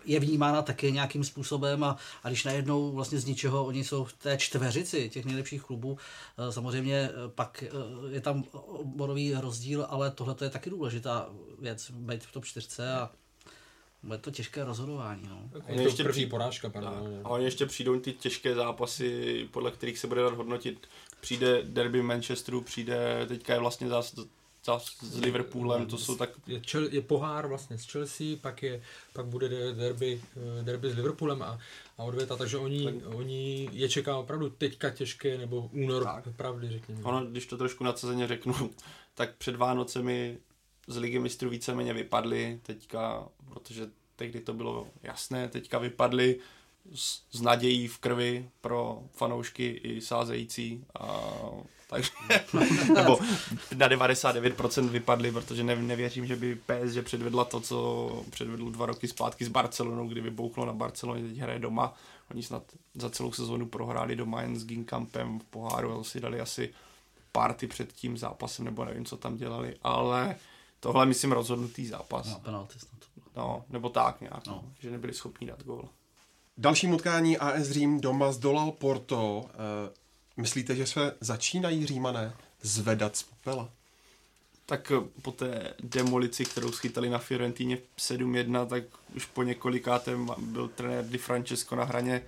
je 0.06 0.20
vnímána 0.20 0.62
také 0.62 0.92
nějakým 0.92 1.24
způsobem 1.24 1.84
a, 1.84 1.98
a 2.24 2.28
když 2.28 2.44
najednou 2.44 2.92
vlastně 2.92 3.20
z 3.20 3.26
ničeho 3.26 3.66
oni 3.66 3.84
jsou 3.84 4.04
v 4.04 4.14
té 4.14 4.38
čtveřici 4.38 5.10
těch 5.10 5.26
nejlepších 5.26 5.62
klubů, 5.62 5.98
eh, 6.38 6.52
samozřejmě 6.52 6.96
eh, 6.96 7.12
pak 7.36 7.64
eh, 7.64 7.70
je 8.14 8.22
tam 8.22 8.44
oborový 8.52 9.34
rozdíl, 9.34 9.86
ale 9.90 10.12
tohle 10.12 10.36
je 10.42 10.50
taky 10.50 10.70
důležitá 10.70 11.30
věc, 11.60 11.92
být 11.92 12.24
v 12.24 12.32
top 12.32 12.46
čtyřce 12.46 12.94
a 12.94 13.10
bude 14.04 14.18
to 14.18 14.32
těžké 14.32 14.64
rozhodování. 14.64 15.22
No. 15.30 15.50
Je 15.68 15.76
to 15.76 15.82
ještě 15.82 16.04
první 16.04 16.26
porážka. 16.26 16.70
Pardon. 16.70 17.22
A, 17.24 17.28
a 17.28 17.30
oni 17.30 17.46
ještě 17.46 17.66
přijdou 17.66 18.00
ty 18.00 18.14
těžké 18.14 18.56
zápasy, 18.56 19.48
podle 19.52 19.72
kterých 19.72 20.00
se 20.00 20.08
bude 20.08 20.22
dát 20.22 20.34
hodnotit. 20.34 20.88
Přijde 21.20 21.64
derby 21.64 22.02
Manchesteru, 22.02 22.62
přijde, 22.62 23.26
teďka 23.28 23.54
je 23.54 23.60
vlastně 23.60 23.88
zás 23.88 24.16
z 25.02 25.18
Liverpoolem, 25.20 25.86
to 25.86 25.98
jsou 25.98 26.16
tak... 26.16 26.30
Je, 26.48 26.62
čel, 26.62 26.88
je 26.92 27.02
pohár 27.02 27.48
vlastně 27.48 27.78
z 27.78 27.86
Chelsea, 27.86 28.28
pak, 28.42 28.64
je, 28.64 28.82
pak 29.14 29.26
bude 29.26 29.50
derby, 29.74 30.22
eh, 30.60 30.64
derby 30.64 30.92
s 30.92 30.96
Liverpoolem 30.96 31.42
a, 31.42 31.60
a 31.98 32.04
odvěta, 32.04 32.36
takže 32.36 32.58
oni, 32.58 32.84
tak. 32.84 32.94
oni 33.16 33.70
je 33.72 33.90
čeká 33.90 34.18
opravdu 34.18 34.50
teďka 34.50 34.90
těžké, 34.90 35.38
nebo 35.38 35.70
únor 35.74 36.04
tak. 36.04 36.36
pravdy, 36.36 36.70
řekněme. 36.70 37.04
Ono, 37.04 37.26
když 37.26 37.46
to 37.46 37.58
trošku 37.58 37.84
nadsazeně 37.84 38.28
řeknu, 38.28 38.54
tak 39.16 39.36
před 39.36 39.56
Vánocemi 39.56 40.38
z 40.88 40.98
Ligy 40.98 41.20
mistrů 41.20 41.50
víceméně 41.50 41.94
vypadly 41.94 42.60
teďka, 42.64 43.28
protože 43.50 43.90
tehdy 44.16 44.40
to 44.40 44.54
bylo 44.54 44.88
jasné, 45.04 45.48
teďka 45.48 45.78
vypadly 45.78 46.40
s, 46.96 47.22
s 47.32 47.42
nadějí 47.42 47.88
v 47.88 47.98
krvi 47.98 48.50
pro 48.62 49.04
fanoušky 49.14 49.70
i 49.70 50.02
sázející 50.02 50.86
a 51.00 51.32
takže, 51.92 52.12
nebo 52.96 53.20
na 53.76 53.90
99% 53.90 54.90
vypadli, 54.90 55.32
protože 55.32 55.64
ne, 55.64 55.76
nevěřím, 55.76 56.26
že 56.26 56.36
by 56.36 56.56
PSG 56.56 57.04
předvedla 57.04 57.46
to, 57.46 57.62
co 57.62 58.10
předvedl 58.30 58.72
dva 58.72 58.86
roky 58.86 59.08
zpátky 59.08 59.46
s 59.46 59.48
Barcelonou, 59.48 60.08
kdy 60.08 60.22
vybouchlo 60.22 60.66
na 60.66 60.74
Barceloně, 60.74 61.24
teď 61.24 61.38
hraje 61.38 61.60
doma. 61.60 61.94
Oni 62.32 62.44
snad 62.44 62.64
za 62.94 63.10
celou 63.10 63.32
sezónu 63.32 63.66
prohráli 63.66 64.16
doma 64.16 64.42
jen 64.42 64.60
s 64.60 64.66
Ginkampem 64.66 65.40
v 65.40 65.44
poháru 65.44 66.00
a 66.00 66.04
si 66.04 66.20
dali 66.20 66.40
asi 66.40 66.74
party 67.32 67.68
před 67.68 67.94
tím 67.94 68.18
zápasem, 68.18 68.66
nebo 68.66 68.86
nevím, 68.86 69.06
co 69.06 69.18
tam 69.18 69.38
dělali, 69.38 69.76
ale 69.84 70.36
tohle 70.80 71.06
myslím 71.06 71.32
rozhodnutý 71.32 71.88
zápas. 71.88 72.30
No, 72.30 72.40
penalty 72.40 72.80
snad. 72.80 73.02
No, 73.36 73.64
nebo 73.70 73.90
tak 73.90 74.22
nějak, 74.22 74.48
no. 74.48 74.64
že 74.80 74.92
nebyli 74.92 75.14
schopni 75.14 75.48
dát 75.48 75.64
gól. 75.64 75.90
Dalším 76.58 76.94
utkání 76.94 77.38
AS 77.38 77.70
Řím 77.70 78.02
doma 78.02 78.32
zdolal 78.32 78.72
Porto. 78.72 79.46
Myslíte, 80.42 80.76
že 80.76 80.86
se 80.88 81.16
začínají 81.20 81.86
římané 81.86 82.34
zvedat 82.62 83.16
z 83.16 83.24
popela? 83.24 83.70
Tak 84.66 84.92
eh, 84.92 85.22
po 85.22 85.32
té 85.32 85.74
demolici, 85.84 86.46
kterou 86.46 86.72
schytali 86.72 87.10
na 87.10 87.18
Fiorentíně 87.18 87.78
7-1, 88.00 88.68
tak 88.68 88.84
už 89.16 89.26
po 89.26 89.44
několikátém 89.44 90.32
byl 90.38 90.68
trenér 90.68 91.06
Di 91.06 91.18
Francesco 91.18 91.76
na 91.76 91.84
hraně, 91.84 92.22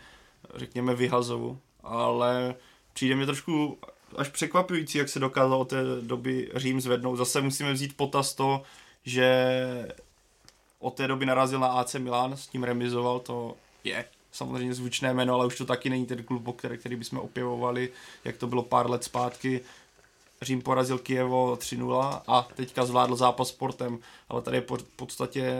řekněme, 0.56 0.96
vyhazovu. 0.96 1.60
Ale 1.84 2.56
přijde 2.94 3.16
mi 3.16 3.26
trošku 3.26 3.78
až 4.18 4.30
překvapující, 4.30 4.98
jak 4.98 5.10
se 5.10 5.20
dokázal 5.20 5.62
od 5.62 5.70
té 5.70 5.84
doby 6.02 6.52
Řím 6.56 6.82
zvednout. 6.82 7.16
Zase 7.16 7.42
musíme 7.42 7.74
vzít 7.74 7.98
potaz 7.98 8.34
to, 8.34 8.64
že 9.04 9.48
od 10.80 10.96
té 10.96 11.08
doby 11.08 11.26
narazil 11.26 11.60
na 11.60 11.68
AC 11.68 11.96
Milan, 11.96 12.38
s 12.38 12.48
tím 12.48 12.64
remizoval, 12.64 13.20
to 13.20 13.56
je 13.84 14.06
samozřejmě 14.34 14.74
zvučné 14.74 15.14
jméno, 15.14 15.34
ale 15.34 15.46
už 15.46 15.58
to 15.58 15.66
taky 15.66 15.90
není 15.90 16.06
ten 16.06 16.24
klub, 16.24 16.56
který, 16.56 16.78
který 16.78 16.96
bychom 16.96 17.20
opěvovali, 17.20 17.90
jak 18.26 18.38
to 18.38 18.48
bylo 18.48 18.64
pár 18.64 18.90
let 18.90 19.04
zpátky. 19.04 19.62
Řím 20.42 20.62
porazil 20.62 21.00
Kijevo 21.00 21.56
3-0 21.56 22.22
a 22.28 22.48
teďka 22.56 22.86
zvládl 22.86 23.16
zápas 23.16 23.50
s 23.50 23.52
Portem, 23.52 24.00
ale 24.30 24.42
tady 24.42 24.58
je 24.58 24.62
v 24.62 24.84
podstatě 24.96 25.54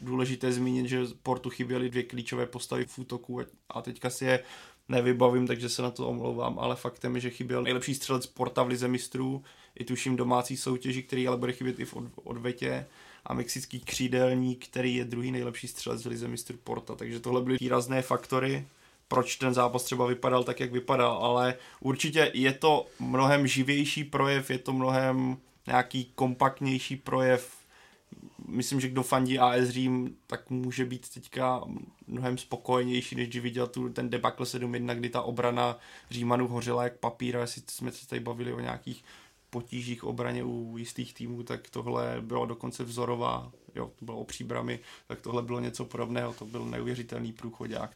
důležité 0.00 0.52
zmínit, 0.52 0.86
že 0.86 1.06
Portu 1.22 1.50
chyběly 1.50 1.90
dvě 1.90 2.02
klíčové 2.02 2.46
postavy 2.46 2.84
v 2.84 2.98
útoku 2.98 3.40
a 3.68 3.82
teďka 3.82 4.10
si 4.10 4.24
je 4.24 4.44
nevybavím, 4.88 5.46
takže 5.46 5.68
se 5.68 5.82
na 5.82 5.90
to 5.90 6.08
omlouvám, 6.08 6.58
ale 6.58 6.76
faktem 6.76 7.14
je, 7.14 7.20
že 7.20 7.30
chyběl 7.30 7.62
nejlepší 7.62 7.94
střelec 7.94 8.26
Porta 8.26 8.62
v 8.62 8.68
lize 8.68 8.88
mistrů, 8.88 9.42
i 9.78 9.84
tuším 9.84 10.16
domácí 10.16 10.56
soutěži, 10.56 11.02
který 11.02 11.28
ale 11.28 11.36
bude 11.36 11.52
chybět 11.52 11.80
i 11.80 11.84
v 11.84 11.96
odvetě 12.24 12.86
a 13.26 13.34
mexický 13.34 13.80
křídelník, 13.80 14.66
který 14.66 14.96
je 14.96 15.04
druhý 15.04 15.30
nejlepší 15.30 15.68
střelec 15.68 16.04
v 16.04 16.08
lize 16.08 16.28
mistr 16.28 16.54
Porta. 16.64 16.94
Takže 16.94 17.20
tohle 17.20 17.42
byly 17.42 17.56
výrazné 17.60 18.02
faktory, 18.02 18.66
proč 19.08 19.36
ten 19.36 19.54
zápas 19.54 19.82
třeba 19.82 20.06
vypadal 20.06 20.44
tak, 20.44 20.60
jak 20.60 20.72
vypadal, 20.72 21.12
ale 21.12 21.54
určitě 21.80 22.30
je 22.34 22.52
to 22.52 22.86
mnohem 23.00 23.46
živější 23.46 24.04
projev, 24.04 24.50
je 24.50 24.58
to 24.58 24.72
mnohem 24.72 25.36
nějaký 25.66 26.12
kompaktnější 26.14 26.96
projev. 26.96 27.56
Myslím, 28.48 28.80
že 28.80 28.88
kdo 28.88 29.02
fandí 29.02 29.38
AS 29.38 29.68
Řím, 29.68 30.16
tak 30.26 30.50
může 30.50 30.84
být 30.84 31.08
teďka 31.08 31.64
mnohem 32.06 32.38
spokojenější, 32.38 33.16
než 33.16 33.28
když 33.28 33.42
viděl 33.42 33.66
tu, 33.66 33.88
ten 33.88 34.10
debakl 34.10 34.44
7-1, 34.44 34.94
kdy 34.94 35.08
ta 35.08 35.22
obrana 35.22 35.78
Římanů 36.10 36.48
hořela 36.48 36.84
jak 36.84 36.96
papír, 36.96 37.36
jestli 37.36 37.62
jsme 37.66 37.92
se 37.92 38.06
tady 38.06 38.20
bavili 38.20 38.52
o 38.52 38.60
nějakých 38.60 39.04
potížích 39.54 40.04
obraně 40.04 40.44
u 40.44 40.78
jistých 40.78 41.14
týmů, 41.14 41.42
tak 41.42 41.70
tohle 41.70 42.16
bylo 42.20 42.46
dokonce 42.46 42.84
vzorová, 42.84 43.52
jo, 43.74 43.90
to 43.96 44.04
bylo 44.04 44.18
o 44.18 44.24
příbramy, 44.24 44.80
tak 45.06 45.20
tohle 45.20 45.42
bylo 45.42 45.60
něco 45.60 45.84
podobného, 45.84 46.32
to 46.32 46.44
byl 46.44 46.64
neuvěřitelný 46.64 47.32
průchodák. 47.32 47.90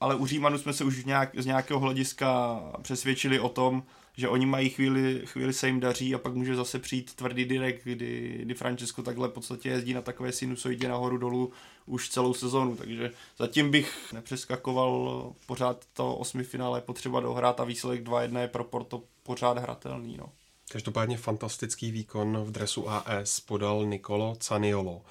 Ale 0.00 0.14
u 0.14 0.26
Římanu 0.26 0.58
jsme 0.58 0.72
se 0.72 0.84
už 0.84 1.04
nějak, 1.04 1.30
z 1.38 1.46
nějakého 1.46 1.80
hlediska 1.80 2.60
přesvědčili 2.82 3.40
o 3.40 3.48
tom, 3.48 3.82
že 4.16 4.28
oni 4.28 4.46
mají 4.46 4.68
chvíli, 4.70 5.22
chvíli 5.24 5.52
se 5.52 5.66
jim 5.66 5.80
daří 5.80 6.14
a 6.14 6.18
pak 6.18 6.34
může 6.34 6.56
zase 6.56 6.78
přijít 6.78 7.14
tvrdý 7.14 7.44
direk, 7.44 7.84
kdy, 7.84 8.38
kdy 8.42 8.54
Francesco 8.54 9.02
takhle 9.02 9.28
v 9.28 9.32
podstatě 9.32 9.68
jezdí 9.68 9.94
na 9.94 10.02
takové 10.02 10.32
sinusoidě 10.32 10.88
nahoru 10.88 11.18
dolů 11.18 11.52
už 11.86 12.08
celou 12.08 12.34
sezonu, 12.34 12.76
takže 12.76 13.10
zatím 13.38 13.70
bych 13.70 14.12
nepřeskakoval 14.12 15.32
pořád 15.46 15.84
to 15.92 16.14
osmi 16.14 16.44
finále 16.44 16.80
potřeba 16.80 17.20
dohrát 17.20 17.60
a 17.60 17.64
výsledek 17.64 18.04
2-1 18.04 18.38
je 18.40 18.48
pro 18.48 18.64
Porto 18.64 19.02
pořád 19.22 19.58
hratelný. 19.58 20.16
No. 20.16 20.32
Každopádně 20.72 21.16
fantastický 21.16 21.90
výkon 21.90 22.44
v 22.44 22.50
dresu 22.50 22.90
AS 22.90 23.40
podal 23.40 23.86
Nicolo 23.86 24.36
Caniolo. 24.38 25.02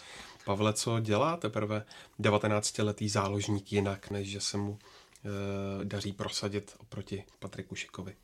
Pavle, 0.45 0.73
co 0.73 0.99
dělá 0.99 1.37
teprve 1.37 1.85
19-letý 2.19 3.09
záložník 3.09 3.71
jinak, 3.73 4.09
než 4.09 4.27
že 4.27 4.41
se 4.41 4.57
mu 4.57 4.79
e, 4.79 5.85
daří 5.85 6.13
prosadit 6.13 6.75
oproti 6.79 7.23
Patriku 7.39 7.75
Šikovi? 7.75 8.15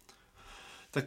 Tak 0.91 1.05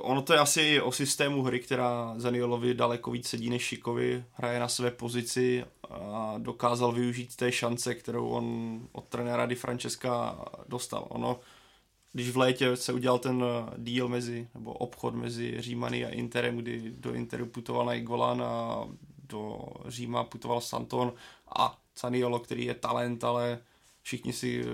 ono 0.00 0.22
to 0.22 0.32
je 0.32 0.38
asi 0.38 0.80
o 0.80 0.92
systému 0.92 1.42
hry, 1.42 1.60
která 1.60 2.14
Zaniolovi 2.16 2.74
daleko 2.74 3.10
víc 3.10 3.28
sedí 3.28 3.50
než 3.50 3.62
Šikovi. 3.62 4.24
Hraje 4.32 4.60
na 4.60 4.68
své 4.68 4.90
pozici 4.90 5.64
a 5.90 6.34
dokázal 6.38 6.92
využít 6.92 7.36
té 7.36 7.52
šance, 7.52 7.94
kterou 7.94 8.28
on 8.28 8.80
od 8.92 9.04
trenéra 9.08 9.46
Di 9.46 9.54
Francesca 9.54 10.44
dostal. 10.68 11.06
Ono 11.08 11.40
když 12.16 12.30
v 12.30 12.36
létě 12.36 12.76
se 12.76 12.92
udělal 12.92 13.18
ten 13.18 13.44
eh, 13.44 13.74
deal 13.76 14.08
mezi, 14.08 14.48
nebo 14.54 14.72
obchod 14.72 15.14
mezi 15.14 15.60
Římany 15.60 16.04
a 16.04 16.08
Interem, 16.08 16.56
kdy 16.56 16.92
do 16.96 17.14
Interu 17.14 17.46
putoval 17.46 17.86
na 17.86 17.98
Golan 17.98 18.42
a 18.42 18.84
do 19.28 19.58
Říma 19.88 20.24
putoval 20.24 20.60
Santon 20.60 21.12
a 21.56 21.78
Caniolo, 21.94 22.38
který 22.38 22.64
je 22.64 22.74
talent, 22.74 23.24
ale 23.24 23.58
všichni 24.02 24.32
si 24.32 24.64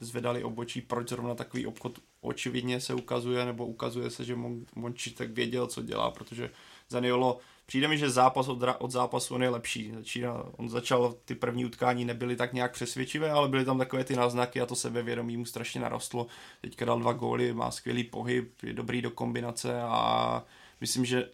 zvedali 0.00 0.44
obočí, 0.44 0.80
proč 0.80 1.08
zrovna 1.08 1.34
takový 1.34 1.66
obchod 1.66 1.98
očividně 2.20 2.80
se 2.80 2.94
ukazuje, 2.94 3.44
nebo 3.44 3.66
ukazuje 3.66 4.10
se, 4.10 4.24
že 4.24 4.36
Monči 4.74 5.10
tak 5.10 5.30
věděl, 5.30 5.66
co 5.66 5.82
dělá, 5.82 6.10
protože 6.10 6.50
Zaniolo 6.88 7.40
Přijde 7.66 7.88
mi, 7.88 7.98
že 7.98 8.10
zápas 8.10 8.48
od, 8.48 8.58
od 8.78 8.90
zápasu 8.90 9.34
on 9.34 9.42
je 9.42 9.48
lepší. 9.48 9.92
Začíná, 9.94 10.44
on 10.56 10.68
začal, 10.68 11.14
ty 11.24 11.34
první 11.34 11.64
utkání 11.64 12.04
nebyly 12.04 12.36
tak 12.36 12.52
nějak 12.52 12.72
přesvědčivé, 12.72 13.30
ale 13.30 13.48
byly 13.48 13.64
tam 13.64 13.78
takové 13.78 14.04
ty 14.04 14.16
náznaky 14.16 14.60
a 14.60 14.66
to 14.66 14.74
sebevědomí 14.74 15.36
mu 15.36 15.44
strašně 15.44 15.80
narostlo. 15.80 16.26
Teďka 16.60 16.84
dal 16.84 17.00
dva 17.00 17.12
góly, 17.12 17.52
má 17.52 17.70
skvělý 17.70 18.04
pohyb, 18.04 18.62
je 18.62 18.72
dobrý 18.72 19.02
do 19.02 19.10
kombinace 19.10 19.82
a 19.82 20.44
myslím, 20.80 21.04
že 21.04 21.30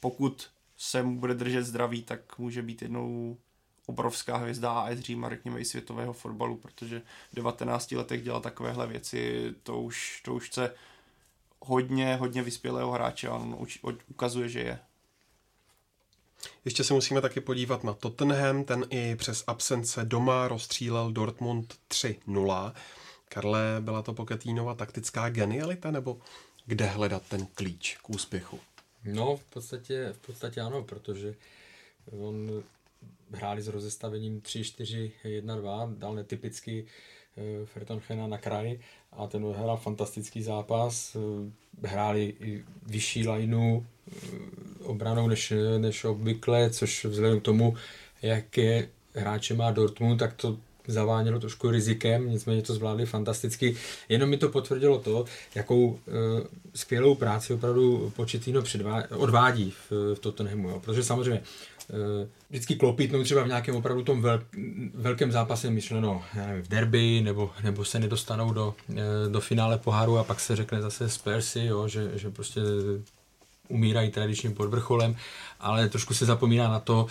pokud 0.00 0.50
se 0.76 1.02
mu 1.02 1.20
bude 1.20 1.34
držet 1.34 1.64
zdraví, 1.64 2.02
tak 2.02 2.38
může 2.38 2.62
být 2.62 2.82
jednou 2.82 3.36
obrovská 3.86 4.36
hvězda 4.36 4.72
AS 4.72 4.98
Říma, 4.98 5.28
řekněme 5.28 5.60
i 5.60 5.64
světového 5.64 6.12
fotbalu, 6.12 6.56
protože 6.56 7.02
v 7.32 7.36
19 7.36 7.92
letech 7.92 8.22
dělat 8.22 8.42
takovéhle 8.42 8.86
věci, 8.86 9.54
to 9.62 9.80
už, 9.80 10.20
to 10.24 10.34
už 10.34 10.48
chce 10.48 10.74
hodně, 11.60 12.16
hodně 12.16 12.42
vyspělého 12.42 12.90
hráče 12.90 13.28
a 13.28 13.34
on 13.34 13.66
ukazuje, 14.08 14.48
že 14.48 14.60
je. 14.60 14.78
Ještě 16.64 16.84
se 16.84 16.94
musíme 16.94 17.20
taky 17.20 17.40
podívat 17.40 17.84
na 17.84 17.92
Tottenham, 17.92 18.64
ten 18.64 18.84
i 18.90 19.16
přes 19.16 19.44
absence 19.46 20.04
doma 20.04 20.48
rozstřílel 20.48 21.12
Dortmund 21.12 21.74
3-0. 21.90 22.72
Karle, 23.28 23.76
byla 23.80 24.02
to 24.02 24.14
Poketínova 24.14 24.74
taktická 24.74 25.28
genialita, 25.28 25.90
nebo 25.90 26.18
kde 26.66 26.86
hledat 26.86 27.22
ten 27.28 27.46
klíč 27.46 27.98
k 28.02 28.10
úspěchu? 28.10 28.60
No, 29.04 29.36
v 29.36 29.44
podstatě, 29.44 30.12
v 30.12 30.26
podstatě 30.26 30.60
ano, 30.60 30.82
protože 30.82 31.34
on 32.10 32.62
hráli 33.30 33.62
s 33.62 33.68
rozestavením 33.68 34.40
3-4-1-2, 34.40 35.98
dal 35.98 36.14
netypicky 36.14 36.86
eh, 37.36 37.66
Fertonchena 37.66 38.26
na 38.26 38.38
kraj 38.38 38.78
a 39.16 39.26
ten 39.26 39.44
hrál 39.52 39.76
fantastický 39.76 40.42
zápas. 40.42 41.16
Hráli 41.82 42.34
i 42.40 42.64
vyšší 42.86 43.28
lineu, 43.28 43.80
eh, 43.80 44.20
obranou 44.82 45.28
než, 45.28 45.52
než 45.78 46.04
obvykle, 46.04 46.70
což 46.70 47.04
vzhledem 47.04 47.40
k 47.40 47.42
tomu, 47.42 47.76
jaké 48.22 48.88
hráče 49.14 49.54
má 49.54 49.70
Dortmund, 49.70 50.18
tak 50.18 50.34
to 50.34 50.56
zavánělo 50.86 51.40
trošku 51.40 51.70
rizikem, 51.70 52.30
nicméně 52.30 52.62
to 52.62 52.74
zvládli 52.74 53.06
fantasticky. 53.06 53.76
Jenom 54.08 54.30
mi 54.30 54.36
to 54.36 54.48
potvrdilo 54.48 54.98
to, 54.98 55.24
jakou 55.54 55.86
uh, 55.86 55.98
skvělou 56.74 57.14
práci 57.14 57.54
opravdu 57.54 58.12
Početino 58.16 58.62
odvádí 59.16 59.70
v, 59.70 60.14
v 60.14 60.18
Tottenhamu. 60.18 60.68
Jo. 60.68 60.80
Protože 60.80 61.04
samozřejmě 61.04 61.42
vždycky 62.50 62.74
klopitnou 62.74 63.22
třeba 63.22 63.42
v 63.42 63.48
nějakém 63.48 63.76
opravdu 63.76 64.04
tom 64.04 64.22
vel, 64.22 64.42
velkém 64.94 65.32
zápase 65.32 65.70
myšleno 65.70 66.22
nevím, 66.34 66.62
v 66.62 66.68
derby, 66.68 67.20
nebo, 67.24 67.50
nebo 67.62 67.84
se 67.84 67.98
nedostanou 67.98 68.52
do, 68.52 68.74
uh, 68.88 68.96
do 69.32 69.40
finále 69.40 69.78
poháru 69.78 70.18
a 70.18 70.24
pak 70.24 70.40
se 70.40 70.56
řekne 70.56 70.82
zase 70.82 71.08
Spursy, 71.08 71.60
jo, 71.60 71.88
že, 71.88 72.10
že 72.14 72.30
prostě 72.30 72.60
umírají 73.68 74.10
tradičním 74.10 74.54
pod 74.54 74.66
vrcholem, 74.68 75.16
ale 75.60 75.88
trošku 75.88 76.14
se 76.14 76.26
zapomíná 76.26 76.68
na 76.68 76.80
to, 76.80 77.06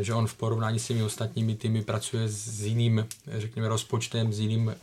že 0.00 0.14
on 0.14 0.26
v 0.26 0.34
porovnání 0.34 0.78
s 0.78 0.86
těmi 0.86 1.02
ostatními 1.02 1.54
týmy 1.54 1.82
pracuje 1.82 2.28
s 2.28 2.64
jiným, 2.64 3.06
řekněme, 3.26 3.68
rozpočtem, 3.68 4.32
s 4.32 4.40
jiným, 4.40 4.74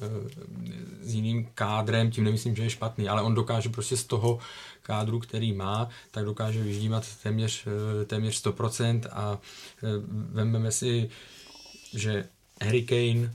s 1.02 1.14
jiným 1.14 1.48
kádrem, 1.56 2.12
tím 2.12 2.24
nemyslím, 2.24 2.56
že 2.56 2.64
je 2.64 2.70
špatný, 2.70 3.10
ale 3.10 3.22
on 3.22 3.36
dokáže 3.36 3.70
prostě 3.70 3.98
z 3.98 4.04
toho 4.04 4.40
kádru, 4.82 5.20
který 5.20 5.54
má, 5.54 5.90
tak 6.12 6.26
dokáže 6.26 6.64
vyždímat 6.64 7.06
téměř, 7.24 7.66
téměř 8.06 8.46
100% 8.46 9.02
a 9.12 9.38
e, 9.84 9.88
vezmeme 10.32 10.72
si, 10.72 11.10
že 11.94 12.26
Harry 12.62 12.84
Kane, 12.84 13.34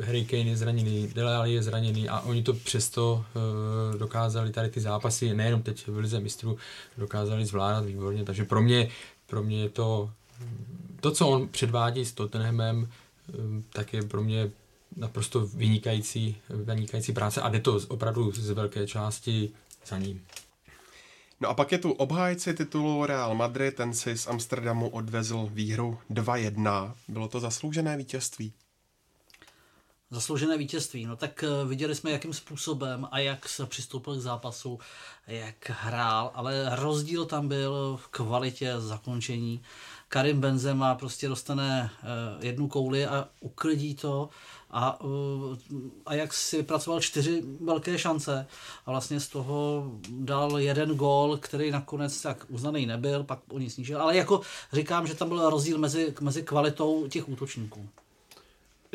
Harry 0.00 0.24
Kane 0.24 0.42
je 0.42 0.56
zraněný, 0.56 1.08
Dele 1.08 1.50
je 1.50 1.62
zraněný 1.62 2.08
a 2.08 2.20
oni 2.20 2.42
to 2.42 2.54
přesto 2.54 3.24
uh, 3.34 3.98
dokázali 3.98 4.52
tady 4.52 4.70
ty 4.70 4.80
zápasy, 4.80 5.34
nejenom 5.34 5.62
teď 5.62 5.88
v 5.88 5.98
Lize 5.98 6.20
mistrů, 6.20 6.58
dokázali 6.98 7.46
zvládat 7.46 7.84
výborně, 7.84 8.24
takže 8.24 8.44
pro 8.44 8.62
mě, 8.62 8.88
pro 9.26 9.42
mě 9.42 9.62
je 9.62 9.68
to, 9.68 10.10
to, 11.00 11.10
co 11.10 11.28
on 11.28 11.48
předvádí 11.48 12.04
s 12.04 12.12
Tottenhamem, 12.12 12.78
uh, 12.78 13.34
tak 13.72 13.92
je 13.92 14.02
pro 14.02 14.22
mě 14.22 14.50
naprosto 14.96 15.46
vynikající, 15.46 16.36
vynikající 16.48 17.12
práce 17.12 17.42
a 17.42 17.48
jde 17.48 17.60
to 17.60 17.80
opravdu 17.88 18.32
z 18.32 18.50
velké 18.50 18.86
části 18.86 19.50
za 19.86 19.98
ním. 19.98 20.20
No 21.40 21.48
a 21.48 21.54
pak 21.54 21.72
je 21.72 21.78
tu 21.78 21.92
obhájci 21.92 22.54
titulu 22.54 23.06
Real 23.06 23.34
Madrid, 23.34 23.74
ten 23.74 23.94
si 23.94 24.18
z 24.18 24.26
Amsterdamu 24.26 24.88
odvezl 24.88 25.48
výhru 25.52 25.98
2-1. 26.10 26.94
Bylo 27.08 27.28
to 27.28 27.40
zasloužené 27.40 27.96
vítězství? 27.96 28.52
Zasloužené 30.14 30.58
vítězství. 30.58 31.06
No 31.06 31.16
tak 31.16 31.44
eh, 31.44 31.64
viděli 31.68 31.94
jsme, 31.94 32.10
jakým 32.10 32.32
způsobem 32.32 33.08
a 33.10 33.18
jak 33.18 33.48
se 33.48 33.66
přistoupil 33.66 34.16
k 34.16 34.20
zápasu, 34.20 34.78
jak 35.26 35.70
hrál, 35.70 36.30
ale 36.34 36.76
rozdíl 36.76 37.24
tam 37.24 37.48
byl 37.48 37.98
v 38.02 38.08
kvalitě 38.08 38.74
zakončení. 38.78 39.62
Karim 40.08 40.40
Benzema 40.40 40.94
prostě 40.94 41.28
dostane 41.28 41.90
eh, 41.92 42.46
jednu 42.46 42.68
kouli 42.68 43.06
a 43.06 43.28
uklidí 43.40 43.94
to 43.94 44.28
a, 44.70 45.00
uh, 45.00 45.56
a 46.06 46.14
jak 46.14 46.34
si 46.34 46.56
vypracoval 46.56 47.00
čtyři 47.00 47.42
velké 47.60 47.98
šance 47.98 48.46
a 48.86 48.90
vlastně 48.90 49.20
z 49.20 49.28
toho 49.28 49.90
dal 50.10 50.58
jeden 50.58 50.96
gól, 50.96 51.36
který 51.36 51.70
nakonec 51.70 52.22
tak 52.22 52.46
uznaný 52.48 52.86
nebyl, 52.86 53.24
pak 53.24 53.38
o 53.48 53.58
nic 53.58 53.74
snížil, 53.74 54.02
ale 54.02 54.16
jako 54.16 54.40
říkám, 54.72 55.06
že 55.06 55.14
tam 55.14 55.28
byl 55.28 55.50
rozdíl 55.50 55.78
mezi, 55.78 56.14
mezi 56.20 56.42
kvalitou 56.42 57.08
těch 57.08 57.28
útočníků. 57.28 57.88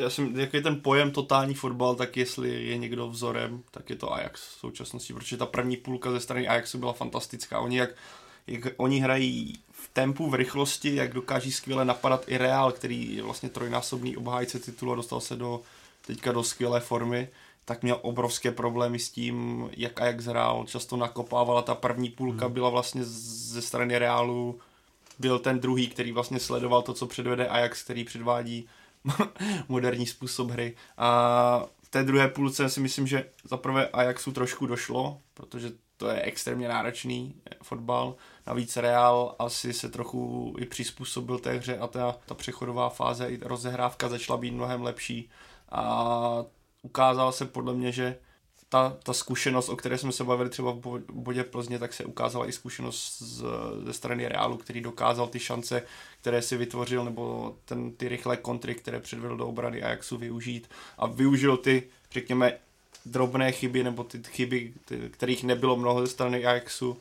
Já 0.00 0.10
jsem, 0.10 0.40
jak 0.40 0.54
je 0.54 0.62
ten 0.62 0.80
pojem 0.80 1.10
totální 1.10 1.54
fotbal, 1.54 1.94
tak 1.94 2.16
jestli 2.16 2.64
je 2.64 2.78
někdo 2.78 3.08
vzorem, 3.08 3.62
tak 3.70 3.90
je 3.90 3.96
to 3.96 4.12
Ajax 4.12 4.40
v 4.40 4.58
současnosti, 4.60 5.14
protože 5.14 5.36
ta 5.36 5.46
první 5.46 5.76
půlka 5.76 6.10
ze 6.10 6.20
strany 6.20 6.48
Ajaxu 6.48 6.78
byla 6.78 6.92
fantastická. 6.92 7.60
Oni 7.60 7.78
jak, 7.78 7.90
jak 8.46 8.74
oni 8.76 8.98
hrají 8.98 9.58
v 9.72 9.90
tempu, 9.92 10.30
v 10.30 10.34
rychlosti, 10.34 10.94
jak 10.94 11.12
dokáží 11.12 11.52
skvěle 11.52 11.84
napadat 11.84 12.24
i 12.26 12.38
Real, 12.38 12.72
který 12.72 13.16
je 13.16 13.22
vlastně 13.22 13.48
trojnásobný 13.48 14.16
obhájce 14.16 14.58
titulu 14.58 14.92
a 14.92 14.94
dostal 14.94 15.20
se 15.20 15.36
do 15.36 15.60
teďka 16.06 16.32
do 16.32 16.42
skvělé 16.42 16.80
formy, 16.80 17.28
tak 17.64 17.82
měl 17.82 17.98
obrovské 18.02 18.50
problémy 18.50 18.98
s 18.98 19.10
tím, 19.10 19.68
jak 19.76 20.00
Ajax 20.00 20.24
hrál, 20.24 20.64
často 20.68 20.96
nakopávala, 20.96 21.62
ta 21.62 21.74
první 21.74 22.10
půlka 22.10 22.44
hmm. 22.44 22.54
byla 22.54 22.68
vlastně 22.68 23.04
ze 23.04 23.62
strany 23.62 23.98
Realu, 23.98 24.58
byl 25.18 25.38
ten 25.38 25.60
druhý, 25.60 25.86
který 25.86 26.12
vlastně 26.12 26.40
sledoval 26.40 26.82
to, 26.82 26.94
co 26.94 27.06
předvede 27.06 27.48
Ajax, 27.48 27.82
který 27.82 28.04
předvádí 28.04 28.68
moderní 29.68 30.06
způsob 30.06 30.50
hry. 30.50 30.76
A 30.96 31.64
v 31.82 31.88
té 31.88 32.02
druhé 32.02 32.28
půlce 32.28 32.68
si 32.68 32.80
myslím, 32.80 33.06
že 33.06 33.30
zaprvé 33.44 33.88
Ajaxu 33.88 34.32
trošku 34.32 34.66
došlo, 34.66 35.20
protože 35.34 35.72
to 35.96 36.08
je 36.08 36.22
extrémně 36.22 36.68
náročný 36.68 37.34
fotbal. 37.62 38.14
Navíc 38.46 38.76
Real 38.76 39.34
asi 39.38 39.72
se 39.72 39.88
trochu 39.88 40.54
i 40.58 40.66
přizpůsobil 40.66 41.38
té 41.38 41.52
hře 41.52 41.78
a 41.78 41.86
ta, 41.86 42.16
ta 42.26 42.34
přechodová 42.34 42.88
fáze 42.88 43.28
i 43.28 43.40
rozehrávka 43.42 44.08
začala 44.08 44.38
být 44.38 44.50
mnohem 44.50 44.82
lepší 44.82 45.30
a 45.68 46.44
ukázalo 46.82 47.32
se 47.32 47.46
podle 47.46 47.74
mě, 47.74 47.92
že 47.92 48.18
ta, 48.70 48.96
ta 49.02 49.12
zkušenost, 49.12 49.68
o 49.68 49.76
které 49.76 49.98
jsme 49.98 50.12
se 50.12 50.24
bavili 50.24 50.50
třeba 50.50 50.70
v 50.72 50.98
bodě 51.12 51.44
Plzně, 51.44 51.78
tak 51.78 51.92
se 51.92 52.04
ukázala 52.04 52.48
i 52.48 52.52
zkušenost 52.52 53.18
z, 53.18 53.44
ze 53.84 53.92
strany 53.92 54.28
Realu, 54.28 54.56
který 54.56 54.80
dokázal 54.80 55.26
ty 55.26 55.38
šance, 55.38 55.82
které 56.20 56.42
si 56.42 56.56
vytvořil, 56.56 57.04
nebo 57.04 57.56
ten, 57.64 57.92
ty 57.92 58.08
rychlé 58.08 58.36
kontry, 58.36 58.74
které 58.74 59.00
předvedl 59.00 59.36
do 59.36 59.48
obrany 59.48 59.82
Ajaxu 59.82 60.16
využít 60.16 60.70
a 60.98 61.06
využil 61.06 61.56
ty, 61.56 61.82
řekněme, 62.10 62.52
drobné 63.06 63.52
chyby, 63.52 63.84
nebo 63.84 64.04
ty 64.04 64.22
chyby, 64.22 64.72
ty, 64.84 65.10
kterých 65.10 65.44
nebylo 65.44 65.76
mnoho 65.76 66.00
ze 66.00 66.06
strany 66.06 66.46
Ajaxu, 66.46 66.96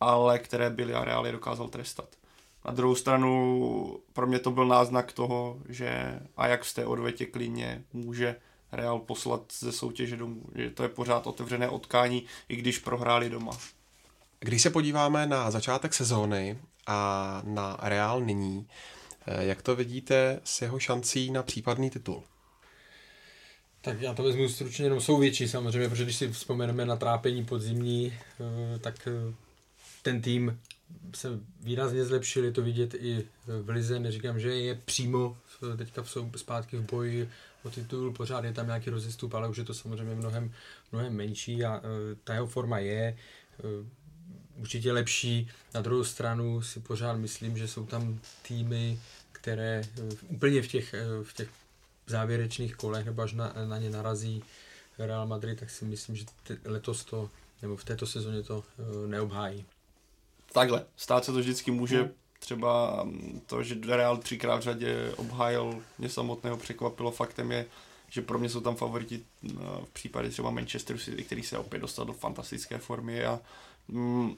ale 0.00 0.38
které 0.38 0.70
byly 0.70 0.94
a 0.94 1.04
Real 1.04 1.26
je 1.26 1.32
dokázal 1.32 1.68
trestat. 1.68 2.08
Na 2.64 2.72
druhou 2.72 2.94
stranu 2.94 3.98
pro 4.12 4.26
mě 4.26 4.38
to 4.38 4.50
byl 4.50 4.66
náznak 4.66 5.12
toho, 5.12 5.58
že 5.68 6.20
Ajax 6.36 6.72
v 6.72 6.74
té 6.74 6.86
odvetě 6.86 7.26
klidně 7.26 7.82
může 7.92 8.36
Real 8.72 8.98
poslat 8.98 9.52
ze 9.58 9.72
soutěže 9.72 10.16
domů, 10.16 10.42
že 10.54 10.70
to 10.70 10.82
je 10.82 10.88
pořád 10.88 11.26
otevřené 11.26 11.68
otkání, 11.68 12.24
i 12.48 12.56
když 12.56 12.78
prohráli 12.78 13.30
doma. 13.30 13.58
Když 14.40 14.62
se 14.62 14.70
podíváme 14.70 15.26
na 15.26 15.50
začátek 15.50 15.94
sezóny 15.94 16.58
a 16.86 17.42
na 17.44 17.76
Real 17.82 18.20
nyní, 18.20 18.66
eh, 19.26 19.44
jak 19.44 19.62
to 19.62 19.76
vidíte 19.76 20.40
s 20.44 20.62
jeho 20.62 20.78
šancí 20.78 21.30
na 21.30 21.42
případný 21.42 21.90
titul? 21.90 22.22
Tak 23.80 24.00
já 24.00 24.14
to 24.14 24.22
vezmu 24.22 24.48
stručně, 24.48 24.84
jenom 24.84 25.00
jsou 25.00 25.18
větší 25.18 25.48
samozřejmě, 25.48 25.88
protože 25.88 26.04
když 26.04 26.16
si 26.16 26.32
vzpomeneme 26.32 26.84
na 26.84 26.96
trápení 26.96 27.44
podzimní, 27.44 28.14
eh, 28.40 28.78
tak 28.78 29.08
eh, 29.08 29.34
ten 30.02 30.22
tým 30.22 30.60
se 31.14 31.40
výrazně 31.60 32.04
zlepšil, 32.04 32.44
je 32.44 32.52
to 32.52 32.62
vidět 32.62 32.94
i 32.94 33.26
v 33.46 33.68
Lize, 33.68 33.98
neříkám, 33.98 34.40
že 34.40 34.56
je 34.56 34.74
přímo 34.74 35.36
teďka 35.76 36.02
v 36.02 36.16
zpátky 36.36 36.76
v 36.76 36.90
boji 36.90 37.30
o 37.64 37.70
titul, 37.70 38.12
pořád 38.12 38.44
je 38.44 38.52
tam 38.52 38.66
nějaký 38.66 38.90
rozestup, 38.90 39.34
ale 39.34 39.48
už 39.48 39.56
je 39.56 39.64
to 39.64 39.74
samozřejmě 39.74 40.14
mnohem, 40.14 40.52
mnohem 40.92 41.12
menší 41.12 41.64
a 41.64 41.78
uh, 41.78 41.84
ta 42.24 42.34
jeho 42.34 42.46
forma 42.46 42.78
je. 42.78 43.16
Uh, 43.64 43.86
určitě 44.56 44.92
lepší. 44.92 45.48
Na 45.74 45.80
druhou 45.80 46.04
stranu 46.04 46.62
si 46.62 46.80
pořád 46.80 47.16
myslím, 47.16 47.58
že 47.58 47.68
jsou 47.68 47.86
tam 47.86 48.20
týmy, 48.48 48.98
které 49.32 49.82
úplně 50.28 50.62
v 50.62 50.66
těch, 50.66 50.94
v 51.22 51.34
těch 51.34 51.48
závěrečných 52.06 52.76
kolech 52.76 53.06
nebo 53.06 53.22
až 53.22 53.32
na, 53.32 53.54
na 53.68 53.78
ně 53.78 53.90
narazí 53.90 54.44
Real 54.98 55.26
Madrid, 55.26 55.60
tak 55.60 55.70
si 55.70 55.84
myslím, 55.84 56.16
že 56.16 56.24
letos 56.64 57.04
to, 57.04 57.30
nebo 57.62 57.76
v 57.76 57.84
této 57.84 58.06
sezóně 58.06 58.42
to 58.42 58.64
neobhájí. 59.06 59.64
Takhle, 60.52 60.86
stát 60.96 61.24
se 61.24 61.32
to 61.32 61.38
vždycky 61.38 61.70
může, 61.70 62.02
hmm. 62.02 62.10
třeba 62.38 63.04
to, 63.46 63.62
že 63.62 63.76
Real 63.86 64.16
třikrát 64.16 64.56
v 64.56 64.62
řadě 64.62 65.12
obhájil, 65.16 65.82
mě 65.98 66.08
samotného 66.08 66.56
překvapilo, 66.56 67.10
faktem 67.10 67.52
je, 67.52 67.66
že 68.08 68.22
pro 68.22 68.38
mě 68.38 68.48
jsou 68.48 68.60
tam 68.60 68.76
favoriti 68.76 69.24
v 69.84 69.90
případě 69.92 70.30
třeba 70.30 70.50
Manchesteru 70.50 70.98
City, 70.98 71.24
který 71.24 71.42
se 71.42 71.58
opět 71.58 71.78
dostal 71.78 72.04
do 72.04 72.12
fantastické 72.12 72.78
formy 72.78 73.24
a 73.24 73.40
mm, 73.88 74.36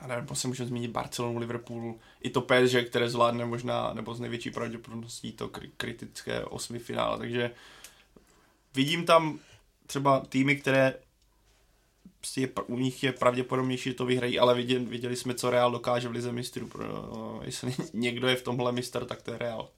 a 0.00 0.06
nevím, 0.06 0.26
prostě 0.26 0.48
můžeme 0.48 0.68
zmínit 0.68 0.90
Barcelonu, 0.90 1.38
Liverpool, 1.38 1.94
i 2.20 2.30
to 2.30 2.40
PSG, 2.40 2.88
které 2.88 3.10
zvládne 3.10 3.44
možná, 3.44 3.92
nebo 3.94 4.14
z 4.14 4.20
největší 4.20 4.50
pravděpodobností 4.50 5.32
to 5.32 5.50
kritické 5.76 6.44
osmi 6.44 6.78
finále, 6.78 7.18
takže 7.18 7.50
vidím 8.74 9.06
tam 9.06 9.38
třeba 9.86 10.20
týmy, 10.20 10.56
které 10.56 10.94
je, 12.36 12.48
u 12.66 12.78
nich 12.78 13.02
je 13.02 13.12
pravděpodobnější, 13.12 13.90
že 13.90 13.94
to 13.94 14.06
vyhrají, 14.06 14.38
ale 14.38 14.54
viděli, 14.54 14.84
viděli 14.84 15.16
jsme, 15.16 15.34
co 15.34 15.50
Real 15.50 15.70
dokáže 15.70 16.08
v 16.08 16.12
Lize 16.12 16.32
mistrů. 16.32 16.66
Pro, 16.66 17.40
jestli 17.44 17.74
někdo 17.92 18.28
je 18.28 18.36
v 18.36 18.42
tomhle 18.42 18.72
mistr, 18.72 19.04
tak 19.04 19.22
to 19.22 19.30
je 19.30 19.38
Real. 19.38 19.68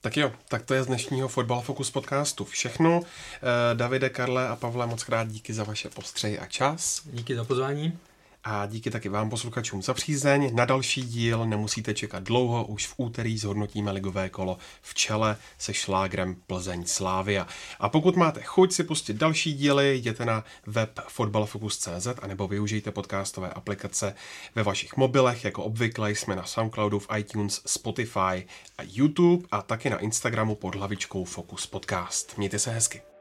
Tak 0.00 0.16
jo, 0.16 0.32
tak 0.48 0.62
to 0.62 0.74
je 0.74 0.82
z 0.82 0.86
dnešního 0.86 1.28
Fotbal 1.28 1.60
Focus 1.60 1.90
podcastu 1.90 2.44
všechno. 2.44 3.00
Eh, 3.02 3.74
Davide, 3.74 4.10
Karle 4.10 4.48
a 4.48 4.56
Pavle, 4.56 4.86
moc 4.86 5.04
krát 5.04 5.28
díky 5.28 5.52
za 5.52 5.64
vaše 5.64 5.90
postřeji 5.90 6.38
a 6.38 6.46
čas. 6.46 7.02
Díky 7.04 7.36
za 7.36 7.44
pozvání. 7.44 7.98
A 8.44 8.66
díky 8.66 8.90
taky 8.90 9.08
vám 9.08 9.30
posluchačům 9.30 9.82
za 9.82 9.94
přízeň. 9.94 10.54
Na 10.54 10.64
další 10.64 11.02
díl 11.02 11.46
nemusíte 11.46 11.94
čekat 11.94 12.22
dlouho, 12.22 12.64
už 12.64 12.86
v 12.86 12.94
úterý 12.96 13.38
zhodnotíme 13.38 13.92
ligové 13.92 14.28
kolo 14.28 14.58
v 14.82 14.94
čele 14.94 15.36
se 15.58 15.74
šlágrem 15.74 16.36
Plzeň 16.46 16.86
Slávia. 16.86 17.46
A 17.80 17.88
pokud 17.88 18.16
máte 18.16 18.42
chuť 18.42 18.72
si 18.72 18.84
pustit 18.84 19.16
další 19.16 19.54
díly, 19.54 19.94
jděte 19.96 20.24
na 20.24 20.44
web 20.66 21.00
fotbalfocus.cz 21.08 22.06
a 22.22 22.26
nebo 22.26 22.48
využijte 22.48 22.90
podcastové 22.90 23.50
aplikace 23.50 24.14
ve 24.54 24.62
vašich 24.62 24.96
mobilech. 24.96 25.44
Jako 25.44 25.64
obvykle 25.64 26.10
jsme 26.10 26.36
na 26.36 26.44
Soundcloudu, 26.44 26.98
v 26.98 27.08
iTunes, 27.18 27.62
Spotify 27.66 28.46
a 28.78 28.82
YouTube 28.82 29.46
a 29.50 29.62
taky 29.62 29.90
na 29.90 29.98
Instagramu 29.98 30.54
pod 30.54 30.74
hlavičkou 30.74 31.24
Focus 31.24 31.66
Podcast. 31.66 32.38
Mějte 32.38 32.58
se 32.58 32.70
hezky. 32.70 33.13